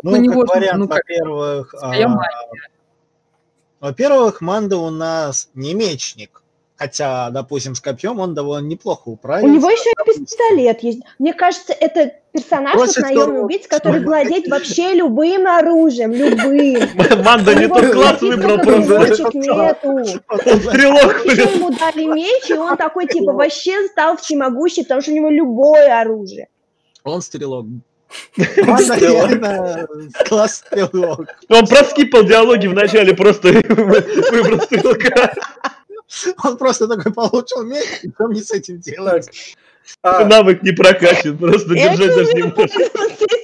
Ну, 0.03 0.25
как 0.43 0.49
вариант, 0.49 0.79
ну, 0.79 0.87
во-первых, 0.87 1.75
а, 1.81 1.93
во-первых, 3.79 4.41
Манда 4.41 4.77
у 4.77 4.89
нас 4.89 5.49
не 5.53 5.73
мечник. 5.75 6.41
Хотя, 6.77 7.29
допустим, 7.29 7.73
с 7.73 7.79
копьем 7.79 8.19
он 8.19 8.33
довольно 8.33 8.67
неплохо 8.67 9.03
У 9.07 9.13
управился. 9.13 9.53
него 9.53 9.69
еще 9.69 9.89
и 9.89 10.19
пистолет 10.19 10.83
есть. 10.83 10.99
Мне 11.19 11.33
кажется, 11.33 11.71
это 11.71 12.11
персонаж, 12.33 12.75
вот 12.75 12.97
наемный 12.97 13.43
убийца, 13.43 13.69
который 13.69 14.03
владеет 14.03 14.47
вообще 14.49 14.93
любым 14.93 15.47
оружием, 15.47 16.11
любым. 16.11 17.23
Манда 17.23 17.51
У 17.53 17.59
не 17.59 17.67
тот 17.69 17.91
класс 17.93 18.21
выбрал 18.21 18.59
просто. 18.59 18.95
Он 18.95 20.05
стрелок, 20.59 21.25
Еще 21.25 21.55
ему 21.55 21.69
дали 21.71 22.03
меч, 22.03 22.49
и 22.49 22.53
он 22.53 22.75
такой, 22.75 23.07
типа, 23.07 23.31
вообще 23.31 23.87
стал 23.87 24.17
всемогущий, 24.17 24.83
потому 24.83 25.01
что 25.01 25.11
у 25.11 25.15
него 25.15 25.29
любое 25.29 26.01
оружие. 26.01 26.49
Он 27.05 27.21
стрелок. 27.21 27.67
Класс 30.27 30.55
стрелок. 30.55 31.27
Он 31.49 31.65
проскипал 31.67 32.23
диалоги 32.23 32.67
вначале, 32.67 33.15
просто 33.15 33.47
выбрал 33.69 34.59
стрелка. 34.61 35.33
Он 36.43 36.57
просто 36.57 36.87
такой 36.87 37.13
получил 37.13 37.63
меч, 37.63 37.85
и 38.03 38.11
что 38.11 38.27
мне 38.27 38.41
с 38.41 38.51
этим 38.51 38.79
делать? 38.79 39.55
А, 40.01 40.25
Навык 40.25 40.63
не 40.63 40.71
прокачан, 40.71 41.37
просто 41.37 41.73
Я 41.75 41.89
держать 41.89 42.15
даже 42.15 42.33
не 42.33 42.43
может. 42.43 42.71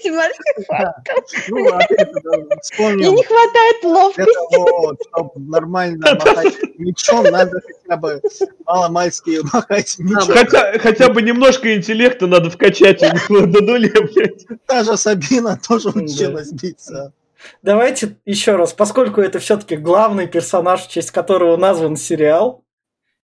Ну, 1.49 1.69
же, 1.69 2.95
Мне 2.95 3.11
не 3.11 3.23
хватает 3.23 3.75
для 3.81 3.89
ловкости. 3.89 4.33
того, 4.51 4.97
чтобы 5.07 5.31
нормально 5.35 6.15
махать 6.25 6.57
мечом, 6.77 7.23
надо 7.23 7.61
хотя 7.61 7.97
бы 7.97 8.21
маломальски 8.65 9.39
махать 9.53 9.95
мечом. 9.99 10.35
Хотя, 10.35 10.79
хотя 10.79 11.09
бы 11.09 11.21
немножко 11.21 11.75
интеллекта 11.75 12.27
надо 12.27 12.49
вкачать 12.49 12.99
до 12.99 13.61
нуля, 13.61 13.91
блядь. 14.13 14.45
Та 14.65 14.83
же 14.83 14.97
Сабина 14.97 15.59
тоже 15.67 15.89
училась 15.89 16.51
биться. 16.51 17.13
Давайте 17.61 18.17
еще 18.25 18.55
раз, 18.55 18.73
поскольку 18.73 19.21
это 19.21 19.39
все-таки 19.39 19.75
главный 19.75 20.27
персонаж, 20.27 20.81
в 20.85 20.89
честь 20.89 21.11
которого 21.11 21.57
назван 21.57 21.95
сериал, 21.95 22.63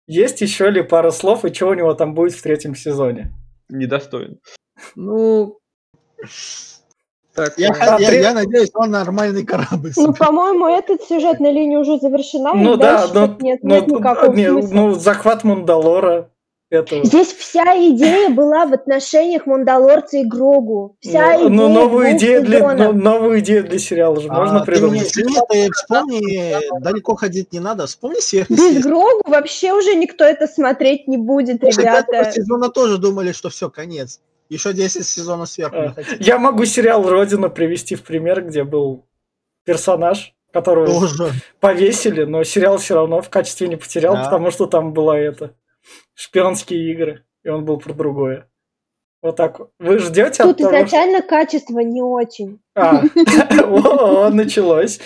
есть 0.08 0.42
еще 0.42 0.70
ли 0.70 0.82
пара 0.84 1.12
слов 1.12 1.46
и 1.46 1.54
что 1.54 1.68
у 1.70 1.74
него 1.74 1.94
там 1.94 2.14
будет 2.14 2.34
в 2.34 2.42
третьем 2.42 2.76
сезоне? 2.76 3.34
Недостоин. 3.70 4.40
Ну... 4.96 5.58
Так, 7.34 7.58
Я, 7.58 7.74
х- 7.74 7.98
я- 8.00 8.08
три- 8.10 8.22
я 8.22 8.34
надеюсь, 8.34 8.70
он 8.74 8.92
нормальный 8.92 9.44
корабль. 9.46 9.92
Ну, 9.98 10.14
по-моему, 10.14 10.68
эта 10.68 10.98
сюжетная 10.98 11.52
линия 11.52 11.80
уже 11.80 11.98
завершена, 12.00 12.54
Ну 12.54 12.76
и 12.76 12.78
да, 12.78 13.08
но, 13.14 13.28
нет, 13.42 13.60
но- 13.62 13.76
нет 13.76 13.88
никакого 13.88 14.34
не, 14.34 14.48
смысла. 14.50 14.74
ну 14.74 14.92
захват 14.94 15.44
Мандалора. 15.44 16.30
Это, 16.76 17.04
Здесь 17.06 17.34
вся 17.34 17.64
идея 17.90 18.30
была 18.30 18.66
в 18.66 18.74
отношениях 18.74 19.46
Мандалорца 19.46 20.18
и 20.18 20.24
Грогу. 20.26 20.98
Вся 21.00 21.34
ну, 21.34 21.38
идея 21.38 21.50
ну, 21.50 21.70
новую 21.70 22.12
идею 22.18 22.44
для, 22.44 22.74
ну, 22.74 22.94
новую 22.94 23.40
идею 23.40 23.64
для 23.64 23.80
сериала 23.80 24.20
же 24.20 24.28
можно 24.28 24.62
А, 24.62 24.66
ты 24.66 24.72
мне 24.82 25.02
придумать. 25.02 25.48
ты 25.50 25.72
вспомни, 25.72 26.82
далеко 26.82 27.16
ходить 27.16 27.54
не 27.54 27.60
надо. 27.60 27.86
Вспомни 27.88 28.16
Без 28.16 28.26
серию. 28.26 28.82
Грогу 28.82 29.22
вообще 29.26 29.74
уже 29.74 29.96
никто 29.96 30.24
это 30.24 30.48
смотреть 30.48 31.08
не 31.08 31.18
будет, 31.18 31.62
После 31.62 31.84
ребята. 31.84 32.32
сезона 32.32 32.70
тоже 32.70 32.98
думали, 32.98 33.32
что 33.32 33.50
все, 33.50 33.70
конец. 33.70 34.20
Еще 34.50 34.74
10 34.74 35.06
сезонов 35.06 35.50
сверху 35.50 35.76
А? 35.78 35.96
Я 36.20 36.38
могу 36.38 36.66
сериал 36.66 37.08
«Родина» 37.10 37.50
привести 37.50 37.96
в 37.96 38.04
пример, 38.04 38.44
где 38.44 38.64
был 38.64 39.06
персонаж, 39.64 40.34
которого 40.54 40.86
Тоже. 40.88 41.32
повесили, 41.60 42.24
но 42.24 42.44
сериал 42.44 42.78
все 42.78 42.96
равно 42.96 43.22
в 43.22 43.30
качестве 43.30 43.68
не 43.68 43.76
потерял, 43.76 44.14
Да. 44.14 44.24
потому 44.26 44.52
что 44.52 44.68
там 44.68 44.94
была 44.94 45.18
это 45.18 45.54
шпионские 46.14 46.92
игры, 46.92 47.26
и 47.44 47.50
он 47.50 47.66
был 47.66 47.78
про 47.78 47.94
другое. 47.94 48.50
Вот 49.22 49.36
так. 49.38 49.60
Вы 49.80 49.98
ждете 50.00 50.44
от 50.44 50.50
Тут 50.50 50.58
того, 50.58 50.70
что- 50.70 50.78
изначально 50.78 51.22
качество 51.22 51.80
не 51.80 52.02
очень. 52.02 52.60
А, 52.76 53.02
началось. 54.30 55.00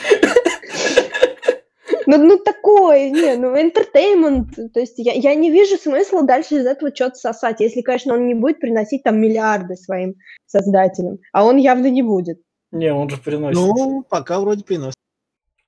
Ну, 2.05 2.17
ну 2.17 2.38
такое, 2.39 3.11
не, 3.11 3.36
ну 3.36 3.55
entertainment. 3.55 4.69
То 4.73 4.80
есть 4.80 4.95
я, 4.97 5.13
я 5.13 5.36
не 5.36 5.51
вижу 5.51 5.77
смысла 5.77 6.23
дальше 6.23 6.55
из 6.55 6.65
этого 6.65 6.93
что-то 6.93 7.15
сосать, 7.15 7.59
если, 7.59 7.82
конечно, 7.82 8.15
он 8.15 8.25
не 8.25 8.34
будет 8.34 8.59
приносить 8.59 9.03
там 9.03 9.21
миллиарды 9.21 9.75
своим 9.75 10.15
создателям. 10.47 11.19
А 11.32 11.45
он 11.45 11.57
явно 11.57 11.88
не 11.89 12.01
будет. 12.01 12.41
Не, 12.71 12.91
он 12.91 13.09
же 13.09 13.17
приносит. 13.17 13.55
Ну, 13.55 14.03
пока 14.09 14.39
вроде 14.39 14.63
приносит. 14.63 14.95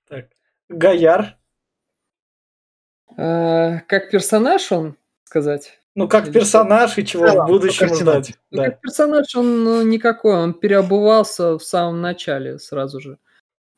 Так. 0.10 0.26
Гояр. 0.68 1.38
А, 3.18 3.80
Как 3.88 4.10
персонаж 4.10 4.72
он, 4.72 4.96
сказать? 5.32 5.80
Ну, 5.96 6.08
как 6.08 6.32
персонаж 6.32 6.98
и 6.98 7.06
чего 7.06 7.24
В 7.24 7.30
целом, 7.30 7.46
в 7.48 7.50
будущем 7.50 7.96
ждать. 7.96 8.34
Ну, 8.52 8.58
Да. 8.58 8.70
Как 8.70 8.82
персонаж 8.82 9.36
он 9.36 9.64
ну, 9.64 9.82
никакой, 9.84 10.36
он 10.36 10.54
переобувался 10.54 11.58
в 11.58 11.64
самом 11.64 12.02
начале 12.02 12.60
сразу 12.60 13.00
же. 13.00 13.18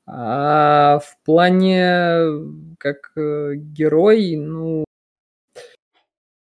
А 0.06 1.00
в 1.00 1.18
плане 1.24 2.28
как 2.80 3.12
э, 3.16 3.54
герой, 3.56 4.36
ну, 4.36 4.84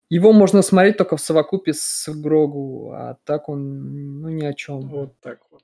его 0.08 0.32
можно 0.32 0.62
смотреть 0.62 0.96
только 0.96 1.16
в 1.16 1.20
совокупе 1.20 1.72
с 1.74 2.08
Грогу, 2.08 2.92
а 2.92 3.16
так 3.24 3.48
он, 3.48 4.20
ну, 4.22 4.28
ни 4.28 4.44
о 4.44 4.54
чем. 4.54 4.82
Вот 4.82 5.14
так 5.20 5.40
вот. 5.50 5.62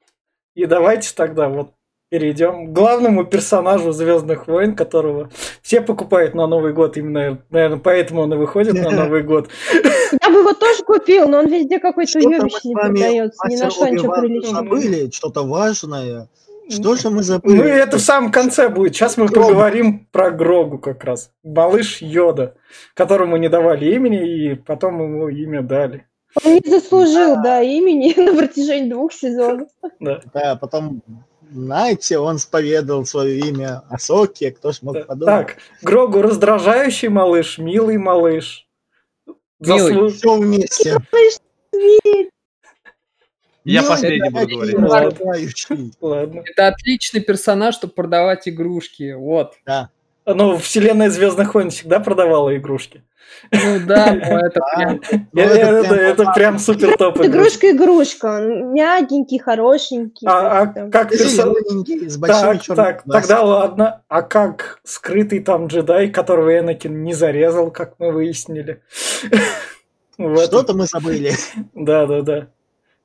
И 0.55 0.67
давайте 0.67 1.15
тогда 1.15 1.49
вот 1.49 1.75
перейдем 2.11 2.69
к 2.69 2.73
главному 2.73 3.25
персонажу 3.25 3.93
Звездных 3.93 4.47
войн, 4.47 4.75
которого 4.75 5.31
все 5.63 5.81
покупают 5.81 6.35
на 6.35 6.47
Новый 6.47 6.73
год. 6.73 6.97
Именно, 6.97 7.43
наверное, 7.51 7.79
поэтому 7.79 8.23
он 8.23 8.35
и 8.35 8.37
выходит 8.37 8.75
на 8.75 8.91
Новый 9.05 9.23
год. 9.23 9.49
Я 9.73 10.31
бы 10.31 10.39
его 10.39 10.53
тоже 10.53 10.83
купил, 10.85 11.29
но 11.29 11.39
он 11.39 11.49
везде 11.49 11.79
какой-то 11.79 12.19
уебищный 12.19 12.75
продается. 12.75 13.49
Ни 13.49 13.57
на 13.57 13.71
что 13.71 13.89
ничего 13.89 14.21
приличного. 14.21 14.65
забыли 14.65 15.11
что-то 15.11 15.43
важное. 15.47 16.29
Что 16.71 16.97
же 16.97 17.09
мы 17.09 17.23
забыли? 17.23 17.57
Ну, 17.57 17.63
это 17.63 17.97
в 17.97 18.01
самом 18.01 18.31
конце 18.31 18.69
будет. 18.69 18.95
Сейчас 18.95 19.17
мы 19.17 19.27
Грогу. 19.27 19.49
поговорим 19.49 20.07
про 20.13 20.31
Грогу 20.31 20.79
как 20.79 21.03
раз. 21.05 21.31
Малыш 21.43 22.03
Йода, 22.03 22.57
которому 22.95 23.39
не 23.39 23.49
давали 23.49 23.95
имени, 23.95 24.51
и 24.51 24.55
потом 24.55 25.03
ему 25.03 25.29
имя 25.29 25.63
дали. 25.63 26.07
Он 26.45 26.53
не 26.53 26.71
заслужил, 26.71 27.37
да, 27.43 27.63
имени 27.63 28.13
на 28.21 28.37
протяжении 28.37 28.91
двух 28.91 29.15
сезонов. 29.15 29.69
Да. 29.99 30.21
Да, 30.35 30.57
потом, 30.57 31.03
знаете, 31.51 32.19
он 32.19 32.39
споведал 32.39 33.05
свое 33.05 33.39
имя 33.41 33.83
Асоке, 33.91 34.51
кто 34.51 34.73
ж 34.73 34.83
мог 34.83 34.95
Да. 34.95 35.05
подумать. 35.05 35.47
Так, 35.49 35.57
Грогу 35.83 36.23
раздражающий 36.23 37.09
малыш, 37.09 37.59
милый 37.59 37.97
малыш. 37.99 38.67
Милый. 39.61 39.95
Заслу- 39.95 40.09
Все 40.11 40.37
вместе. 40.39 40.97
Я 43.65 43.83
последний 43.83 44.31
буду 44.31 44.47
говорить. 44.57 45.67
Ладно. 46.01 46.43
Это 46.47 46.69
отличный 46.69 47.21
персонаж, 47.21 47.75
чтобы 47.75 47.93
продавать 47.93 48.49
игрушки. 48.49 49.13
Вот. 49.13 49.55
Да. 49.67 49.91
Ну, 50.35 50.59
вселенная 50.59 51.11
Звездных 51.11 51.55
войн 51.55 51.71
всегда 51.71 52.01
продавала 52.01 52.57
игрушки. 52.57 53.03
Ну 53.51 53.81
да, 53.87 54.13
но 54.31 54.39
это 54.41 54.61
прям... 54.61 55.01
Это 55.33 56.25
супер 56.59 56.97
топ 56.97 57.21
Игрушка-игрушка, 57.21 58.41
мягенький, 58.41 59.39
хорошенький. 59.39 60.27
А, 60.27 60.63
а 60.63 60.67
как 60.91 61.13
Так, 62.75 63.03
тогда 63.05 63.43
ладно. 63.43 64.03
А 64.09 64.23
как 64.23 64.81
скрытый 64.85 65.41
там 65.41 65.67
джедай, 65.69 66.09
которого 66.09 66.59
Энакин 66.59 67.03
не 67.03 67.15
зарезал, 67.15 67.71
как 67.71 67.95
мы 67.99 68.13
выяснили? 68.13 68.83
Что-то 70.19 70.75
мы 70.75 70.87
забыли. 70.87 71.33
Да, 71.75 72.07
да, 72.07 72.23
да. 72.23 72.49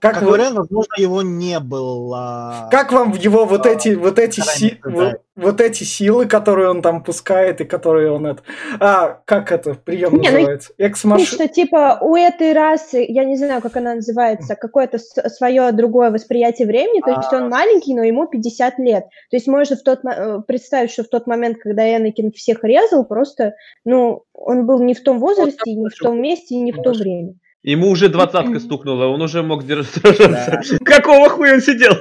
Как, 0.03 0.15
Как 0.15 0.23
вы- 0.23 0.31
вариант, 0.31 0.57
возможно, 0.57 0.93
его 0.97 1.21
не 1.21 1.61
было. 1.61 2.67
как 2.69 2.91
вам 2.91 3.13
его 3.13 3.45
вот 3.45 3.65
эти, 3.65 3.95
вот 3.95 4.19
эти, 4.19 4.41
си- 4.41 4.77
джедай. 4.85 4.91
вот, 4.93 5.21
вот 5.37 5.61
эти 5.61 5.85
силы, 5.85 6.25
которые 6.25 6.69
он 6.69 6.81
там 6.81 7.01
пускает 7.05 7.61
и 7.61 7.63
которые 7.63 8.11
он 8.11 8.25
это... 8.27 8.41
А, 8.81 9.21
как 9.23 9.53
это 9.53 9.75
прием 9.75 10.17
Не, 10.19 10.29
ну, 10.29 10.35
называется? 10.35 10.73
Ну, 10.77 10.85
Экс-машина. 10.85 11.25
что 11.25 11.47
типа 11.47 11.99
у 12.01 12.17
этой 12.17 12.51
расы, 12.51 13.05
я 13.07 13.23
не 13.23 13.37
знаю, 13.37 13.61
как 13.61 13.77
она 13.77 13.95
называется, 13.95 14.57
какое-то 14.57 14.99
свое 14.99 15.71
другое 15.71 16.11
восприятие 16.11 16.67
времени, 16.67 16.99
то 16.99 17.11
есть 17.11 17.31
А. 17.31 17.37
он 17.37 17.49
маленький, 17.49 17.95
но 17.95 18.03
ему 18.03 18.27
50 18.27 18.79
лет. 18.79 19.05
То 19.31 19.37
есть 19.37 19.47
можно 19.47 19.77
в 19.77 19.83
тот, 19.83 20.03
э, 20.03 20.39
представить, 20.45 20.91
что 20.91 21.05
в 21.05 21.07
тот 21.07 21.27
момент, 21.27 21.59
когда 21.59 21.87
Энакин 21.95 22.33
всех 22.33 22.61
резал, 22.65 23.05
просто, 23.05 23.53
ну, 23.85 24.23
он 24.33 24.65
был 24.65 24.83
не 24.83 24.95
в 24.95 25.01
том 25.01 25.19
возрасте, 25.19 25.71
не 25.73 25.87
в 25.87 25.95
том 25.97 26.21
месте, 26.21 26.55
и 26.55 26.59
не 26.59 26.73
в 26.73 26.81
то 26.81 26.91
время. 26.91 27.35
Ему 27.63 27.89
уже 27.89 28.09
двадцатка 28.09 28.59
стукнула, 28.59 29.05
он 29.05 29.21
уже 29.21 29.41
мог 29.41 29.63
держаться. 29.65 30.79
Какого 30.83 31.29
хуя 31.29 31.55
он 31.55 31.61
сидел? 31.61 31.93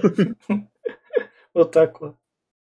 Вот 1.55 1.71
так 1.71 2.01
вот. 2.01 2.15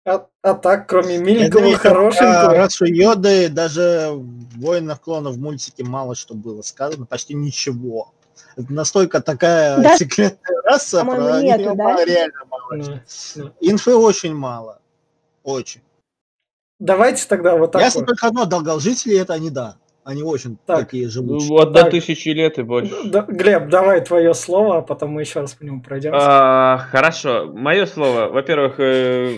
А, 0.05 0.27
а 0.43 0.53
так, 0.53 0.87
кроме 0.87 1.17
про 1.49 1.71
хорошенького... 1.77 2.53
расу 2.53 2.85
Йоды 2.85 3.49
даже 3.49 4.11
в 4.11 4.59
«Воинах 4.59 5.01
клонов» 5.01 5.33
в 5.33 5.39
мультике 5.39 5.83
мало 5.83 6.13
что 6.15 6.35
было 6.35 6.61
сказано, 6.61 7.07
почти 7.07 7.33
ничего. 7.33 8.13
Это 8.55 8.71
настолько 8.71 9.19
такая 9.19 9.81
Да. 9.81 9.97
секретная 9.97 10.61
раса, 10.63 11.03
про 11.03 11.41
нету, 11.41 11.75
да? 11.75 11.83
мало, 11.83 12.05
реально 12.05 12.45
мало. 12.49 13.01
Ну, 13.35 13.51
Инфы 13.61 13.95
очень 13.95 14.35
мало. 14.35 14.79
Очень. 15.43 15.81
Давайте 16.79 17.27
тогда 17.27 17.57
вот 17.57 17.71
так 17.71 17.81
Ясно 17.81 18.01
вот. 18.01 18.07
только 18.07 18.27
одно, 18.27 18.45
долгожители 18.45 19.17
это 19.17 19.33
они 19.33 19.49
да. 19.49 19.77
Они 20.07 20.23
очень 20.23 20.57
Так. 20.65 20.79
такие 20.79 21.09
живучие. 21.09 21.49
Ну, 21.49 21.57
Одна 21.59 21.81
Так. 21.81 21.91
тысячи 21.91 22.29
лет 22.29 22.57
и 22.59 22.61
больше. 22.61 22.93
Да, 23.05 23.25
Глеб, 23.27 23.67
давай 23.67 23.99
твое 23.99 24.33
слово, 24.33 24.77
а 24.77 24.81
потом 24.81 25.11
мы 25.11 25.21
еще 25.23 25.41
раз 25.41 25.53
по 25.53 25.65
нему 25.65 25.81
пройдемся. 25.81 26.17
А, 26.21 26.77
хорошо, 26.91 27.51
мое 27.53 27.85
слово. 27.85 28.29
Во-первых, 28.29 28.75
э, 28.79 29.37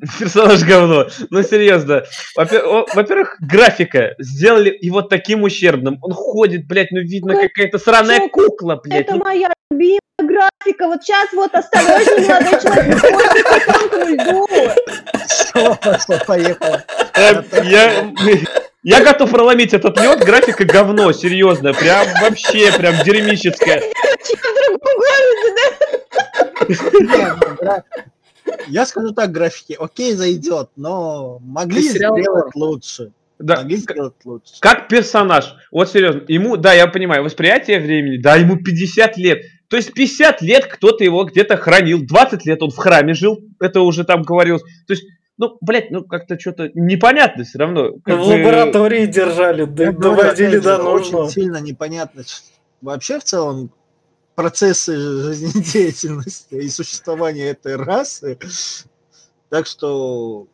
персонаж 0.20 0.62
говно. 0.62 1.06
Ну, 1.30 1.42
серьезно. 1.42 2.04
Во-первых, 2.36 3.38
графика. 3.40 4.14
Сделали 4.20 4.78
его 4.80 5.02
таким 5.02 5.42
ущербным. 5.42 5.98
Он 6.00 6.12
ходит, 6.12 6.68
блядь, 6.68 6.92
ну 6.92 7.00
видно 7.00 7.34
какая-то 7.34 7.78
сраная 7.78 8.28
кукла, 8.28 8.80
блядь. 8.80 9.06
Это 9.06 9.16
Ну, 9.16 9.24
моя 9.24 9.48
любимая 9.72 9.98
графика. 10.20 10.86
Вот 10.86 11.02
сейчас 11.02 11.32
вот 11.32 11.52
осторожней, 11.54 12.28
молодой 12.28 12.60
человек, 12.62 12.94
выходит 12.94 13.44
по 13.66 13.72
тонкому 13.72 14.14
льду. 14.14 14.46
Всё, 15.26 15.74
пошло, 15.82 16.16
поехало. 16.24 16.84
э, 17.16 17.42
Я, 17.64 18.12
я 18.84 19.02
готов 19.02 19.30
проломить 19.30 19.74
этот 19.74 19.98
лед. 20.00 20.20
Графика 20.24 20.64
говно, 20.64 21.10
серьезно. 21.12 21.72
Прям 21.72 22.06
вообще, 22.20 22.70
прям 22.76 22.94
дерьмическая. 23.04 23.82
Гра- 26.68 27.82
Я 28.68 28.86
скажу 28.86 29.12
так, 29.12 29.30
графики, 29.32 29.76
окей, 29.78 30.12
зайдет, 30.12 30.68
но 30.76 31.38
могли 31.40 31.82
сделать 31.82 32.26
лучше. 32.54 33.12
Да, 33.38 33.56
Могли 33.56 33.76
сделать 33.78 34.14
лучше. 34.24 34.52
как 34.60 34.86
персонаж, 34.88 35.54
вот 35.72 35.90
серьезно, 35.90 36.22
ему, 36.28 36.56
да, 36.56 36.72
я 36.72 36.86
понимаю, 36.86 37.24
восприятие 37.24 37.80
времени, 37.80 38.18
да, 38.22 38.36
ему 38.36 38.56
50 38.56 39.16
лет. 39.16 39.42
То 39.68 39.76
есть 39.76 39.92
50 39.92 40.40
лет 40.40 40.66
кто-то 40.66 41.02
его 41.02 41.24
где-то 41.24 41.56
хранил, 41.56 42.00
20 42.06 42.46
лет 42.46 42.62
он 42.62 42.70
в 42.70 42.76
храме 42.76 43.12
жил, 43.12 43.40
это 43.60 43.80
уже 43.80 44.04
там 44.04 44.22
говорилось. 44.22 44.62
То 44.86 44.92
есть, 44.92 45.04
ну, 45.38 45.56
блядь, 45.60 45.90
ну 45.90 46.04
как-то 46.04 46.38
что-то 46.38 46.70
непонятно 46.74 47.44
все 47.44 47.58
равно. 47.58 47.92
как 48.04 48.18
в 48.20 48.26
бы- 48.26 48.36
лаборатории 48.38 49.06
держали, 49.06 49.64
д- 49.64 49.84
Я 49.84 49.92
говорю, 49.92 50.16
доводили 50.22 50.58
до 50.58 50.78
нужного. 50.78 51.22
Очень 51.24 51.32
сильно 51.32 51.56
непонятно. 51.58 52.22
Вообще, 52.80 53.18
в 53.18 53.24
целом, 53.24 53.70
процессы 54.34 54.94
жизнедеятельности 54.96 56.54
и 56.54 56.68
существования 56.68 57.50
этой 57.50 57.76
расы. 57.76 58.38
Так 59.48 59.66
что 59.66 60.46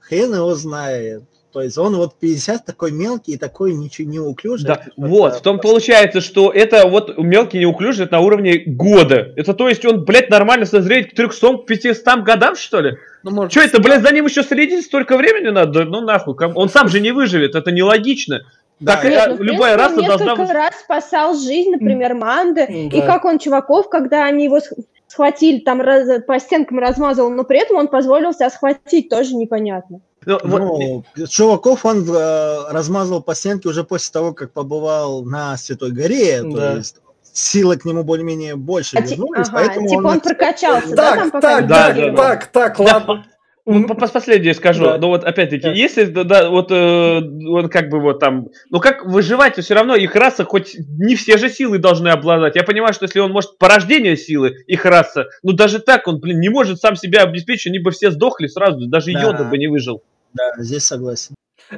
хрен 0.00 0.34
его 0.34 0.54
знает. 0.54 1.24
То 1.52 1.62
есть 1.62 1.76
он 1.78 1.96
вот 1.96 2.14
50 2.20 2.64
такой 2.64 2.92
мелкий 2.92 3.32
и 3.32 3.36
такой 3.36 3.74
ничего 3.74 4.08
не 4.08 4.20
уклюжий. 4.20 4.66
Да, 4.66 4.82
вот, 4.96 5.34
в 5.36 5.40
том 5.40 5.58
получается, 5.58 6.20
что 6.20 6.50
это 6.52 6.86
вот 6.86 7.18
мелкий 7.18 7.58
неуклюжий 7.58 8.04
это 8.04 8.14
на 8.14 8.20
уровне 8.20 8.62
года. 8.66 9.32
Это 9.36 9.52
то 9.54 9.68
есть 9.68 9.84
он, 9.84 10.04
блядь, 10.04 10.30
нормально 10.30 10.64
созреет 10.64 11.12
к 11.12 11.18
300-500 11.18 12.22
годам, 12.22 12.54
что 12.54 12.80
ли? 12.80 12.96
Ну, 13.24 13.32
может, 13.32 13.52
Че 13.52 13.62
это, 13.62 13.80
блядь, 13.80 14.02
за 14.02 14.12
ним 14.12 14.26
еще 14.26 14.42
следить 14.44 14.84
столько 14.84 15.16
времени 15.16 15.48
надо? 15.48 15.84
Ну 15.84 16.00
нахуй, 16.02 16.36
он 16.54 16.68
сам 16.68 16.88
же 16.88 17.00
не 17.00 17.10
выживет, 17.10 17.54
это 17.56 17.72
нелогично. 17.72 18.42
Да, 18.78 18.94
так 18.96 19.04
я- 19.04 19.10
Нет, 19.10 19.28
ну, 19.30 19.34
в 19.36 19.42
любая 19.42 19.76
раса 19.76 19.96
должна 19.96 20.14
несколько 20.14 20.42
быть- 20.42 20.50
раз 20.52 20.74
спасал 20.80 21.34
жизнь, 21.34 21.70
например, 21.70 22.14
Манды, 22.14 22.64
и 22.64 23.00
Да. 23.00 23.06
как 23.06 23.24
он 23.26 23.38
чуваков, 23.38 23.90
когда 23.90 24.24
они 24.24 24.44
его 24.44 24.60
сх- 24.60 24.74
схватили, 25.06 25.58
там 25.58 25.82
раз- 25.82 26.22
по 26.26 26.38
стенкам 26.38 26.78
размазал, 26.78 27.28
но 27.28 27.44
при 27.44 27.58
этом 27.58 27.76
он 27.76 27.88
позволил 27.88 28.32
себя 28.32 28.48
схватить, 28.48 29.10
тоже 29.10 29.34
непонятно. 29.34 30.00
Ну, 30.26 30.38
вот, 30.44 31.04
Ну, 31.16 31.26
чуваков 31.26 31.84
он 31.86 32.06
э, 32.08 32.70
размазывал 32.70 33.22
по 33.22 33.34
стенке 33.34 33.68
уже 33.68 33.84
после 33.84 34.12
того, 34.12 34.34
как 34.34 34.52
побывал 34.52 35.24
на 35.24 35.56
Святой 35.56 35.92
горе. 35.92 36.42
Да. 36.42 36.50
То 36.72 36.76
есть 36.76 36.96
силы 37.32 37.76
к 37.76 37.84
нему 37.84 38.02
более-менее 38.02 38.56
больше 38.56 38.96
А 38.98 39.02
ти- 39.02 39.14
вернулись, 39.14 39.48
ага, 39.48 39.58
поэтому 39.58 39.88
типа 39.88 39.98
он 40.00 40.06
он... 40.06 40.20
прокачался, 40.20 40.94
да, 40.94 41.16
там 41.16 41.30
Так, 41.30 41.32
пока 41.32 41.40
так, 41.40 41.68
так, 41.68 41.96
да, 41.96 42.10
да. 42.10 42.16
так, 42.16 42.46
так, 42.46 42.78
ладно. 42.78 43.24
Ну, 43.72 43.86
по- 43.88 43.94
пос- 43.94 44.12
последнее 44.12 44.54
скажу. 44.54 44.84
Да. 44.84 44.98
Ну 44.98 45.08
вот 45.08 45.24
опять-таки, 45.24 45.62
Да. 45.64 45.72
если 45.72 46.04
да, 46.04 46.24
да, 46.24 46.50
вот 46.50 46.70
э, 46.70 47.20
он 47.20 47.68
как 47.68 47.88
бы 47.88 48.00
вот 48.00 48.18
там, 48.20 48.48
ну 48.70 48.80
как 48.80 49.04
выживать, 49.06 49.54
то 49.56 49.62
все 49.62 49.74
равно 49.74 49.94
их 49.96 50.14
раса 50.14 50.44
хоть 50.44 50.76
не 50.98 51.16
все 51.16 51.38
же 51.38 51.48
силы 51.48 51.78
должны 51.78 52.08
обладать. 52.08 52.56
Я 52.56 52.62
понимаю, 52.64 52.92
что 52.94 53.04
если 53.04 53.20
он 53.20 53.32
может 53.32 53.58
порождение 53.58 54.16
силы, 54.16 54.54
их 54.66 54.84
раса, 54.84 55.26
ну 55.42 55.52
даже 55.52 55.78
так 55.78 56.06
он, 56.08 56.20
блин, 56.20 56.40
не 56.40 56.48
может 56.48 56.80
сам 56.80 56.96
себя 56.96 57.22
обеспечить, 57.22 57.68
они 57.68 57.78
бы 57.78 57.90
все 57.90 58.10
сдохли 58.10 58.46
сразу, 58.46 58.86
даже 58.86 59.12
Да. 59.12 59.20
Йода 59.22 59.44
бы 59.44 59.58
не 59.58 59.68
выжил. 59.68 60.02
Да, 60.34 60.52
здесь 60.58 60.84
согласен. 60.84 61.34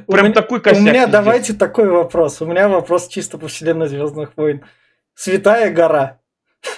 У 0.07 0.11
Прям 0.11 0.25
меня- 0.25 0.33
такой 0.35 0.59
У 0.59 0.61
косяк. 0.61 0.81
меня 0.81 0.93
пиздец. 1.05 1.11
давайте 1.11 1.53
такой 1.53 1.87
вопрос. 1.89 2.41
У 2.41 2.45
меня 2.45 2.67
вопрос 2.67 3.07
чисто 3.07 3.37
по 3.37 3.47
вселенной 3.47 3.87
Звездных 3.87 4.31
войн. 4.35 4.61
Святая 5.15 5.71
гора. 5.71 6.17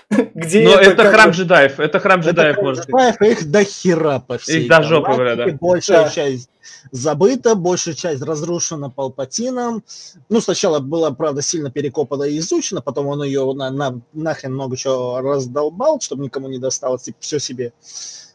Где 0.36 0.64
Но 0.64 0.76
это, 0.76 1.04
как 1.04 1.14
храм 1.14 1.30
бы- 1.30 1.36
джедаев, 1.36 1.80
это 1.80 2.00
храм 2.00 2.22
джедаев, 2.22 2.54
Это 2.58 2.64
можно 2.64 2.84
сказать. 2.84 3.16
Джедаев, 3.16 3.40
их 3.40 3.52
до 3.52 3.64
хера 3.64 4.20
по 4.20 4.38
всей 4.38 4.64
Их 4.64 4.70
до 4.70 4.84
жопы, 4.84 5.12
говорят, 5.14 5.38
да. 5.38 5.58
Большая 5.60 6.04
Да. 6.06 6.10
часть 6.10 6.50
забыта, 6.92 7.56
большая 7.56 7.96
часть 7.96 8.22
разрушена 8.22 8.90
Палпатином. 8.90 9.84
Ну, 10.30 10.42
сначала 10.42 10.80
была, 10.80 11.12
правда, 11.12 11.42
сильно 11.42 11.72
перекопана 11.72 12.24
и 12.24 12.38
изучена, 12.40 12.82
потом 12.82 13.08
он 13.08 13.24
ее 13.24 13.52
на, 13.54 13.72
на- 13.72 14.00
нахрен 14.14 14.54
много 14.54 14.78
чего 14.78 15.22
раздолбал, 15.22 16.00
чтобы 16.02 16.24
никому 16.24 16.48
не 16.50 16.60
досталось, 16.60 17.04
типа, 17.04 17.18
все 17.22 17.40
себе. 17.40 17.74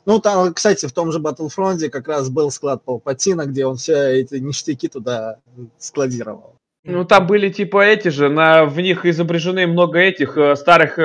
Ну, 0.06 0.18
там, 0.18 0.52
кстати, 0.54 0.86
в 0.86 0.92
том 0.92 1.12
же 1.12 1.18
Battlefront 1.18 1.88
как 1.90 2.08
раз 2.08 2.30
был 2.30 2.50
склад 2.50 2.82
Палпатина, 2.84 3.46
где 3.46 3.66
он 3.66 3.76
все 3.76 4.20
эти 4.20 4.36
ништяки 4.36 4.88
туда 4.88 5.36
складировал. 5.78 6.54
Ну, 6.84 7.04
там 7.04 7.26
были 7.26 7.50
типа 7.50 7.84
эти 7.84 8.08
же, 8.08 8.30
на, 8.30 8.64
в 8.64 8.80
них 8.80 9.04
изображены 9.04 9.66
много 9.66 9.98
этих 9.98 10.38
э, 10.38 10.56
старых 10.56 10.98
э, 10.98 11.02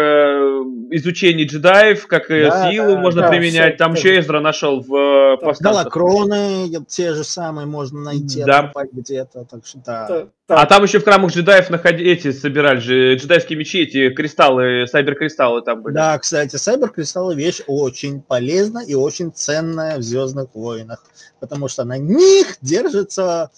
изучений 0.91 1.45
джедаев, 1.45 2.07
как 2.07 2.31
и 2.31 2.45
Да, 2.45 2.71
силу 2.71 2.93
да, 2.93 2.99
можно 2.99 3.21
да, 3.23 3.27
применять. 3.29 3.75
Там 3.75 3.93
еще 3.93 4.17
Эзра 4.17 4.39
нашел 4.39 4.79
в 4.79 4.95
э. 4.95 5.53
Галакроны 5.59 6.71
те 6.87 7.13
же 7.13 7.25
самые 7.25 7.67
можно 7.67 7.99
найти, 7.99 8.43
Да. 8.45 8.71
где-то, 8.93 9.43
так 9.43 9.65
что 9.65 9.79
да. 9.85 10.07
Та- 10.47 10.61
А 10.61 10.65
там 10.65 10.83
еще 10.83 10.99
в 10.99 11.03
храмах 11.03 11.33
джедаев 11.33 11.69
находи... 11.69 12.05
эти 12.05 12.31
собирали 12.31 12.79
же, 12.79 13.15
джедайские 13.15 13.59
мечи, 13.59 13.81
эти 13.81 14.09
кристаллы, 14.11 14.85
сайбер-кристаллы 14.87 15.61
там 15.61 15.81
были. 15.81 15.93
Да, 15.93 16.17
кстати, 16.17 16.55
сайбер-кристаллы 16.55 17.35
вещь 17.35 17.61
очень 17.67 18.21
полезна 18.21 18.79
и 18.79 18.93
очень 18.93 19.33
ценная 19.33 19.97
в 19.97 20.03
Звездных 20.03 20.55
войнах, 20.55 21.03
потому 21.41 21.67
что 21.67 21.83
на 21.83 21.97
них 21.97 22.55
держится 22.61 23.51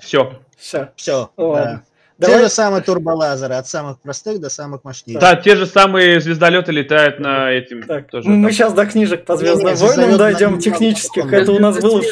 Все. 0.00 0.38
всё. 0.56 0.88
все. 0.96 1.30
Ладно. 1.36 1.82
Те 2.22 2.38
же 2.38 2.50
самые 2.50 2.82
турболазеры, 2.82 3.54
от 3.54 3.66
самых 3.66 3.98
простых 3.98 4.40
до 4.42 4.50
самых 4.50 4.84
мощнейших. 4.84 5.22
Да, 5.22 5.36
те 5.36 5.56
же 5.56 5.64
самые 5.64 6.20
звездолеты 6.20 6.70
летают 6.70 7.18
на 7.18 7.50
этим 7.50 7.82
Так, 7.84 8.10
тоже. 8.10 8.28
ну, 8.28 8.36
мы 8.36 8.48
там. 8.48 8.52
сейчас 8.52 8.72
до 8.74 8.84
книжек 8.84 9.24
по 9.24 9.38
Звездным 9.38 9.74
войнам 9.74 10.18
дойдем 10.18 10.56
на- 10.56 10.60
технических. 10.60 11.24
на- 11.24 11.34
Это 11.34 11.52
у 11.52 11.58
нас 11.58 11.80
было... 11.80 12.02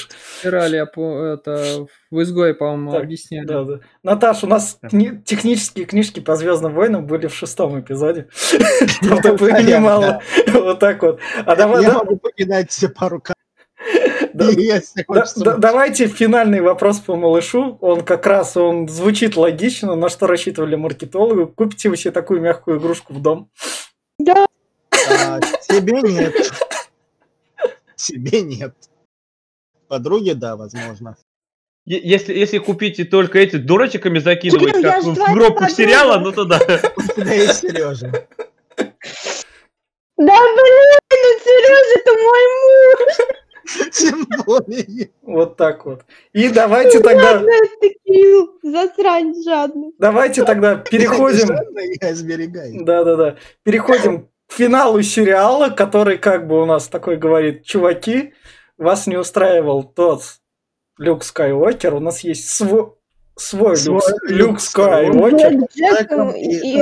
по- 0.86 1.24
это 1.34 1.86
в 2.10 2.22
изгое, 2.22 2.54
по-моему, 2.54 2.92
Так, 2.92 3.02
объясняли. 3.02 3.44
Да, 3.44 3.64
да. 3.64 3.80
Наташ, 4.02 4.44
у 4.44 4.46
нас 4.46 4.78
кни- 4.82 5.22
технические 5.22 5.84
книжки 5.84 6.20
по 6.20 6.36
Звездным 6.36 6.72
войнам 6.72 7.06
были 7.06 7.26
в 7.26 7.34
шестом 7.34 7.78
эпизоде. 7.78 8.28
Чтобы 8.32 9.20
ты 9.20 9.36
понимала. 9.36 10.22
Вот 10.54 10.78
так 10.78 11.02
вот. 11.02 11.20
А 11.44 11.54
давай, 11.54 11.82
Я 11.82 11.90
да- 11.90 11.98
могу 11.98 12.16
покидать 12.16 12.70
все 12.70 12.88
пару 12.88 13.20
да- 13.20 13.34
если 14.46 15.04
Да- 15.08 15.14
хочется. 15.20 15.44
да- 15.44 15.56
давайте 15.56 16.06
финальный 16.06 16.60
вопрос 16.60 16.98
по 17.00 17.16
малышу. 17.16 17.78
Он 17.80 18.02
как 18.04 18.26
раз 18.26 18.56
он 18.56 18.88
звучит 18.88 19.36
логично, 19.36 19.94
на 19.94 20.08
что 20.08 20.26
рассчитывали 20.26 20.76
маркетологи. 20.76 21.46
Купите 21.52 21.88
вы 21.88 21.96
себе 21.96 22.10
такую 22.12 22.40
мягкую 22.40 22.78
игрушку 22.78 23.12
в 23.14 23.20
дом. 23.22 23.50
А, 25.10 25.40
Тебе 25.68 26.02
нет. 26.02 26.34
Тебе 27.96 28.42
нет. 28.42 28.74
Подруге, 29.88 30.34
да, 30.34 30.56
возможно. 30.56 31.16
Если, 31.86 32.34
если 32.34 32.58
купите 32.58 33.04
только 33.04 33.38
эти 33.38 33.56
дурочками 33.56 34.18
закидывать, 34.18 34.72
Блин, 34.72 34.82
как 34.82 35.02
в 35.02 35.14
подруга. 35.16 35.70
сериала, 35.70 36.18
ну 36.18 36.32
то 36.32 36.44
да. 36.44 36.58
У 36.96 37.02
тебя 37.02 37.32
есть 37.32 37.60
Сережа. 37.60 38.10
Да 40.18 40.34
блин, 40.34 40.98
ну 41.10 41.38
Сережа, 41.44 42.00
это 42.00 42.12
мой 42.12 42.42
муж. 42.58 43.28
Тем 43.92 44.26
более. 44.46 45.10
Вот 45.22 45.56
так 45.56 45.84
вот. 45.84 46.04
И 46.32 46.48
давайте 46.48 47.00
тогда, 47.00 47.42
засрань 48.62 49.34
жадный. 49.44 49.92
давайте 49.98 50.44
тогда 50.44 50.76
переходим. 50.90 51.48
Я 52.00 52.14
сберегаю. 52.14 52.84
Да-да-да. 52.84 53.36
Переходим 53.62 54.28
к 54.46 54.52
финалу 54.52 55.02
сериала, 55.02 55.68
который 55.68 56.18
как 56.18 56.46
бы 56.46 56.62
у 56.62 56.64
нас 56.64 56.88
такой 56.88 57.16
говорит, 57.16 57.64
чуваки, 57.64 58.32
вас 58.78 59.06
не 59.06 59.16
устраивал 59.16 59.82
тот 59.82 60.22
Люк 60.98 61.22
Скайуокер, 61.22 61.94
у 61.94 62.00
нас 62.00 62.20
есть 62.20 62.48
свой, 62.48 62.92
свой, 63.40 63.76
Свой 63.76 64.00
Люк 64.28 64.60
Скайуокер. 64.60 65.68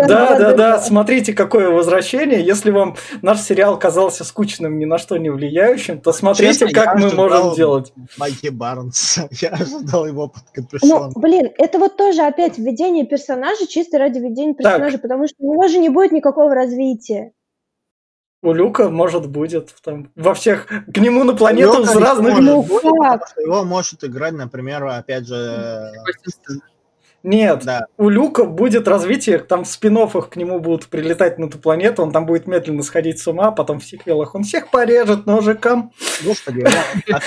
Да, 0.06 0.38
да, 0.38 0.52
да, 0.54 0.78
смотрите, 0.78 1.32
какое 1.32 1.70
возвращение. 1.70 2.42
Если 2.44 2.70
вам 2.70 2.96
наш 3.22 3.40
сериал 3.40 3.78
казался 3.78 4.24
скучным, 4.24 4.78
ни 4.78 4.84
на 4.84 4.98
что 4.98 5.16
не 5.16 5.30
влияющим, 5.30 6.00
то 6.00 6.12
смотрите, 6.12 6.66
Честно, 6.66 6.70
как 6.70 6.98
мы 6.98 7.10
можем 7.12 7.54
делать. 7.54 7.92
Майки 8.18 8.48
Барнс. 8.48 9.18
Я 9.40 9.50
ожидал 9.50 10.06
его 10.06 10.28
под 10.28 10.42
Ну, 10.56 10.62
капюшон. 10.62 11.12
блин, 11.16 11.50
это 11.58 11.78
вот 11.78 11.96
тоже 11.96 12.22
опять 12.22 12.58
введение 12.58 13.06
персонажа 13.06 13.66
чисто 13.66 13.98
ради 13.98 14.18
введения 14.18 14.54
персонажа, 14.54 14.98
потому 14.98 15.26
что 15.26 15.36
у 15.40 15.52
него 15.52 15.68
же 15.68 15.78
не 15.78 15.88
будет 15.88 16.12
никакого 16.12 16.54
развития. 16.54 17.32
У 18.46 18.52
Люка, 18.52 18.88
может, 18.90 19.26
будет 19.26 19.74
там 19.82 20.12
во 20.14 20.32
всех... 20.32 20.68
К 20.68 20.98
нему 20.98 21.24
на 21.24 21.34
планету 21.34 21.84
с 21.84 21.96
разных... 21.96 22.38
может 22.38 22.38
Ну, 22.38 22.62
Его 23.40 23.64
может 23.64 24.04
играть, 24.04 24.34
например, 24.34 24.84
опять 24.84 25.26
же... 25.26 25.90
Нет, 27.26 27.62
Да. 27.64 27.86
у 27.98 28.08
Люка 28.08 28.44
будет 28.44 28.86
развитие, 28.86 29.38
там 29.40 29.64
в 29.64 29.68
спин 29.68 29.96
к 29.96 30.36
нему 30.36 30.60
будут 30.60 30.86
прилетать 30.86 31.38
на 31.38 31.46
эту 31.46 31.58
планету, 31.58 32.02
он 32.02 32.12
там 32.12 32.24
будет 32.26 32.46
медленно 32.46 32.82
сходить 32.82 33.18
с 33.18 33.26
ума, 33.26 33.50
потом 33.50 33.80
в 33.80 33.84
сиквелах 33.84 34.34
он 34.34 34.44
всех 34.44 34.70
порежет 34.70 35.26
ножиком. 35.26 35.90
Господи, 36.22 36.64
а 37.10 37.18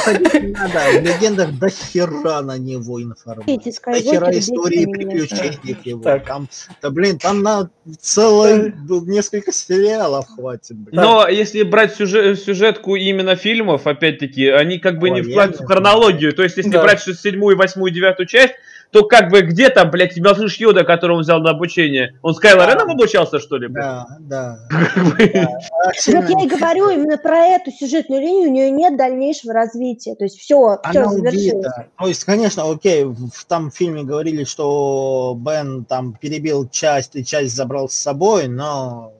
ходить 0.00 0.34
не 0.34 0.52
надо. 0.52 1.00
В 1.00 1.02
легендах 1.02 1.58
до 1.58 1.68
хера 1.70 2.42
на 2.42 2.58
него 2.58 3.02
информации. 3.02 3.72
До 3.86 4.00
хера 4.00 4.30
истории 4.38 4.84
приключений 4.84 5.76
его. 5.84 6.02
Так. 6.02 6.26
Там, 6.26 6.48
да 6.82 6.90
блин, 6.90 7.18
там 7.18 7.42
на 7.42 7.70
целое 8.00 8.74
несколько 9.06 9.52
сериалов 9.52 10.26
хватит. 10.28 10.76
блин. 10.76 11.00
Но 11.00 11.26
если 11.28 11.62
брать 11.62 11.94
сюжет, 11.94 12.38
сюжетку 12.40 12.96
именно 12.96 13.36
фильмов, 13.36 13.86
опять-таки, 13.86 14.48
они 14.48 14.78
как 14.78 14.98
бы 14.98 15.08
не 15.10 15.22
я 15.22 15.48
в 15.48 15.64
хронологию. 15.64 16.32
То 16.34 16.42
есть, 16.42 16.56
если 16.56 16.70
Да. 16.70 16.82
брать 16.82 17.00
седьмую, 17.00 17.56
восьмую, 17.56 17.90
девятую 17.92 18.26
часть, 18.26 18.54
то 18.90 19.04
как 19.04 19.30
бы 19.30 19.42
где 19.42 19.68
там, 19.68 19.90
блядь, 19.90 20.16
малыш 20.18 20.56
Йода, 20.58 20.84
которого 20.84 21.16
он 21.16 21.22
взял 21.22 21.40
на 21.40 21.50
обучение? 21.50 22.18
Он 22.22 22.34
с 22.34 22.38
Кайло 22.38 22.64
Да. 22.64 22.72
Реном 22.72 22.90
обучался, 22.90 23.38
что 23.38 23.56
ли? 23.56 23.68
блядь? 23.68 23.84
Да, 23.84 24.06
да. 24.20 24.58
Вот 24.96 25.18
я 26.06 26.44
и 26.44 26.48
говорю 26.48 26.88
именно 26.88 27.18
про 27.18 27.38
эту 27.46 27.70
сюжетную 27.70 28.20
линию, 28.20 28.48
у 28.48 28.52
нее 28.52 28.70
нет 28.70 28.96
дальнейшего 28.96 29.52
развития. 29.52 30.14
То 30.14 30.24
есть 30.24 30.38
все, 30.38 30.78
все 30.88 31.08
завершилось. 31.08 31.66
То 31.98 32.06
есть, 32.06 32.24
конечно, 32.24 32.70
окей, 32.70 33.04
в 33.04 33.44
том 33.46 33.70
фильме 33.70 34.04
говорили, 34.04 34.44
что 34.44 35.36
Бен 35.38 35.84
там 35.84 36.14
перебил 36.14 36.68
часть 36.68 37.16
и 37.16 37.24
часть 37.24 37.54
забрал 37.54 37.88
с 37.88 37.94
собой, 37.94 38.48
но 38.48 39.12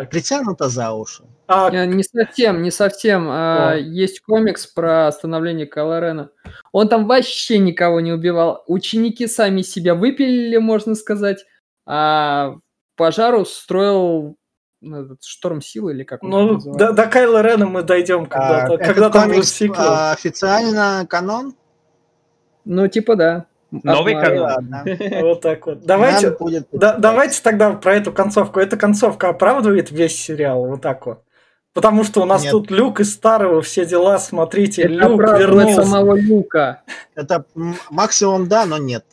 Так. 0.00 0.10
притянуто 0.10 0.68
за 0.68 0.92
уши. 0.92 1.24
А, 1.48 1.70
Не, 1.70 2.02
совсем, 2.02 2.62
не 2.62 2.70
совсем. 2.70 3.28
А, 3.28 3.72
О. 3.72 3.76
Есть 3.76 4.20
комикс 4.20 4.66
про 4.66 5.10
становление 5.12 5.66
Кайло 5.66 6.00
Рена. 6.00 6.30
Он 6.72 6.88
там 6.88 7.06
вообще 7.06 7.58
никого 7.58 8.00
не 8.00 8.12
убивал. 8.12 8.64
Ученики 8.66 9.26
сами 9.26 9.62
себя 9.62 9.94
выпилили, 9.94 10.56
можно 10.56 10.94
сказать. 10.94 11.44
А 11.86 12.56
пожар 12.96 13.34
устроил 13.36 14.36
ну, 14.80 15.04
этот 15.04 15.24
шторм 15.24 15.60
силы 15.60 15.92
или 15.92 16.04
как 16.04 16.22
ну, 16.22 16.58
до, 16.58 16.92
до 16.92 17.06
Кайла 17.06 17.42
Рена 17.42 17.66
мы 17.66 17.82
дойдем 17.82 18.26
когда-то, 18.26 18.74
А, 18.74 18.78
когда 18.78 19.10
там 19.10 19.24
будет 19.24 19.34
комикс, 19.36 19.52
сиквел. 19.52 19.84
а, 19.84 20.12
официально 20.12 21.06
канон? 21.08 21.54
Ну, 22.64 22.88
типа 22.88 23.16
да. 23.16 23.46
Новый. 23.70 24.14
Ладно. 24.14 24.84
Вот 25.22 25.40
так 25.40 25.66
вот. 25.66 25.84
Давайте, 25.84 26.30
будет 26.30 26.68
да- 26.72 26.96
давайте 26.96 27.42
тогда 27.42 27.72
про 27.72 27.94
эту 27.96 28.12
концовку. 28.12 28.60
Эта 28.60 28.76
концовка 28.76 29.28
оправдывает 29.30 29.90
весь 29.90 30.16
сериал, 30.20 30.66
вот 30.66 30.82
так 30.82 31.06
вот. 31.06 31.22
Потому 31.72 32.04
что 32.04 32.22
у 32.22 32.24
нас 32.24 32.42
Нет. 32.42 32.52
тут 32.52 32.70
Люк 32.70 33.00
из 33.00 33.12
старого, 33.12 33.60
все 33.60 33.84
дела, 33.84 34.18
смотрите, 34.18 34.82
Это 34.82 34.92
Люк 34.92 35.20
вернулся. 35.20 35.84
самого 35.84 36.14
Люка. 36.14 36.82
Это 37.14 37.44
максимум 37.90 38.48
да, 38.48 38.64
но 38.64 38.78
нет. 38.78 39.04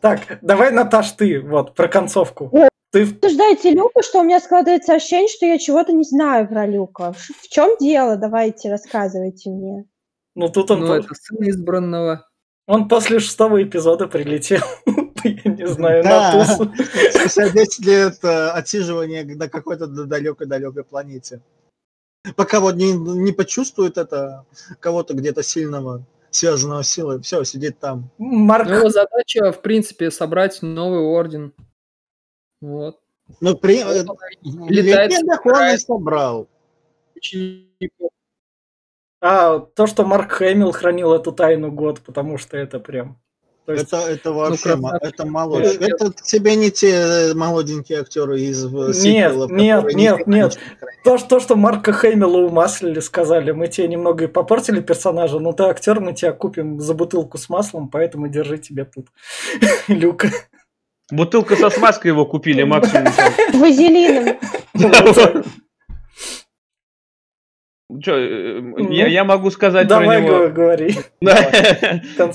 Так, 0.00 0.38
давай, 0.42 0.72
Наташ, 0.72 1.12
ты, 1.12 1.40
вот, 1.40 1.74
про 1.74 1.88
концовку. 1.88 2.50
Ты, 2.90 3.04
Обсуждаете 3.04 3.70
Люка, 3.70 4.02
что 4.02 4.20
у 4.20 4.24
меня 4.24 4.40
складывается 4.40 4.92
ощущение, 4.94 5.28
что 5.28 5.46
я 5.46 5.56
чего-то 5.58 5.92
не 5.92 6.04
знаю 6.04 6.46
про 6.48 6.66
Люка. 6.66 7.14
В 7.14 7.48
чем 7.48 7.78
дело? 7.80 8.16
Давайте, 8.16 8.70
рассказывайте 8.70 9.48
мне. 9.48 9.84
ну 10.34 10.50
тут 10.50 10.70
он, 10.70 10.80
Ну, 10.80 10.92
это 10.92 11.14
сын 11.14 11.38
избранного. 11.48 12.26
Он 12.66 12.88
после 12.88 13.18
шестого 13.18 13.62
эпизода 13.62 14.06
прилетел. 14.06 14.62
я 15.24 15.50
не 15.50 15.66
знаю, 15.66 16.02
Да. 16.02 16.32
на 16.32 16.44
тусу. 16.44 16.72
Спустя 17.10 17.50
10 17.50 17.86
лет 17.86 18.18
э, 18.24 18.48
отсиживания 18.50 19.24
на 19.24 19.48
какой-то 19.48 19.86
далекой-далекой 19.86 20.84
планете. 20.84 21.40
Пока 22.36 22.60
вот 22.60 22.76
не, 22.76 22.92
не 22.92 23.32
почувствует 23.32 23.98
это 23.98 24.46
кого-то 24.78 25.14
где-то 25.14 25.42
сильного, 25.42 26.04
связанного 26.30 26.82
с 26.82 26.88
силой, 26.88 27.20
все, 27.20 27.42
сидит 27.42 27.78
там. 27.80 28.10
Марк, 28.18 28.68
Ну, 28.68 28.76
Его 28.76 28.90
задача, 28.90 29.50
в 29.50 29.60
принципе, 29.60 30.10
собрать 30.10 30.62
новый 30.62 31.00
орден. 31.00 31.52
Вот. 32.60 33.00
Ну, 33.40 33.56
при... 33.56 33.78
э, 33.80 34.04
Летает, 34.68 35.12
собирает. 35.12 35.80
собрал. 35.80 36.48
Учеников. 37.16 38.11
А 39.22 39.60
то, 39.60 39.86
что 39.86 40.04
Марк 40.04 40.32
Хэмилл 40.32 40.72
хранил 40.72 41.14
эту 41.14 41.32
тайну 41.32 41.70
год, 41.70 42.00
потому 42.00 42.36
что 42.38 42.56
это 42.56 42.78
прям... 42.80 43.18
То 43.64 43.74
есть, 43.74 43.84
Это, 43.92 43.98
это 44.10 44.32
вообще, 44.32 44.74
ма- 44.74 44.90
красавчик. 44.90 45.14
это 45.14 45.26
молодежь. 45.26 45.78
Нет. 45.78 45.92
Это 46.02 46.12
тебе 46.24 46.56
не 46.56 46.72
те 46.72 46.90
э, 47.30 47.34
молоденькие 47.34 48.00
актеры 48.00 48.40
из 48.40 48.64
э, 48.64 48.92
сиквелов, 48.92 49.52
нет, 49.52 49.84
нет, 49.94 49.94
нет. 49.94 49.96
ничего 49.96 50.16
не 50.16 50.24
хранят. 50.24 50.58
то, 51.04 51.18
что- 51.18 51.28
то, 51.28 51.40
что 51.40 51.54
Марка 51.54 51.92
Хэмилла 51.92 52.38
умаслили, 52.38 52.98
сказали, 52.98 53.52
мы 53.52 53.68
тебе 53.68 53.86
немного 53.86 54.24
и 54.24 54.26
попортили 54.26 54.80
персонажа, 54.80 55.38
но 55.38 55.52
ты 55.52 55.62
актер, 55.62 56.00
мы 56.00 56.12
тебя 56.12 56.32
купим 56.32 56.80
за 56.80 56.92
бутылку 56.94 57.38
с 57.38 57.48
маслом, 57.48 57.88
поэтому 57.88 58.26
держи 58.26 58.58
тебе 58.58 58.84
тут 58.84 59.06
люк. 59.86 60.24
Бутылка 61.12 61.54
со 61.54 61.70
смазкой 61.70 62.10
его 62.10 62.26
купили 62.26 62.64
максимум. 62.64 63.12
Вазелином. 63.52 64.38
Чё, 68.00 68.16
э, 68.16 68.62
я, 68.90 69.06
я 69.08 69.24
могу 69.24 69.50
сказать 69.50 69.86
Давай 69.88 70.18
про 70.18 70.20
него. 70.20 70.38
го- 70.38 70.48
говори. 70.50 70.96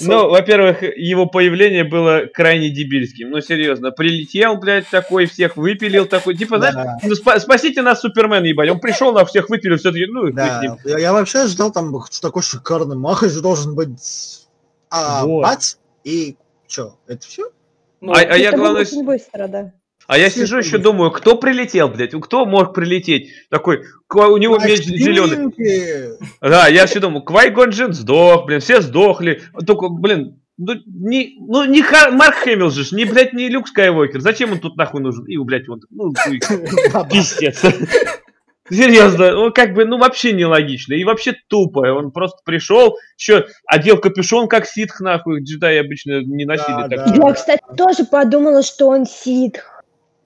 Ну, 0.01 0.29
во-первых, 0.29 0.83
его 0.83 1.25
появление 1.25 1.83
было 1.83 2.23
крайне 2.33 2.69
дебильским. 2.69 3.29
Ну, 3.29 3.41
серьезно. 3.41 3.91
Прилетел, 3.91 4.57
блядь, 4.57 4.87
такой, 4.89 5.25
всех 5.25 5.57
выпилил, 5.57 6.05
такой. 6.05 6.35
Типа, 6.35 6.57
знаешь, 6.57 6.75
ну, 7.03 7.13
спа- 7.13 7.39
спасите 7.39 7.81
нас, 7.81 8.01
Супермен, 8.01 8.43
ебать. 8.43 8.69
Он 8.69 8.79
пришел, 8.79 9.13
на 9.13 9.25
всех 9.25 9.49
выпилил, 9.49 9.77
все 9.77 9.91
таки 9.91 10.05
ну, 10.07 10.31
да. 10.31 10.77
Я, 10.83 11.13
вообще 11.13 11.47
ждал 11.47 11.71
там 11.71 11.93
такой 12.21 12.41
шикарный 12.41 12.95
махач 12.97 13.33
должен 13.33 13.75
быть. 13.75 14.47
А, 14.89 15.25
Вот. 15.25 15.43
бац, 15.43 15.75
и 16.03 16.35
что, 16.67 16.95
это 17.07 17.25
все? 17.27 17.49
Ну, 17.99 18.13
А, 18.13 18.19
а 18.19 18.37
я, 18.37 18.51
главное, 18.51 18.81
очень 18.81 19.03
быстро, 19.03 19.47
да. 19.47 19.71
А 20.07 20.17
я 20.17 20.29
сижу 20.29 20.57
еще 20.57 20.77
думаю, 20.77 21.11
кто 21.11 21.35
прилетел, 21.35 21.89
блядь, 21.89 22.11
кто 22.21 22.45
мог 22.45 22.73
прилететь? 22.73 23.29
Такой, 23.49 23.83
ко- 24.07 24.27
у 24.29 24.37
него 24.37 24.57
меч 24.57 24.83
зеленый. 24.83 25.53
Да, 26.41 26.67
я 26.67 26.85
все 26.85 26.99
думаю, 26.99 27.21
Квайгон 27.23 27.69
Джин 27.69 27.93
сдох, 27.93 28.45
блин, 28.45 28.59
все 28.61 28.81
сдохли. 28.81 29.41
Только, 29.65 29.89
блин, 29.89 30.39
ну 30.57 30.73
не, 30.87 31.35
ну, 31.39 31.65
не 31.65 31.81
Ха- 31.81 32.09
Марк 32.11 32.35
Хэмилл 32.37 32.71
же, 32.71 32.83
не, 32.95 33.05
блядь, 33.05 33.33
не 33.33 33.49
Люк 33.49 33.67
Скайуокер. 33.67 34.21
Зачем 34.21 34.53
он 34.53 34.59
тут 34.59 34.75
нахуй 34.77 35.01
нужен? 35.01 35.25
И, 35.25 35.37
блядь, 35.37 35.69
он, 35.69 35.81
ну, 35.91 36.13
пиздец. 37.11 37.61
Серьезно, 38.69 39.31
ну 39.31 39.51
как 39.53 39.73
бы, 39.73 39.85
ну 39.85 39.97
вообще 39.97 40.33
нелогично. 40.33 40.93
И 40.93 41.03
вообще 41.05 41.33
тупо. 41.47 41.79
Он 41.93 42.11
просто 42.11 42.39
пришел, 42.43 42.97
еще 43.17 43.45
одел 43.65 43.97
капюшон, 43.97 44.49
как 44.49 44.65
ситх, 44.65 44.99
нахуй. 44.99 45.41
Джедаи 45.41 45.77
обычно 45.77 46.21
не 46.21 46.43
носили 46.45 46.75
Да, 46.75 46.89
так. 46.89 47.15
да. 47.15 47.27
Я, 47.27 47.33
кстати, 47.33 47.61
тоже 47.77 48.03
подумала, 48.03 48.63
что 48.63 48.87
он 48.89 49.05
ситх. 49.05 49.76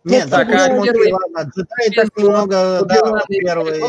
Нет, 0.03 0.23
Вот 0.25 0.31
так, 0.31 0.47
так, 0.49 0.59
а 0.71 0.81
первый- 0.83 1.11
ладно, 1.11 1.51
джедаи 1.55 1.95
так 1.95 2.17
немного, 2.17 2.85
да, 2.85 3.23
первый 3.27 3.79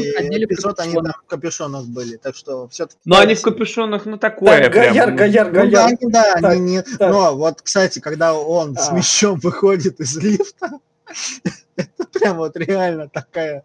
эпизод, 0.45 0.79
они 0.81 0.95
там 0.95 1.07
в 1.07 1.23
капюшонах 1.27 1.87
были, 1.87 2.17
так 2.17 2.37
что 2.37 2.69
все-таки... 2.69 3.01
Но 3.07 3.19
они 3.19 3.35
в 3.35 3.41
капюшонах, 3.43 4.05
ну 4.05 4.19
такое 4.19 4.63
Так, 4.63 4.73
прям. 4.73 4.93
Гаяр, 4.93 5.11
ну. 5.11 5.17
Гаяр, 5.17 5.53
Ну 5.53 5.71
да, 5.71 5.87
они, 5.87 5.97
да, 6.03 6.33
Так, 6.35 6.45
они 6.45 6.61
не... 6.61 6.83
так. 6.83 7.11
Но 7.13 7.35
вот, 7.37 7.63
кстати, 7.63 7.99
когда 8.01 8.35
он 8.35 8.77
с 8.77 8.91
А. 8.91 8.93
мечом 8.95 9.39
выходит 9.41 10.01
из 10.01 10.17
лифта, 10.19 10.73
это 11.77 12.05
прям 12.13 12.37
вот 12.37 12.57
реально 12.57 13.09
такая 13.09 13.65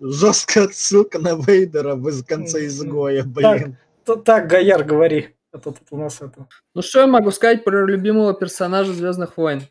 жесткая 0.00 0.64
отсылка 0.66 1.18
на 1.18 1.34
Вейдера 1.34 1.96
в 1.96 2.08
из 2.08 2.22
конца 2.24 2.64
изгоя, 2.64 3.24
блин. 3.24 3.76
Т- 4.04 4.16
Так, 4.16 4.46
Гаяр, 4.48 4.84
говори. 4.84 5.34
А 5.52 5.58
то 5.58 5.72
тут 5.72 5.82
у 5.90 5.96
нас 5.96 6.20
это... 6.20 6.46
Ну 6.74 6.82
что 6.82 7.00
я 7.00 7.06
могу 7.08 7.32
сказать 7.32 7.64
про 7.64 7.84
любимого 7.84 8.32
персонажа 8.34 8.92
Звездных 8.92 9.36
войн? 9.36 9.64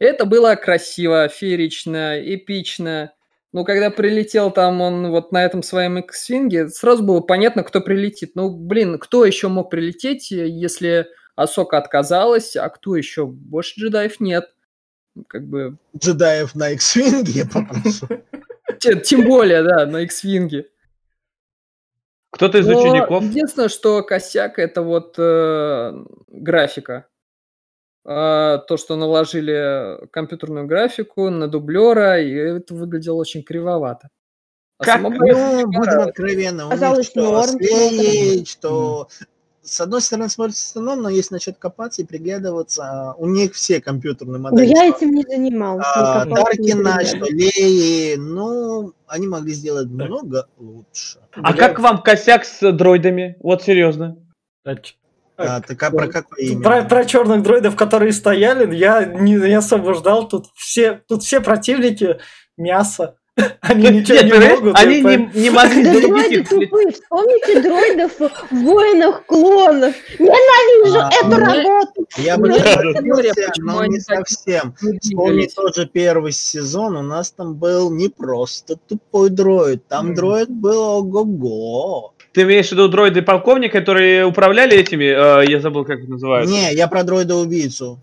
Это 0.00 0.24
было 0.24 0.54
красиво, 0.56 1.28
феерично, 1.28 2.18
эпично. 2.18 3.12
Ну, 3.52 3.64
когда 3.64 3.90
прилетел 3.90 4.50
там 4.50 4.80
он 4.80 5.10
вот 5.10 5.30
на 5.30 5.44
этом 5.44 5.62
своем 5.62 5.98
X-Wing, 5.98 6.68
сразу 6.68 7.02
было 7.02 7.20
понятно, 7.20 7.62
кто 7.64 7.80
прилетит. 7.80 8.32
Ну, 8.34 8.48
блин, 8.50 8.98
кто 8.98 9.24
еще 9.24 9.48
мог 9.48 9.70
прилететь, 9.70 10.30
если 10.30 11.06
Асока 11.36 11.76
отказалась, 11.78 12.56
а 12.56 12.68
кто 12.70 12.96
еще? 12.96 13.26
Больше 13.26 13.78
джедаев 13.80 14.20
нет. 14.20 14.52
Как 15.26 15.46
бы... 15.46 15.76
Джедаев 15.98 16.54
на 16.54 16.70
X-Wing 16.70 17.50
попрошу. 17.52 18.06
те- 18.80 18.98
Тем 19.00 19.24
более, 19.24 19.62
да, 19.62 19.84
на 19.84 19.98
X-Wing. 19.98 20.64
Кто-то 22.30 22.58
из 22.58 22.66
Но 22.68 22.78
учеников. 22.78 23.24
Единственное, 23.24 23.68
что 23.68 24.02
косяк, 24.02 24.58
это 24.58 24.82
вот 24.82 25.16
э, 25.18 26.04
графика. 26.28 27.06
А, 28.04 28.58
то, 28.58 28.76
что 28.76 28.96
наложили 28.96 30.06
компьютерную 30.10 30.66
графику 30.66 31.28
на 31.30 31.48
дублера, 31.48 32.20
и 32.20 32.32
это 32.32 32.74
выглядело 32.74 33.16
очень 33.16 33.42
кривовато. 33.42 34.08
А 34.78 34.84
Как? 34.84 35.02
Ну, 35.02 35.10
будем 35.10 36.00
откровенны, 36.00 36.64
у 36.64 36.70
них 36.70 37.04
что, 37.04 37.20
норм 37.20 37.50
с 37.50 37.54
Леей, 37.60 38.46
что 38.46 39.08
с 39.62 39.80
одной 39.80 40.00
стороны 40.00 40.30
смотрится 40.30 40.66
странно, 40.66 40.96
но 40.96 41.08
если 41.10 41.34
начать 41.34 41.58
копаться 41.58 42.00
и 42.00 42.06
приглядываться, 42.06 43.14
у 43.18 43.26
них 43.26 43.54
все 43.54 43.80
компьютерные 43.82 44.38
Но 44.40 44.50
модели. 44.50 44.68
я 44.68 44.88
этим 44.88 45.10
не 45.10 45.22
занималась. 45.22 45.84
не 45.84 46.02
А, 46.02 46.24
Даркина, 46.24 47.04
что 47.04 47.26
приглядывалась. 47.26 47.56
Леи, 47.56 48.16
ну, 48.16 48.94
они 49.06 49.26
могли 49.26 49.52
сделать 49.52 49.88
много 49.88 50.48
лучше. 50.56 51.18
А 51.32 51.52
Бля. 51.52 51.68
как 51.68 51.78
вам 51.78 52.02
косяк 52.02 52.46
с 52.46 52.72
дроидами? 52.72 53.36
Вот 53.40 53.62
серьезно. 53.62 54.16
А, 55.42 55.60
так 55.60 55.82
а 55.82 55.90
про 55.90 56.06
какое 56.08 56.38
имя? 56.44 56.62
Про, 56.62 56.82
про 56.84 57.04
черных 57.04 57.42
дроидов, 57.42 57.76
которые 57.76 58.12
стояли, 58.12 58.74
я 58.74 59.04
не, 59.04 59.34
не 59.34 59.54
особо 59.54 59.94
ждал. 59.94 60.28
Тут 60.28 60.46
все, 60.54 61.00
тут 61.08 61.22
все 61.22 61.40
противники 61.40 62.18
мясо. 62.56 63.16
Они 63.60 63.88
ничего 63.88 64.18
Нет, 64.18 64.24
не 64.24 64.48
могут. 64.50 64.76
они 64.78 65.00
не, 65.02 65.30
не 65.34 65.50
могли 65.50 65.82
дроиды 66.02 66.44
тупые. 66.44 66.90
Вспомните 66.92 67.62
дроидов 67.62 68.12
в 68.18 68.54
«Воинах 68.64 69.24
клонов». 69.24 69.94
Ненавижу 70.18 70.98
А, 71.00 71.10
эту 71.10 71.26
мне- 71.26 71.36
работу. 71.38 72.06
Я 72.18 72.36
бы 72.36 72.48
Ну, 72.48 72.56
не 72.56 73.60
но 73.62 73.84
не 73.86 74.00
совсем. 74.00 74.74
Вспомни 75.00 75.46
тот 75.54 75.76
же 75.76 75.86
первый 75.86 76.32
сезон, 76.32 76.96
у 76.96 77.02
нас 77.02 77.30
там 77.30 77.54
был 77.54 77.90
не 77.90 78.08
просто 78.08 78.76
тупой 78.76 79.30
дроид, 79.30 79.86
там 79.88 80.12
дроид 80.14 80.50
был 80.50 80.80
ого-го. 80.82 82.14
Ты 82.32 82.42
имеешь 82.42 82.68
в 82.68 82.72
виду 82.72 82.88
дроиды 82.88 83.22
полковник, 83.22 83.72
которые 83.72 84.24
управляли 84.24 84.76
этими, 84.76 85.04
э, 85.42 85.50
я 85.50 85.60
забыл, 85.60 85.84
как 85.84 85.98
их 86.00 86.08
называют. 86.08 86.48
Не, 86.48 86.72
я 86.74 86.86
про 86.86 87.02
дроида-убийцу. 87.02 87.98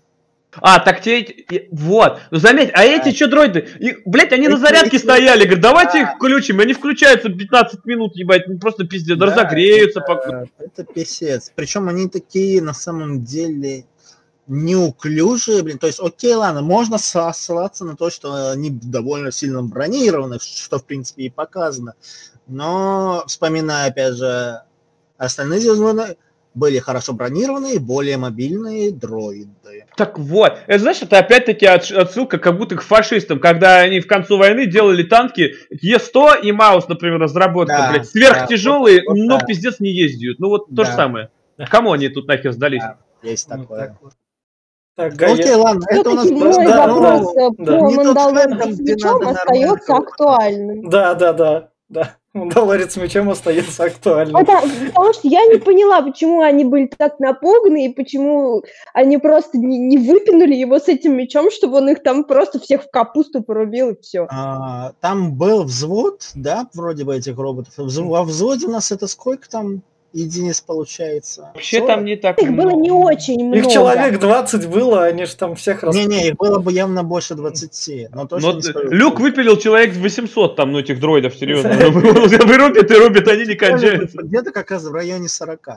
А, 0.59 0.80
так 0.80 1.01
те, 1.01 1.45
вот. 1.71 2.19
Ну 2.32 2.39
заметь, 2.39 2.71
а 2.73 2.84
эти 2.84 3.15
что 3.15 3.28
дроиды? 3.28 3.67
И, 3.80 3.97
блядь, 4.05 4.34
они 4.34 4.47
на 4.47 4.57
зарядке 4.57 4.97
стояли, 4.97 5.43
говорят, 5.43 5.61
давайте 5.61 5.91
Да. 5.93 5.99
их 6.01 6.15
включим. 6.15 6.59
Они 6.59 6.73
включаются 6.73 7.30
15 7.30 7.86
минут, 7.86 8.15
ебать, 8.15 8.47
ну 8.47 8.57
просто 8.57 8.86
пиздец, 8.86 9.17
Да, 9.17 9.28
разогреются. 9.28 9.99
это, 9.99 10.07
пока. 10.07 10.43
это 10.57 10.84
писец. 10.84 11.51
Причем 11.55 11.88
они 11.89 12.07
такие 12.09 12.61
на 12.61 12.73
самом 12.73 13.23
деле 13.23 13.86
неуклюжие, 14.47 15.61
блин. 15.61 15.78
То 15.78 15.88
есть, 15.88 15.99
окей, 15.99 16.34
ладно, 16.34 16.61
можно 16.61 16.97
ссылаться 16.97 17.86
на 17.86 17.95
то, 17.95 18.09
что 18.09 18.51
они 18.51 18.69
довольно 18.71 19.32
сильно 19.32 19.61
бронированы, 19.61 20.39
что 20.39 20.80
в 20.80 20.86
принципе 20.86 21.23
и 21.23 21.30
показано. 21.30 21.93
Но 22.47 23.23
вспоминая, 23.27 23.89
опять 23.89 24.13
же, 24.15 24.61
остальные 25.17 25.59
«Звездные 25.61 25.93
войны», 25.93 26.17
были 26.53 26.79
хорошо 26.79 27.13
бронированные, 27.13 27.79
более 27.79 28.17
мобильные 28.17 28.91
дроиды. 28.91 29.85
Так 29.95 30.17
вот, 30.17 30.57
это 30.65 30.79
знаешь, 30.79 31.01
это 31.03 31.19
опять-таки 31.19 31.67
отсылка 31.67 32.39
как 32.39 32.57
будто 32.57 32.75
к 32.75 32.81
фашистам, 32.81 33.39
когда 33.39 33.77
они 33.81 33.99
в 33.99 34.07
концу 34.07 34.37
войны 34.37 34.65
делали 34.65 35.03
танки 35.03 35.53
Е100 35.71 36.41
и 36.41 36.51
Маус, 36.51 36.87
например, 36.87 37.19
разработка, 37.19 37.77
Да, 37.77 37.91
блядь, 37.91 38.09
сверхтяжелые, 38.09 39.03
вот- 39.05 39.17
вот 39.17 39.17
но 39.27 39.37
да. 39.37 39.45
пиздец 39.45 39.79
не 39.79 39.91
ездят. 39.91 40.39
Ну 40.39 40.49
вот 40.49 40.67
то 40.75 40.83
же 40.83 40.89
Да. 40.91 40.95
самое. 40.95 41.29
Кому 41.69 41.91
они 41.91 42.09
тут 42.09 42.27
нахер 42.27 42.51
сдались? 42.53 42.81
Да. 42.81 42.97
Есть 43.21 43.47
Ну, 43.49 43.57
такое. 43.61 43.79
так 43.79 43.95
вот. 44.01 44.13
Так, 44.95 45.11
Ну, 45.11 45.17
Гаяр. 45.17 45.39
Окей, 45.39 45.53
ладно, 45.53 45.85
это 45.89 46.09
у 46.09 46.13
нас 46.15 46.27
просто... 46.27 46.63
да, 46.63 46.87
вопрос 46.87 47.33
да, 47.35 47.49
да. 47.49 47.65
про 47.65 47.79
тот 47.79 47.95
Мандалорца 47.95 48.73
с 48.73 48.79
мечом 48.79 49.27
остается 49.27 49.95
актуальным. 49.95 50.89
Да, 50.89 51.13
да, 51.13 51.33
да, 51.33 51.69
да. 51.89 52.15
Мандалорец 52.38 52.93
с 52.93 52.97
мечом 52.97 53.29
остается 53.29 53.83
актуальным. 53.85 54.33
Потому, 54.33 54.67
потому 54.88 55.13
что 55.13 55.27
я 55.27 55.45
не 55.45 55.57
поняла, 55.59 56.01
почему 56.01 56.41
они 56.41 56.65
были 56.65 56.88
так 56.88 57.19
напуганы 57.19 57.85
и 57.85 57.93
почему 57.93 58.63
они 58.93 59.17
просто 59.17 59.57
не, 59.57 59.77
не 59.77 59.97
выпинули 59.97 60.53
его 60.53 60.79
с 60.79 60.88
этим 60.88 61.15
мечом, 61.15 61.51
чтобы 61.51 61.77
он 61.77 61.89
их 61.89 62.03
там 62.03 62.23
просто 62.23 62.59
всех 62.59 62.83
в 62.83 62.91
капусту 62.91 63.43
порубил 63.43 63.89
и 63.89 64.01
все. 64.01 64.27
А, 64.29 64.93
там 65.01 65.33
был 65.35 65.63
взвод, 65.63 66.29
да, 66.35 66.67
вроде 66.73 67.03
бы 67.03 67.15
этих 67.15 67.38
роботов. 67.38 67.73
Во 67.77 68.23
взводе 68.23 68.67
у 68.67 68.71
нас 68.71 68.91
это 68.91 69.07
сколько 69.07 69.49
там 69.49 69.81
единиц 70.18 70.61
получается. 70.61 71.51
Вообще 71.53 71.86
там 71.86 72.05
не 72.05 72.15
так 72.15 72.39
Их 72.39 72.51
было 72.51 72.72
не 72.72 72.91
очень 72.91 73.43
много. 73.45 73.57
Их 73.57 73.68
человек 73.68 74.20
20 74.20 74.68
было, 74.68 75.03
они 75.03 75.26
же 75.26 75.36
там 75.36 75.55
всех 75.55 75.84
рас... 75.84 75.95
Не-не, 75.95 76.30
их 76.30 76.36
было 76.36 76.59
бы 76.59 76.72
явно 76.72 77.03
больше 77.03 77.36
20. 77.36 78.07
Но 78.13 78.28
точно 78.28 78.49
Но 78.49 78.55
не 78.55 78.61
т- 78.61 78.70
скажу. 78.70 78.89
Люк 78.89 79.20
выпилил 79.20 79.57
человек 79.57 79.95
800 79.95 80.55
там, 80.55 80.72
ну, 80.72 80.80
этих 80.80 80.99
дроидов, 80.99 81.36
серьезно. 81.36 81.70
Вырубит 81.89 82.91
и 82.91 82.93
рубит, 82.95 83.28
они 83.28 83.45
не 83.45 83.55
кончаются. 83.55 84.18
Где-то 84.22 84.51
как 84.51 84.72
раз 84.72 84.84
в 84.84 84.93
районе 84.93 85.28
40. 85.30 85.68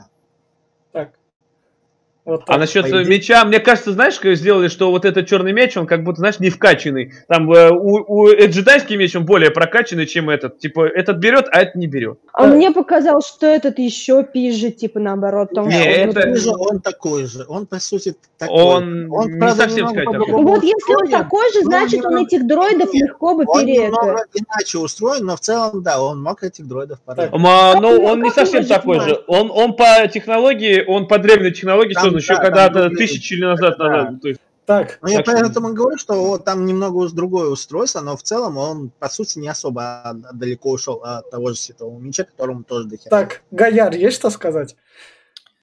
Вот 2.25 2.43
А 2.49 2.59
насчет 2.59 2.85
по 2.85 2.89
идее- 3.03 3.07
меча, 3.07 3.45
мне 3.45 3.61
кажется, 3.61 3.93
знаешь, 3.93 4.21
как 4.21 4.37
сделали, 4.37 4.69
что 4.69 4.91
вот 4.91 5.05
этот 5.07 5.27
черный 5.27 5.53
меч, 5.53 5.77
он 5.77 5.87
как 5.87 6.05
будто, 6.05 6.19
знаешь, 6.19 6.39
не 6.39 6.51
вкачанный. 6.51 7.13
Там 7.29 7.51
э, 7.51 7.71
у, 7.71 8.05
у- 8.07 8.29
джедайский 8.31 8.97
меч, 8.97 9.17
он 9.17 9.25
более 9.25 9.51
прокачанный, 9.51 10.07
чем 10.07 10.29
этот. 10.29 10.59
Типа, 10.59 10.87
этот 10.87 11.17
берет, 11.17 11.47
а 11.51 11.63
этот 11.63 11.77
не 11.77 11.87
берет. 11.87 12.19
А 12.35 12.47
мне 12.47 12.71
показалось, 12.73 13.27
что 13.27 13.47
этот 13.47 13.79
еще 13.79 14.23
пизже, 14.23 14.71
типа 14.71 15.01
наоборот. 15.01 15.49
потому 15.49 15.69
Не, 15.69 15.73
что 15.83 15.91
он 16.03 16.09
это- 16.11 16.29
вот- 16.29 16.39
Же 16.39 16.51
он 16.57 16.81
такой 16.81 17.25
же. 17.27 17.45
Он, 17.49 17.67
по 17.67 17.79
сути, 17.81 18.15
такой. 18.39 18.57
Он 18.65 19.05
не 19.07 19.39
правда, 19.39 19.63
совсем 19.63 19.87
немного 19.89 20.03
сказать 20.13 20.29
Ну 20.29 20.43
вот 20.47 20.63
если 20.63 20.95
он 20.95 21.11
такой 21.11 21.53
же, 21.53 21.63
значит 21.63 22.05
он 22.05 22.19
этих 22.19 22.47
дроидов 22.47 22.93
Нет, 22.93 23.09
легко 23.09 23.35
бы 23.35 23.45
Он 23.47 23.61
пере... 23.65 23.89
иначе 23.89 24.79
устроен, 24.79 25.25
но 25.25 25.37
в 25.37 25.41
целом, 25.41 25.83
да, 25.83 26.03
он 26.03 26.23
мог 26.23 26.43
этих 26.43 26.67
дроидов 26.67 26.99
Как 27.07 27.33
ну, 27.33 27.95
его- 27.97 28.05
он 28.05 28.23
не 28.23 28.31
совсем 28.31 28.65
такой 28.67 29.01
же. 29.01 29.23
Он, 29.27 29.51
он 29.51 29.75
по 29.75 30.07
технологии, 30.13 30.85
он 30.87 31.07
по 31.09 31.19
древней 31.19 31.51
технологии 31.53 31.95
Там, 31.95 32.10
создан 32.13 32.17
еще 32.19 32.35
да, 32.37 32.41
когда-то 32.43 32.91
тысячи 32.91 33.35
лет 33.35 33.51
назад. 33.61 33.79
Да. 33.79 33.89
назад. 33.89 34.23
То 34.23 34.29
есть, 34.29 34.41
Так, 34.67 34.99
Ну, 35.03 35.09
я 35.09 35.23
поэтому 35.25 35.73
говорю, 35.75 35.99
что 35.99 36.15
вот 36.15 36.45
там 36.45 36.65
немного 36.65 36.97
уж 36.99 37.13
другое 37.13 37.49
устройство, 37.49 38.01
но 38.03 38.17
в 38.17 38.23
целом 38.23 38.57
он, 38.57 38.91
по 38.99 39.09
сути, 39.09 39.39
не 39.39 39.49
особо 39.49 40.03
далеко 40.33 40.71
ушел 40.71 41.03
от 41.03 41.29
того 41.31 41.51
же 41.51 41.57
Светового 41.57 41.99
Меча, 41.99 42.25
которому 42.25 42.63
тоже 42.63 42.87
дохера. 42.89 43.11
так, 43.11 43.43
Гаяр, 43.51 43.95
есть 43.95 44.17
что 44.17 44.31
сказать? 44.31 44.77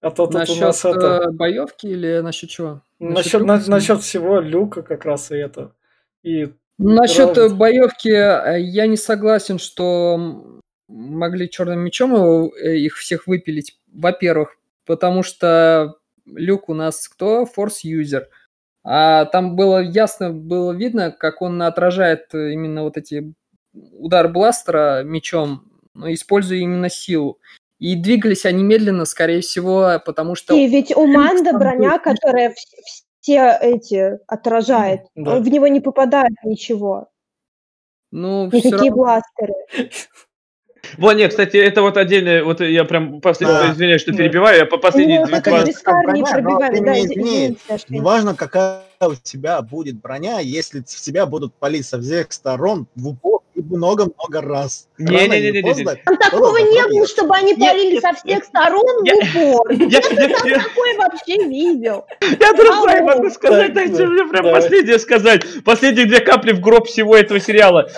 А 0.01 0.11
то 0.11 0.25
тут 0.25 0.35
у 0.35 0.37
Насчет 0.39 0.59
нас 0.61 0.83
это... 0.85 1.23
э, 1.27 1.31
боевки 1.31 1.87
или 1.87 2.19
насчет 2.19 2.49
чего? 2.49 2.81
Насчет, 2.99 3.41
Люка? 3.41 3.45
на- 3.45 3.67
насчет 3.67 4.01
всего 4.01 4.39
Люка 4.41 4.81
как 4.83 5.05
раз 5.05 5.31
и 5.31 5.35
это. 5.37 5.71
И 6.23 6.53
Насчет 6.79 7.35
Робот. 7.37 7.57
боевки 7.57 8.09
э, 8.09 8.59
я 8.61 8.85
не 8.87 8.97
согласен, 8.97 9.57
что 9.57 10.19
могли 10.87 11.49
черным 11.49 11.79
мечом 11.79 12.13
его, 12.13 12.51
э, 12.55 12.75
их 12.75 12.95
всех 12.97 13.25
выпилить. 13.25 13.79
Во-первых, 13.91 14.57
потому 14.85 15.23
что 15.23 15.95
Люк 16.27 16.69
у 16.69 16.73
нас 16.73 17.07
кто? 17.07 17.45
Форс-юзер. 17.45 18.27
А 18.83 19.25
там 19.25 19.55
было 19.55 19.79
ясно, 19.81 20.31
было 20.31 20.71
видно, 20.71 21.11
как 21.11 21.41
он 21.41 21.61
отражает 21.61 22.33
э, 22.33 22.53
именно 22.53 22.83
вот 22.83 22.95
эти 22.97 23.33
удар 23.73 24.29
бластера 24.29 25.03
мечом, 25.03 25.63
но 25.93 26.11
используя 26.13 26.59
именно 26.59 26.89
силу. 26.89 27.39
И 27.79 27.95
двигались 27.95 28.45
они 28.45 28.63
медленно, 28.63 29.05
скорее 29.05 29.41
всего, 29.41 30.01
потому 30.05 30.35
что... 30.35 30.55
И 30.55 30.67
ведь 30.67 30.95
у 30.95 31.05
Манда 31.05 31.53
броня, 31.53 31.97
был- 31.97 31.99
которая 32.03 32.49
вс- 32.51 33.03
все 33.19 33.57
эти 33.61 34.17
отражает. 34.27 35.01
Да. 35.15 35.39
В 35.39 35.47
него 35.49 35.67
не 35.67 35.81
попадает 35.81 36.31
ничего. 36.43 37.09
Ну, 38.11 38.45
Никакие 38.47 38.71
равно- 38.73 38.95
бластеры. 38.95 39.53
Вот, 40.97 41.13
нет, 41.13 41.31
кстати, 41.31 41.57
это 41.57 41.81
вот 41.81 41.97
отдельно, 41.97 42.43
вот 42.43 42.61
я 42.61 42.83
прям 42.85 43.21
последний, 43.21 43.55
Да. 43.57 43.71
извиняюсь, 43.73 44.01
что 44.01 44.13
перебиваю, 44.13 44.57
я 44.59 44.65
по 44.65 44.77
последние 44.77 45.19
Ну, 45.21 45.27
Да, 45.27 45.39
не 46.09 46.21
извините, 47.05 47.57
я- 47.69 47.77
Неважно, 47.89 48.35
какая 48.35 48.81
у 49.01 49.15
тебя 49.15 49.61
будет 49.61 49.99
броня, 50.01 50.39
если 50.39 50.79
в 50.79 50.85
тебя 50.85 51.25
будут 51.25 51.53
палить 51.53 51.85
со 51.85 52.01
всех 52.01 52.31
сторон 52.31 52.87
в 52.95 53.09
упор 53.09 53.41
и 53.53 53.61
много-много 53.61 54.41
раз. 54.41 54.87
Не, 54.97 55.17
Рано 55.17 55.33
не, 55.33 55.51
не, 55.51 55.51
не, 55.51 55.61
не, 55.61 55.73
не. 55.73 55.83
Там 55.83 56.17
такого 56.17 56.57
не 56.57 56.87
было, 56.89 57.07
чтобы 57.07 57.35
они 57.35 57.53
палили 57.55 57.99
со 57.99 58.13
всех 58.13 58.43
сторон 58.43 58.83
в 58.83 59.37
упор. 59.37 59.71
Я, 59.71 60.01
такое 60.01 60.97
вообще 60.97 61.47
видел? 61.47 62.05
я 62.21 62.53
другое 62.53 62.99
Ау. 63.01 63.05
могу 63.05 63.29
сказать, 63.29 63.73
Да, 63.73 63.81
дайте 63.81 63.97
да, 63.97 64.05
мне 64.05 64.25
прям 64.25 64.51
последнее 64.51 64.99
сказать. 64.99 65.43
Последние 65.63 66.05
две 66.05 66.19
капли 66.19 66.53
в 66.53 66.59
гроб 66.59 66.87
всего 66.87 67.15
этого 67.15 67.39
сериала. 67.39 67.89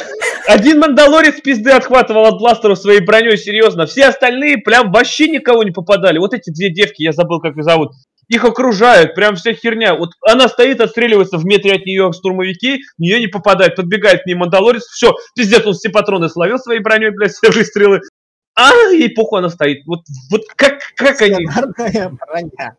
Один 0.49 0.79
Мандалорец 0.79 1.41
пизды 1.41 1.69
отхватывал 1.69 2.25
от 2.25 2.39
бластеров 2.39 2.79
своей 2.79 3.01
броней, 3.01 3.37
серьезно. 3.37 3.85
Все 3.85 4.05
остальные 4.05 4.57
прям 4.57 4.91
вообще 4.91 5.29
никого 5.29 5.61
не 5.61 5.69
попадали. 5.69 6.17
Вот 6.17 6.33
эти 6.33 6.49
две 6.49 6.71
девки, 6.71 7.03
я 7.03 7.11
забыл, 7.11 7.39
как 7.39 7.55
их 7.55 7.63
зовут. 7.63 7.91
Их 8.29 8.43
окружают, 8.43 9.13
прям 9.13 9.35
вся 9.35 9.53
херня. 9.53 9.93
Вот 9.93 10.09
она 10.27 10.47
стоит, 10.47 10.81
отстреливается 10.81 11.37
в 11.37 11.45
метре 11.45 11.73
от 11.73 11.85
нее 11.85 12.11
штурмовики, 12.13 12.81
в 12.97 12.99
нее 12.99 13.19
не 13.19 13.27
попадает, 13.27 13.75
подбегает 13.75 14.23
к 14.23 14.25
ней 14.25 14.33
Мандалорец, 14.33 14.85
все, 14.85 15.13
пиздец, 15.35 15.67
он 15.67 15.73
все 15.75 15.89
патроны 15.89 16.29
словил 16.29 16.57
своей 16.57 16.79
броней, 16.79 17.11
блядь, 17.11 17.31
все 17.39 17.51
выстрелы. 17.51 18.01
А, 18.55 18.73
ей 18.91 19.09
похуй 19.11 19.41
она 19.41 19.49
стоит. 19.49 19.85
Вот, 19.85 19.99
вот 20.31 20.41
как, 20.55 20.79
как 20.95 21.21
они... 21.21 21.45
Сценарная 21.45 22.09
броня. 22.09 22.75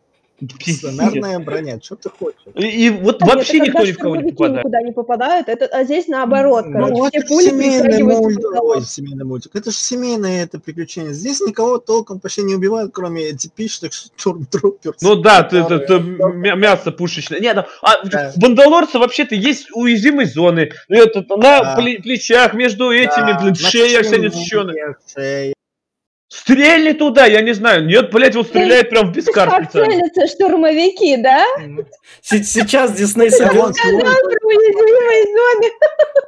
Сценарная 0.59 1.39
броня. 1.39 1.79
Что 1.81 1.95
ты 1.95 2.09
хочешь? 2.09 2.39
И, 2.55 2.87
и 2.87 2.89
вот 2.89 3.21
А 3.21 3.25
вообще 3.27 3.57
это 3.57 3.67
никто 3.67 3.85
ни 3.85 3.91
в 3.91 3.97
кого 3.97 4.15
не 4.15 4.31
попадает. 4.31 4.57
никуда 4.65 4.81
не 4.81 4.91
попадают, 4.91 5.49
это, 5.49 5.65
а 5.67 5.83
здесь 5.83 6.07
наоборот, 6.07 6.65
Ну, 6.65 6.73
короче, 6.73 6.93
Ну, 6.93 7.07
все 7.09 7.17
это 7.19 7.27
пули 7.27 7.43
семейный 7.45 8.03
мультик. 8.03 8.61
Ой, 8.61 8.81
семейный 8.81 9.25
мультик. 9.25 9.55
Это 9.55 9.71
же 9.71 9.77
семейное 9.77 10.43
это 10.43 10.59
приключение. 10.59 11.13
Здесь 11.13 11.41
никого 11.41 11.77
толком 11.77 12.19
почти 12.19 12.41
не 12.43 12.55
убивают, 12.55 12.91
кроме 12.93 13.33
типичных 13.33 13.91
штурмтрупперов. 13.93 14.95
Ну 15.01 15.15
да, 15.15 15.43
которые- 15.43 15.79
ты 15.87 15.99
мя- 15.99 16.55
мясо 16.55 16.91
пушечное. 16.91 17.39
Нет, 17.39 17.55
ну, 17.55 17.63
а 17.81 18.05
Да. 18.07 18.31
в 18.35 18.39
вообще-то 18.99 19.35
есть 19.35 19.67
уязвимые 19.73 20.27
зоны. 20.27 20.71
Это, 20.89 21.23
на 21.29 21.37
Да. 21.37 21.77
пле- 21.79 22.01
плечах, 22.01 22.53
между 22.53 22.91
этими, 22.91 23.31
Да, 23.33 23.39
блин, 23.41 23.55
шея 23.55 24.01
вся 24.01 24.15
шее, 24.15 24.19
несеченая. 24.29 24.95
шея. 25.13 25.53
Стрельни 26.33 26.93
туда, 26.93 27.25
я 27.25 27.41
не 27.41 27.51
знаю. 27.53 27.85
Нет, 27.85 28.09
блядь, 28.09 28.35
вот 28.35 28.47
стреляет 28.47 28.89
прям 28.89 29.11
в 29.11 29.15
бискар 29.15 29.49
Как 29.49 29.65
специально. 29.65 30.27
штурмовики, 30.27 31.17
да? 31.17 31.43
Се- 32.21 32.41
Сейчас 32.43 32.93
Дисней 32.93 33.29
соберет. 33.29 33.75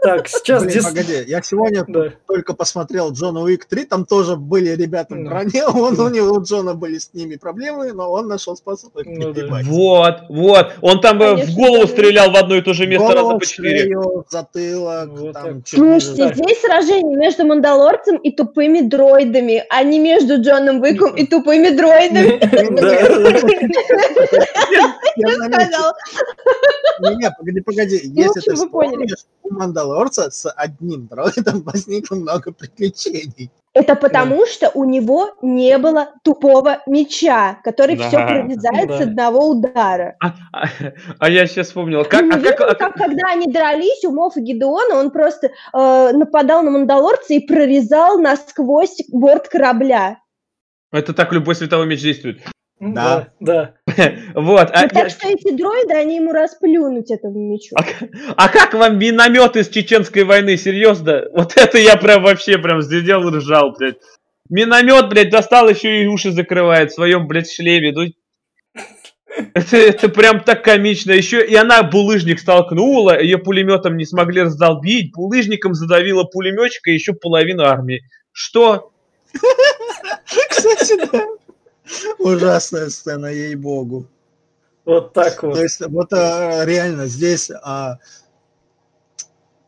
Так, 0.03 0.27
сейчас 0.27 0.63
Блин, 0.63 0.75
Дис- 0.77 0.83
погоди, 0.83 1.23
я 1.27 1.41
сегодня 1.41 1.85
только 2.27 2.53
посмотрел 2.53 3.13
Джона 3.13 3.39
Уик 3.41 3.63
3, 3.63 3.85
там 3.85 4.05
тоже 4.05 4.35
были 4.35 4.71
ребята 4.75 5.15
в 5.15 5.17
Ну. 5.19 5.29
броне, 5.29 5.65
он, 5.67 5.97
у 5.97 6.09
него 6.09 6.33
у 6.35 6.43
Джона 6.43 6.73
были 6.73 6.97
с 6.97 7.13
ними 7.13 7.37
проблемы, 7.37 7.93
но 7.93 8.11
он 8.11 8.27
нашел 8.27 8.57
способ 8.57 8.97
их 8.97 9.05
Ну. 9.05 9.33
Вот, 9.63 10.15
вот. 10.27 10.73
Он 10.81 10.99
там 10.99 11.21
э, 11.21 11.45
в 11.45 11.55
голову 11.55 11.87
стрелял 11.87 12.29
в 12.31 12.35
одно 12.35 12.55
и 12.57 12.61
то 12.61 12.73
же 12.73 12.85
место 12.87 13.13
раза 13.13 13.35
по 13.37 13.45
четыре. 13.45 13.95
затылок. 14.29 15.09
Слушайте, 15.65 16.33
здесь 16.35 16.59
сражение 16.59 17.15
между 17.17 17.45
Мандалорцем 17.45 18.17
и 18.17 18.31
тупыми 18.31 18.81
дроидами, 18.81 19.63
а 19.69 19.83
не 19.93 19.99
между 19.99 20.41
Джоном 20.41 20.81
Уиком 20.81 21.15
и 21.15 21.25
тупыми 21.25 21.69
дроидами. 21.69 22.39
Я. 25.15 25.29
Сказала. 25.45 25.93
Не, 26.99 27.31
погоди, 27.37 27.61
погоди. 27.61 28.01
Ну, 28.05 28.21
Если 28.21 28.41
ты 28.41 28.55
Мандалорца 29.53 30.29
с 30.31 30.49
одним 30.51 31.07
дроидом 31.07 31.61
возникло 31.65 32.15
много 32.15 32.51
приключений. 32.51 33.51
Это 33.75 33.95
потому, 33.95 34.45
что 34.45 34.69
у 34.75 34.83
него 34.83 35.31
не 35.41 35.79
было 35.79 36.11
тупого 36.23 36.81
меча, 36.85 37.57
который 37.63 37.95
Да. 37.97 38.07
все 38.07 38.17
прорезает 38.17 38.87
Да. 38.87 38.97
с 38.97 39.01
одного 39.01 39.49
удара. 39.49 40.15
А, 40.19 40.33
а- 40.51 40.67
а 41.17 41.29
я 41.29 41.47
сейчас 41.47 41.67
вспомнил. 41.67 42.03
Как, 42.05 42.21
а 42.21 42.27
как, 42.29 42.35
видели, 42.37 42.53
а 42.53 42.55
как, 42.55 42.77
как- 42.77 42.93
когда 42.93 43.29
они 43.31 43.47
дрались, 43.51 44.03
у 44.05 44.11
и 44.37 44.41
Гедеона, 44.41 44.99
он 44.99 45.09
просто 45.09 45.47
э, 45.47 46.11
нападал 46.13 46.61
на 46.61 46.69
Мандалорца 46.69 47.33
и 47.33 47.39
прорезал 47.39 48.19
насквозь 48.19 48.97
борт 49.11 49.47
корабля. 49.47 50.19
Это 50.91 51.13
так 51.13 51.33
любой 51.33 51.55
световой 51.55 51.87
меч 51.87 52.01
действует. 52.03 52.41
Да, 52.91 53.29
да. 53.39 53.73
Вот. 54.35 54.69
А, 54.73 54.81
Ну, 54.83 54.89
так 54.89 54.93
я- 54.93 55.09
что 55.09 55.27
эти 55.27 55.55
дроиды, 55.55 55.93
они 55.93 56.17
ему 56.17 56.33
расплюнуть 56.33 57.11
этому 57.11 57.39
мечу. 57.39 57.75
А, 57.75 57.83
а 58.35 58.49
как 58.49 58.73
вам 58.73 58.97
миномет 58.99 59.55
из 59.55 59.69
чеченской 59.69 60.23
войны? 60.23 60.57
Серьезно? 60.57 61.23
Вот 61.33 61.53
это 61.57 61.77
я 61.77 61.95
прям 61.95 62.23
вообще 62.23 62.57
прям 62.57 62.81
сидел 62.81 63.27
и 63.27 63.37
ржал, 63.37 63.73
блядь. 63.77 63.97
Миномет, 64.49 65.09
блядь, 65.09 65.29
достал 65.29 65.69
еще 65.69 66.03
и 66.03 66.07
уши 66.07 66.31
закрывает 66.31 66.91
в 66.91 66.95
своем, 66.95 67.27
блядь, 67.27 67.49
шлеме. 67.49 67.93
Ну, 67.93 68.03
это, 69.53 69.77
это 69.77 70.09
прям 70.09 70.41
так 70.41 70.63
комично. 70.63 71.11
Еще 71.11 71.45
и 71.45 71.55
она 71.55 71.83
булыжник 71.83 72.39
столкнула, 72.39 73.21
ее 73.21 73.37
пулеметом 73.37 73.95
не 73.95 74.05
смогли 74.05 74.41
раздолбить, 74.41 75.13
булыжником 75.13 75.73
задавила 75.73 76.25
пулеметчика 76.25 76.91
и 76.91 76.95
еще 76.95 77.13
половину 77.13 77.63
армии. 77.63 78.01
Что? 78.33 78.91
Кстати, 80.49 80.97
да. 81.11 81.25
Ужасная 82.19 82.89
сцена, 82.89 83.27
ей-богу. 83.27 84.07
Вот 84.85 85.13
так 85.13 85.41
вот. 85.43 85.53
То 85.53 85.63
есть, 85.63 85.81
вот 85.87 86.11
а, 86.13 86.65
реально 86.65 87.07
здесь 87.07 87.49
а, 87.51 87.99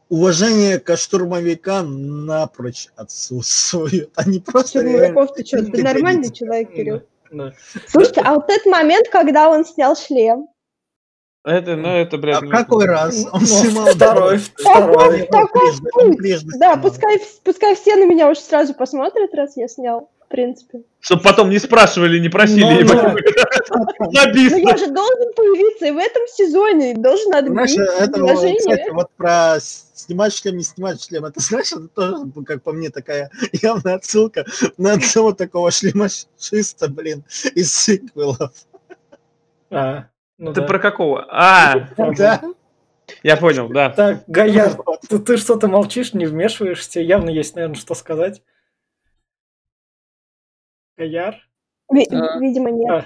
уважение 0.09 0.79
к 0.79 0.95
штурмовикам 0.97 2.25
напрочь 2.25 2.89
отсутствует. 2.95 4.11
Они 4.15 4.39
просто 4.39 4.81
реально... 4.81 5.05
Штурмовиков, 5.07 5.35
ты 5.35 5.45
что, 5.45 5.71
ты 5.71 5.83
нормальный 5.83 6.31
человек, 6.31 6.73
Кирилл? 6.73 7.01
Да. 7.31 7.53
Слушайте, 7.87 8.21
а 8.21 8.35
вот 8.35 8.49
этот 8.49 8.65
момент, 8.65 9.09
когда 9.09 9.49
он 9.49 9.65
снял 9.65 9.95
шлем, 9.95 10.47
Это, 11.43 11.75
ну, 11.75 11.89
это, 11.89 12.17
блядь... 12.17 12.37
А 12.37 12.45
в 12.45 12.49
какой 12.49 12.85
раз 12.85 13.25
он 13.31 13.41
Ну, 13.41 13.45
снимал... 13.45 13.87
второй, 13.87 14.37
второй. 14.37 15.27
Он 15.93 16.15
трижды 16.17 16.57
да, 16.59 16.77
пускай, 16.77 17.19
пускай 17.43 17.75
все 17.75 17.95
на 17.95 18.05
меня 18.05 18.29
уже 18.29 18.41
сразу 18.41 18.73
посмотрят, 18.73 19.33
раз 19.33 19.57
я 19.57 19.67
снял. 19.67 20.09
Принципе. 20.35 20.81
Чтобы 20.99 21.21
потом 21.23 21.49
не 21.49 21.59
спрашивали, 21.59 22.19
не 22.19 22.29
просили. 22.29 22.61
Ну, 22.63 22.71
ебать. 22.79 23.23
Ну, 24.09 24.11
я 24.11 24.77
же 24.77 24.87
должен 24.91 25.33
появиться 25.35 25.85
и 25.87 25.91
в 25.91 25.97
этом 25.97 26.23
сезоне, 26.27 26.93
должен 26.95 27.27
Знаешь, 27.31 27.71
отбить 27.71 27.79
это, 27.79 27.99
вот, 28.05 28.13
предложение. 28.13 28.59
кстати, 28.59 28.89
вот 28.91 29.09
про 29.15 29.57
снимать 29.59 30.33
шлем, 30.33 30.57
не 30.57 30.63
снимать 30.63 31.01
шлем, 31.03 31.25
это, 31.25 31.39
знаешь, 31.39 31.71
это 31.71 31.87
тоже, 31.87 32.25
как 32.45 32.63
по 32.63 32.73
мне, 32.73 32.89
такая 32.89 33.29
явная 33.53 33.95
отсылка 33.95 34.45
на 34.77 34.93
одного 34.93 35.31
такого 35.31 35.71
шлемашиста, 35.71 36.89
блин, 36.89 37.23
из 37.55 37.73
сиквелов. 37.73 38.51
А, 39.71 40.05
ну 40.37 40.53
Ты 40.53 40.61
да. 40.61 40.67
про 40.67 40.79
какого? 40.79 41.25
А, 41.29 41.87
Да? 42.17 42.41
я 43.23 43.37
понял, 43.37 43.69
да. 43.69 43.89
Так, 43.91 44.23
Вот. 44.27 45.01
ты, 45.07 45.19
ты 45.19 45.37
что-то 45.37 45.67
молчишь, 45.67 46.13
не 46.13 46.25
вмешиваешься, 46.25 46.99
явно 46.99 47.29
есть, 47.29 47.55
наверное, 47.55 47.75
что 47.77 47.95
сказать. 47.95 48.41
Гаяр? 50.97 51.35
Ви- 51.91 52.07
А. 52.11 52.39
Видимо, 52.39 52.71
нет. 52.71 52.89
А, 52.89 53.05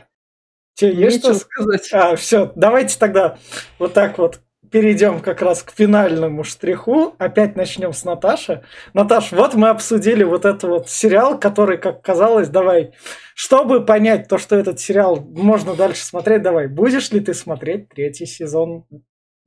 тебе 0.76 0.94
есть 0.94 1.18
Нечего 1.18 1.34
что 1.34 1.46
сказать. 1.46 1.90
А, 1.94 2.16
все, 2.16 2.52
давайте 2.56 2.98
тогда 2.98 3.38
вот 3.78 3.94
так 3.94 4.18
вот 4.18 4.42
перейдем 4.72 5.20
как 5.20 5.42
раз 5.42 5.64
к 5.64 5.72
финальному 5.72 6.44
штриху. 6.44 7.16
Опять 7.18 7.56
начнем 7.56 7.92
с 7.92 8.04
Наташи. 8.04 8.64
Наташ, 8.94 9.32
вот 9.32 9.56
мы 9.56 9.70
обсудили 9.70 10.24
вот 10.24 10.46
этот 10.46 10.64
вот 10.64 10.90
сериал, 10.90 11.40
который, 11.40 11.78
как 11.80 12.02
казалось, 12.04 12.50
давай, 12.50 12.94
чтобы 13.34 13.84
понять 13.84 14.28
то, 14.28 14.38
что 14.38 14.56
этот 14.56 14.80
сериал 14.80 15.16
можно 15.20 15.76
дальше 15.76 16.04
смотреть, 16.06 16.44
давай, 16.44 16.68
будешь 16.68 17.12
ли 17.12 17.20
ты 17.20 17.34
смотреть 17.34 17.90
третий 17.90 18.28
сезон 18.28 18.86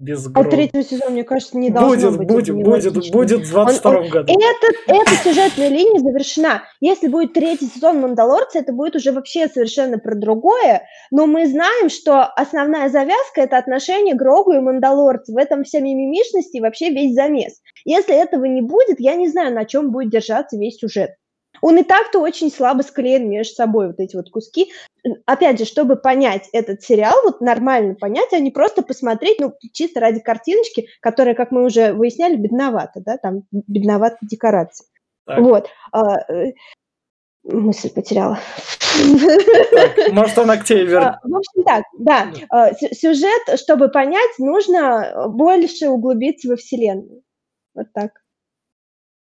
без 0.02 0.26
А 0.26 0.30
Гроу? 0.30 0.50
третий 0.50 0.82
сезон, 0.82 1.12
мне 1.12 1.22
кажется, 1.24 1.56
не 1.56 1.70
должно 1.70 2.10
Будет, 2.10 2.18
быть. 2.18 2.28
будет, 2.28 2.54
будет, 2.54 2.66
нелогично. 2.84 3.12
будет 3.16 3.40
в 3.46 3.50
22 3.50 3.92
году. 4.08 4.32
Этот, 4.32 4.76
эта 4.88 5.10
сюжетная 5.22 5.68
линия 5.68 6.00
завершена. 6.00 6.62
Если 6.80 7.06
будет 7.08 7.32
третий 7.32 7.66
сезон 7.66 8.00
Мандалорца, 8.00 8.58
это 8.58 8.72
будет 8.72 8.96
уже 8.96 9.12
вообще 9.12 9.48
совершенно 9.48 9.98
про 9.98 10.16
другое. 10.16 10.82
Но 11.12 11.26
мы 11.26 11.46
знаем, 11.46 11.88
что 11.88 12.24
основная 12.24 12.88
завязка– 12.88 13.40
это 13.42 13.56
отношения 13.58 14.14
Грогу 14.14 14.52
и 14.52 14.58
Мандалорца. 14.58 15.32
В 15.32 15.36
этом 15.36 15.62
вся 15.62 15.78
мимимишность 15.80 16.54
и 16.54 16.60
вообще 16.60 16.90
весь 16.90 17.14
замес. 17.14 17.60
Если 17.84 18.14
этого 18.14 18.44
не 18.44 18.60
будет, 18.62 18.98
я 18.98 19.14
не 19.14 19.28
знаю, 19.28 19.54
на 19.54 19.64
чем 19.64 19.92
будет 19.92 20.10
держаться 20.10 20.58
весь 20.58 20.78
сюжет. 20.78 21.10
Он 21.62 21.78
и 21.78 21.84
так-то 21.84 22.18
очень 22.18 22.50
слабо 22.50 22.82
склеен 22.82 23.30
между 23.30 23.54
собой, 23.54 23.86
вот 23.86 24.00
эти 24.00 24.16
вот 24.16 24.30
куски. 24.30 24.72
Опять 25.26 25.60
же, 25.60 25.64
чтобы 25.64 25.94
понять 25.96 26.48
этот 26.52 26.82
сериал, 26.82 27.14
вот 27.24 27.40
нормально 27.40 27.94
понять, 27.94 28.32
а 28.32 28.40
не 28.40 28.50
просто 28.50 28.82
посмотреть, 28.82 29.38
ну, 29.40 29.54
чисто 29.72 30.00
ради 30.00 30.20
картиночки, 30.20 30.88
которая, 31.00 31.34
как 31.34 31.52
мы 31.52 31.64
уже 31.64 31.92
выясняли, 31.92 32.36
бедновата, 32.36 33.00
да, 33.00 33.16
там 33.16 33.44
бедновата 33.52 34.18
декорации. 34.22 34.86
Так. 35.24 35.38
Вот. 35.38 35.68
а, 35.92 36.18
э, 36.32 36.52
мысль 37.44 37.90
потеряла. 37.90 38.40
Так, 39.70 40.08
может, 40.12 40.38
она 40.38 40.56
к 40.56 40.64
тебе 40.64 40.84
вернется. 40.84 41.20
В 41.22 41.36
общем, 41.36 41.62
так, 41.64 41.84
да. 41.96 42.32
а, 42.50 42.74
сю- 42.74 42.92
Сюжет, 42.92 43.60
чтобы 43.60 43.88
понять, 43.88 44.38
нужно 44.38 45.28
больше 45.28 45.88
углубиться 45.88 46.48
во 46.48 46.56
вселенную. 46.56 47.22
Вот 47.74 47.86
так. 47.94 48.20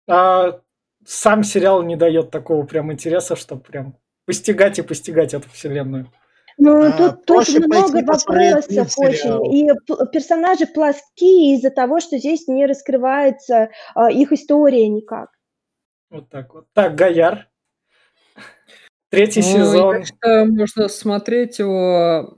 А 0.07 0.61
сам 1.09 1.43
сериал 1.43 1.81
не 1.81 1.95
дает 1.95 2.29
такого 2.29 2.65
прям 2.65 2.91
интереса, 2.93 3.35
чтобы 3.35 3.63
прям 3.63 3.97
постигать 4.25 4.77
и 4.77 4.83
постигать 4.83 5.33
эту 5.33 5.49
вселенную. 5.49 6.11
Ну, 6.59 6.83
А, 6.83 6.91
тут, 6.91 7.25
тут 7.25 7.49
много 7.65 8.03
вопросов 8.05 8.93
очень. 8.97 9.55
И 9.55 9.69
персонажи 10.11 10.67
плоские 10.67 11.55
из-за 11.55 11.71
того, 11.71 11.99
что 11.99 12.19
здесь 12.19 12.47
не 12.47 12.67
раскрывается 12.67 13.69
а, 13.95 14.11
их 14.11 14.31
история 14.33 14.87
никак. 14.87 15.31
Вот 16.11 16.29
так 16.29 16.53
вот. 16.53 16.67
Так, 16.73 16.95
Гаяр. 16.95 17.49
Третий 19.09 19.41
Ну, 19.41 19.47
сезон. 19.47 19.97
Я 19.97 20.05
считаю, 20.05 20.53
можно 20.53 20.87
смотреть 20.89 21.57
его 21.57 22.37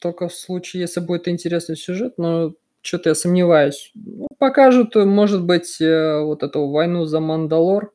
только 0.00 0.28
в 0.28 0.34
случае, 0.34 0.82
если 0.82 1.00
будет 1.00 1.28
интересный 1.28 1.76
сюжет, 1.76 2.14
но 2.16 2.54
что-то 2.82 3.10
я 3.10 3.14
сомневаюсь. 3.14 3.90
Ну, 3.94 4.28
покажут, 4.38 4.94
может 4.96 5.44
быть, 5.44 5.80
э, 5.80 6.20
вот 6.22 6.42
эту 6.42 6.68
войну 6.68 7.04
за 7.04 7.20
Мандалор, 7.20 7.94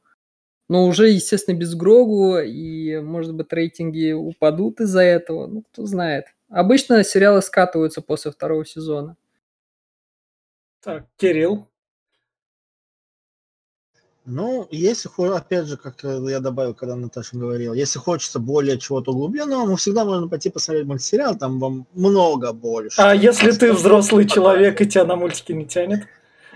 но 0.70 0.86
уже, 0.88 1.10
естественно, 1.10 1.56
без 1.58 1.76
Грогу, 1.76 2.40
и, 2.40 3.00
может 3.00 3.34
быть, 3.36 3.54
рейтинги 3.54 4.12
упадут 4.14 4.82
из-за 4.82 5.02
этого, 5.02 5.48
ну, 5.48 5.64
кто 5.72 5.86
знает. 5.86 6.26
Обычно 6.50 7.04
сериалы 7.04 7.42
скатываются 7.42 8.02
после 8.02 8.32
второго 8.32 8.66
сезона. 8.66 9.18
Так, 10.82 11.06
Кирилл. 11.18 11.68
Ну, 14.30 14.68
если, 14.72 15.10
опять 15.34 15.68
же, 15.68 15.78
как 15.78 16.04
я 16.04 16.42
добавил, 16.42 16.74
когда 16.74 16.98
Наташа 16.98 17.38
говорила, 17.38 17.74
если 17.74 17.98
хочется 17.98 18.40
более 18.40 18.78
чего-то 18.78 19.12
углубленного, 19.12 19.66
ну, 19.66 19.78
всегда 19.78 20.04
можно 20.04 20.28
пойти 20.28 20.50
посмотреть 20.50 20.86
мультсериал, 20.86 21.38
там 21.38 21.60
вам 21.60 21.88
много 21.94 22.52
больше. 22.52 23.02
А 23.02 23.16
если 23.16 23.52
ты 23.52 23.72
взрослый 23.72 24.28
человек 24.28 24.82
и 24.82 24.86
тебя 24.86 25.06
на 25.06 25.16
мультики 25.16 25.54
не 25.54 25.66
тянет? 25.66 26.08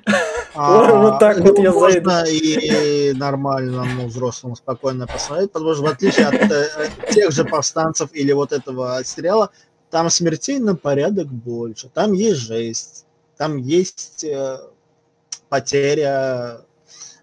вот 0.54 1.20
так 1.20 1.40
вот 1.40 1.60
я 1.60 1.72
ну, 1.72 1.80
зайду. 1.80 2.10
Можно 2.10 2.26
и 2.30 3.14
нормальному 3.14 4.08
взрослому 4.08 4.58
спокойно 4.58 5.08
посмотреть, 5.08 5.54
потому 5.54 5.74
что 5.74 5.84
в 5.84 5.88
отличие 5.88 6.28
от 6.28 6.52
э, 6.52 6.90
тех 7.12 7.32
же 7.32 7.46
повстанцев 7.46 8.10
или 8.12 8.34
вот 8.34 8.52
этого 8.52 9.02
сериала, 9.06 9.50
там 9.90 10.10
смертей 10.10 10.60
на 10.60 10.76
порядок 10.76 11.28
больше, 11.28 11.88
там 11.88 12.12
есть 12.12 12.42
жесть, 12.42 13.06
там 13.38 13.56
есть 13.56 14.26
э, 14.26 14.58
потеря 15.48 16.66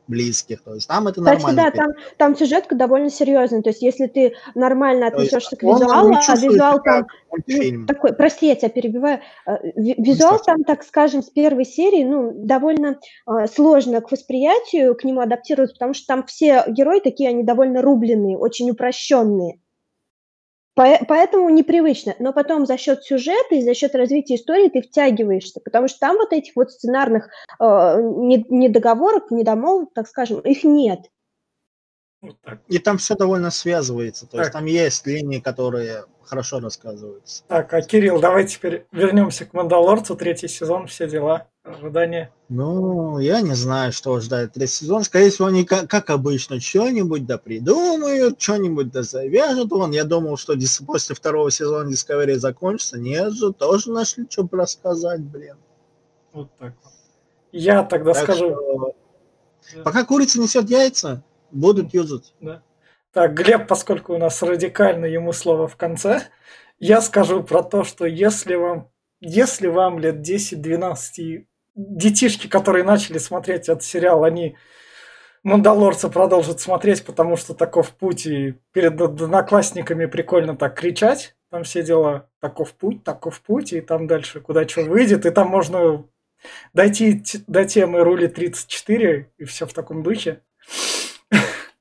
близких, 0.09 0.63
то 0.63 0.75
есть 0.75 0.89
там 0.89 1.07
это 1.07 1.21
Кстати, 1.21 1.43
нормально. 1.43 1.63
да, 1.63 1.71
там, 1.71 1.91
там 2.17 2.37
сюжетка 2.37 2.75
довольно 2.75 3.11
серьезная. 3.11 3.63
То 3.63 3.69
есть, 3.71 3.83
если 3.83 4.07
ты 4.07 4.35
нормально 4.55 5.11
То 5.11 5.19
к 5.19 5.63
визуалу, 5.63 6.15
а 6.15 6.37
визуал 6.37 6.83
там. 6.83 7.07
Ну, 7.47 7.87
такой, 7.87 8.15
прости, 8.15 8.47
я 8.49 8.55
тебя 8.55 8.71
перебиваю. 8.71 9.21
Э, 9.47 9.57
ви- 9.77 9.95
Визуал 9.99 10.41
там, 10.45 10.65
так 10.65 10.83
скажем, 10.83 11.23
с 11.23 11.29
первой 11.31 11.65
серии, 11.67 12.05
ну, 12.05 12.33
довольно 12.35 12.99
э, 13.27 13.47
сложно 13.47 14.01
к 14.01 14.11
восприятию, 14.11 14.95
к 14.95 15.05
нему 15.05 15.21
адаптироваться, 15.21 15.75
потому 15.75 15.95
что 15.95 16.07
там 16.07 16.25
все 16.25 16.65
герои 16.69 17.01
такие, 17.01 17.29
они 17.29 17.43
довольно 17.43 17.83
рубленные, 17.83 18.39
очень 18.39 18.71
упрощенные. 18.71 19.61
Поэтому 20.79 21.51
непривычно. 21.51 22.15
Но 22.21 22.33
потом 22.33 22.65
за 22.65 22.79
счет 22.79 23.03
сюжета 23.03 23.57
и 23.57 23.63
за 23.63 23.75
счет 23.75 23.97
развития 23.97 24.37
истории 24.37 24.69
ты 24.69 24.81
втягиваешься, 24.81 25.61
потому 25.61 25.89
что 25.89 25.99
там 25.99 26.17
вот 26.17 26.33
этих 26.33 26.55
вот 26.55 26.71
сценарных 26.71 27.31
э, 27.59 28.01
не- 28.01 28.47
недоговорок, 28.49 29.33
недомолвок, 29.33 29.93
так 29.93 30.07
скажем, 30.07 30.39
их 30.41 30.63
нет. 30.63 31.01
Вот 32.21 32.37
так. 32.43 32.59
И 32.67 32.79
там 32.79 32.99
все 32.99 33.15
довольно 33.15 33.51
связывается, 33.51 34.27
то 34.27 34.39
есть 34.39 34.49
Так. 34.49 34.61
там 34.61 34.65
есть 34.67 35.07
линии, 35.07 35.39
которые 35.39 36.05
хорошо 36.25 36.59
рассказываются. 36.59 37.45
Так, 37.47 37.73
а 37.73 37.81
Кирилл, 37.81 38.21
давай 38.21 38.45
теперь 38.47 38.87
вернемся 38.91 39.45
к 39.47 39.55
Мандалорцу, 39.55 40.17
третий 40.17 40.49
сезон, 40.49 40.89
все 40.89 41.09
дела, 41.09 41.47
ожидания. 41.63 42.33
Ну, 42.49 43.19
я 43.21 43.41
не 43.41 43.55
знаю, 43.55 43.93
что 43.93 44.19
ждать 44.19 44.53
третий 44.53 44.73
сезон. 44.75 45.05
Скорее 45.05 45.31
всего, 45.31 45.47
они, 45.47 45.65
как, 45.65 45.89
как 45.89 46.11
обычно, 46.11 46.59
что-нибудь 46.61 47.25
да 47.25 47.39
придумают, 47.39 48.41
что-нибудь 48.41 48.91
да 48.91 49.05
завяжут. 49.05 49.71
Вон, 49.71 49.93
я 49.93 50.03
думал, 50.05 50.37
что 50.37 50.55
после 50.87 51.15
второго 51.15 51.51
сезона 51.53 51.89
Discovery 51.89 52.35
закончится. 52.35 52.99
Нет 52.99 53.33
же, 53.33 53.53
тоже 53.53 53.93
нашли, 53.93 54.27
что 54.29 54.47
рассказать, 54.51 55.21
блин. 55.21 55.57
Вот 56.33 56.51
так 56.59 56.75
вот. 56.83 56.93
Я 57.53 57.85
тогда 57.85 58.13
Так 58.13 58.25
скажу. 58.25 58.51
что, 58.51 58.95
Да. 59.77 59.83
пока 59.85 60.05
курица 60.05 60.41
несет 60.41 60.69
яйца, 60.69 61.23
будут 61.51 61.95
юзать. 61.95 62.35
Так, 63.13 63.35
Глеб, 63.35 63.67
поскольку 63.67 64.15
у 64.15 64.19
нас 64.19 64.43
радикально 64.43 65.07
ему 65.07 65.33
слово 65.33 65.67
в 65.67 65.77
конце, 65.77 66.23
я 66.79 67.01
скажу 67.01 67.43
про 67.43 67.63
то, 67.63 67.83
что 67.83 68.07
если 68.07 68.55
вам, 68.55 68.91
если 69.21 69.67
вам 69.67 69.99
лет 69.99 70.17
10-12 70.17 70.99
и 71.19 71.47
детишки, 71.75 72.49
которые 72.49 72.85
начали 72.85 73.19
смотреть 73.19 73.69
этот 73.69 73.83
сериал, 73.83 74.25
они 74.25 74.57
Мандалорца 75.43 76.09
продолжат 76.09 76.61
смотреть, 76.61 77.05
потому 77.05 77.37
что 77.37 77.55
таков 77.55 77.91
путь, 77.91 78.27
и 78.27 78.55
перед 78.73 79.01
одноклассниками 79.01 80.07
прикольно 80.07 80.57
так 80.57 80.79
кричать, 80.79 81.37
там 81.51 81.63
все 81.63 81.83
дела, 81.83 82.29
таков 82.41 82.75
путь, 82.75 83.05
таков 83.05 83.41
путь, 83.41 83.73
и 83.73 83.81
там 83.81 84.07
дальше 84.07 84.41
куда 84.41 84.67
что 84.69 84.83
выйдет, 84.83 85.25
и 85.25 85.31
там 85.31 85.49
можно 85.49 86.05
дойти 86.75 87.23
до 87.47 87.65
темы 87.65 88.01
рули 88.01 88.29
34, 88.29 89.33
и 89.39 89.45
все 89.45 89.67
в 89.67 89.73
таком 89.73 90.03
духе. 90.03 90.43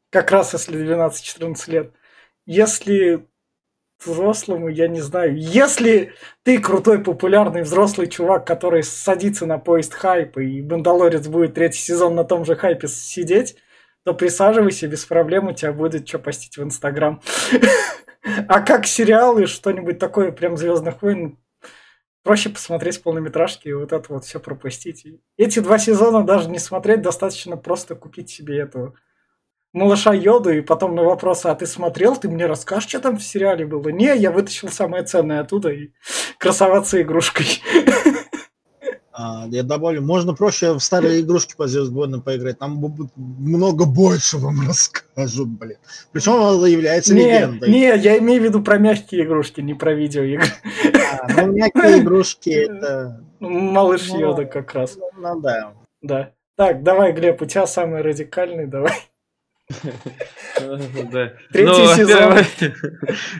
Как 0.09 0.31
раз 0.31 0.53
если 0.53 0.79
12-14 0.79 1.71
лет. 1.71 1.93
Если 2.45 3.27
взрослому, 4.03 4.69
я 4.69 4.87
не 4.87 5.01
знаю, 5.01 5.37
если 5.37 6.13
ты 6.43 6.59
крутой, 6.59 7.03
популярный 7.03 7.63
взрослый 7.63 8.07
чувак, 8.07 8.45
который 8.45 8.83
садится 8.83 9.45
на 9.45 9.57
поезд 9.57 9.93
хайпа, 9.93 10.39
и 10.39 10.61
Мандалорец 10.61 11.27
будет 11.27 11.55
третий 11.55 11.79
сезон 11.79 12.15
на 12.15 12.23
том 12.23 12.45
же 12.45 12.55
хайпе 12.55 12.87
сидеть, 12.87 13.57
то 14.03 14.13
присаживайся, 14.13 14.87
без 14.87 15.03
проблем 15.05 15.47
у 15.47 15.53
тебя 15.53 15.73
будет 15.73 16.07
что 16.07 16.19
постить 16.19 16.57
в 16.57 16.63
Инстаграм. 16.63 17.21
А 18.49 18.59
как 18.59 18.85
сериалы, 18.85 19.45
что-нибудь 19.45 19.99
такое, 19.99 20.33
прям 20.33 20.57
Звездных 20.57 21.01
войн, 21.01 21.39
проще 22.23 22.49
посмотреть 22.49 23.01
полнометражки 23.01 23.69
и 23.69 23.73
вот 23.73 23.93
это 23.93 24.05
вот 24.11 24.25
все 24.25 24.41
пропустить. 24.41 25.07
Эти 25.37 25.59
два 25.59 25.77
сезона 25.79 26.25
даже 26.25 26.49
не 26.49 26.59
смотреть, 26.59 27.01
достаточно 27.01 27.55
просто 27.55 27.95
купить 27.95 28.29
себе 28.29 28.59
этого 28.59 28.95
малыша 29.77 30.13
Йоду, 30.13 30.49
и 30.49 30.61
потом 30.61 30.95
на 30.95 31.03
вопросы, 31.03 31.47
а 31.47 31.55
ты 31.55 31.65
смотрел, 31.65 32.15
ты 32.15 32.27
мне 32.27 32.45
расскажешь, 32.45 32.89
что 32.89 32.99
там 32.99 33.17
в 33.17 33.23
сериале 33.23 33.65
было? 33.65 33.89
Не, 33.89 34.15
я 34.17 34.31
вытащил 34.31 34.69
самое 34.69 35.03
ценное 35.03 35.41
оттуда 35.41 35.69
и 35.69 35.89
красоваться 36.37 37.01
игрушкой. 37.01 37.61
А, 39.19 39.45
я 39.47 39.63
добавлю, 39.63 40.03
можно 40.03 40.35
проще 40.35 40.73
в 40.73 40.79
старые 40.79 41.21
игрушки 41.21 41.55
по 41.57 41.65
Звездным 41.65 42.21
поиграть, 42.21 42.59
там 42.59 42.79
много 43.15 43.85
больше 43.85 44.37
вам 44.37 44.61
расскажут, 44.67 45.47
блин. 45.47 45.77
Причем 46.11 46.33
он 46.33 46.63
является 46.65 47.15
не, 47.15 47.23
легендой. 47.23 47.69
Не, 47.69 47.97
я 47.97 48.19
имею 48.19 48.41
в 48.41 48.45
виду 48.45 48.61
про 48.61 48.77
мягкие 48.77 49.23
игрушки, 49.25 49.61
не 49.61 49.73
про 49.73 49.93
видеоигры. 49.93 50.45
А, 51.11 51.41
ну, 51.41 51.51
мягкие 51.51 51.99
игрушки 51.99 52.49
это... 52.49 53.23
Малыш 53.39 54.09
ну, 54.09 54.19
Йода 54.19 54.45
как 54.45 54.73
раз. 54.73 54.97
Ну, 55.17 55.39
да. 55.41 55.73
Да. 56.01 56.31
Так, 56.55 56.83
давай, 56.83 57.11
Глеб, 57.11 57.41
у 57.41 57.45
тебя 57.45 57.65
самый 57.65 58.01
радикальный, 58.01 58.67
давай. 58.67 58.93
Третий 61.51 61.65
ну, 61.65 61.95
сезон. 61.95 62.37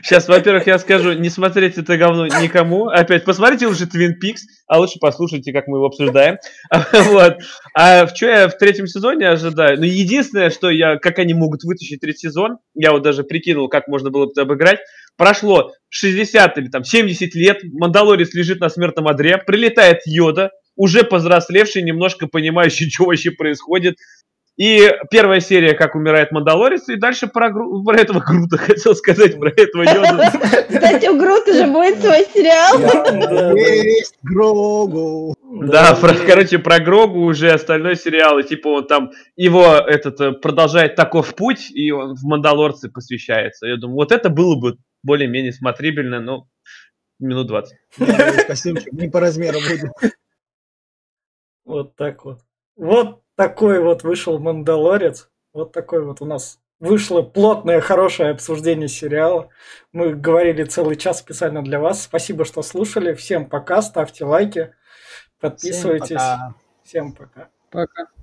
Сейчас, 0.02 0.28
во-первых, 0.28 0.66
я 0.66 0.78
скажу, 0.78 1.14
не 1.14 1.30
смотреть 1.30 1.78
это 1.78 1.96
говно 1.96 2.26
никому. 2.26 2.88
Опять, 2.88 3.24
посмотрите 3.24 3.66
лучше 3.66 3.84
Twin 3.84 4.12
Peaks, 4.22 4.40
а 4.66 4.78
лучше 4.78 4.98
послушайте, 5.00 5.52
как 5.52 5.66
мы 5.68 5.78
его 5.78 5.86
обсуждаем. 5.86 6.36
Вот. 6.92 7.38
А 7.74 8.06
в 8.06 8.14
что 8.14 8.26
я 8.26 8.48
в 8.48 8.58
третьем 8.58 8.86
сезоне 8.86 9.28
ожидаю? 9.28 9.78
Ну, 9.78 9.84
единственное, 9.84 10.50
что 10.50 10.68
я, 10.68 10.96
как 10.96 11.18
они 11.18 11.32
могут 11.32 11.64
вытащить 11.64 12.00
третий 12.00 12.28
сезон, 12.28 12.58
я 12.74 12.92
вот 12.92 13.02
даже 13.02 13.24
прикинул, 13.24 13.68
как 13.68 13.88
можно 13.88 14.10
было 14.10 14.26
бы 14.26 14.32
это 14.32 14.42
обыграть. 14.42 14.80
Прошло 15.16 15.72
60 15.88 16.58
или 16.58 16.68
там 16.68 16.84
70 16.84 17.34
лет, 17.34 17.58
Мандалорец 17.72 18.34
лежит 18.34 18.60
на 18.60 18.68
смертном 18.68 19.08
одре, 19.08 19.38
прилетает 19.38 20.00
Йода, 20.04 20.50
уже 20.78 21.02
повзрослевший, 21.02 21.82
немножко 21.82 22.26
понимающий, 22.28 22.88
что 22.90 23.04
вообще 23.04 23.32
происходит, 23.32 23.96
и 24.58 24.92
первая 25.08 25.38
серия, 25.38 25.74
как 25.74 25.94
умирает 25.94 26.32
Мандалорец, 26.32 26.88
и 26.88 26.96
дальше 26.96 27.28
про, 27.28 27.48
Гру... 27.48 27.84
про 27.84 27.96
этого 27.96 28.18
Грута, 28.18 28.56
хотел 28.58 28.96
сказать, 28.96 29.38
про 29.38 29.50
этого 29.50 29.84
Йода. 29.84 30.32
Кстати, 30.68 31.06
у 31.06 31.16
Грута 31.16 31.54
же 31.54 31.68
будет 31.68 32.00
свой 32.00 32.26
сериал. 32.34 33.56
Есть 33.56 34.16
Грогу. 34.20 35.36
Да, 35.62 35.94
про, 35.94 36.12
короче, 36.12 36.58
про 36.58 36.80
Грогу 36.80 37.20
уже 37.20 37.52
остальной 37.52 37.94
сериал, 37.94 38.40
и 38.40 38.42
типа 38.42 38.68
он 38.68 38.86
там, 38.88 39.12
его 39.36 39.76
этот 39.76 40.20
э, 40.20 40.32
продолжает 40.32 40.96
таков 40.96 41.36
путь, 41.36 41.70
и 41.70 41.92
он 41.92 42.16
в 42.16 42.24
Мандалорце 42.24 42.90
посвящается. 42.90 43.68
Я 43.68 43.76
думаю, 43.76 43.98
вот 43.98 44.10
это 44.10 44.28
было 44.28 44.56
бы 44.56 44.76
более-менее 45.04 45.52
смотрибельно, 45.52 46.18
но 46.18 46.48
минут 47.20 47.46
20. 47.46 47.76
Костюмчик 48.48 48.92
не 48.92 49.08
по 49.08 49.20
размеру 49.20 49.60
будет. 49.60 49.92
Вот 51.64 51.94
так 51.94 52.24
вот. 52.24 52.40
Вот 52.74 53.22
такой 53.38 53.80
вот 53.80 54.02
вышел 54.02 54.40
«Мандалорец». 54.40 55.30
Вот 55.52 55.70
такой 55.70 56.04
вот 56.04 56.20
у 56.20 56.24
нас 56.24 56.58
вышло 56.80 57.22
плотное, 57.22 57.80
хорошее 57.80 58.30
обсуждение 58.30 58.88
сериала. 58.88 59.48
Мы 59.92 60.12
говорили 60.12 60.64
целый 60.64 60.96
час 60.96 61.20
специально 61.20 61.62
для 61.62 61.78
вас. 61.78 62.02
Спасибо, 62.02 62.44
что 62.44 62.62
слушали. 62.62 63.14
Всем 63.14 63.48
пока, 63.48 63.80
ставьте 63.80 64.24
лайки, 64.24 64.74
подписывайтесь. 65.38 66.16
Всем 66.16 66.18
пока. 66.18 66.54
Всем 66.82 67.12
пока. 67.12 67.48
Пока. 67.70 68.17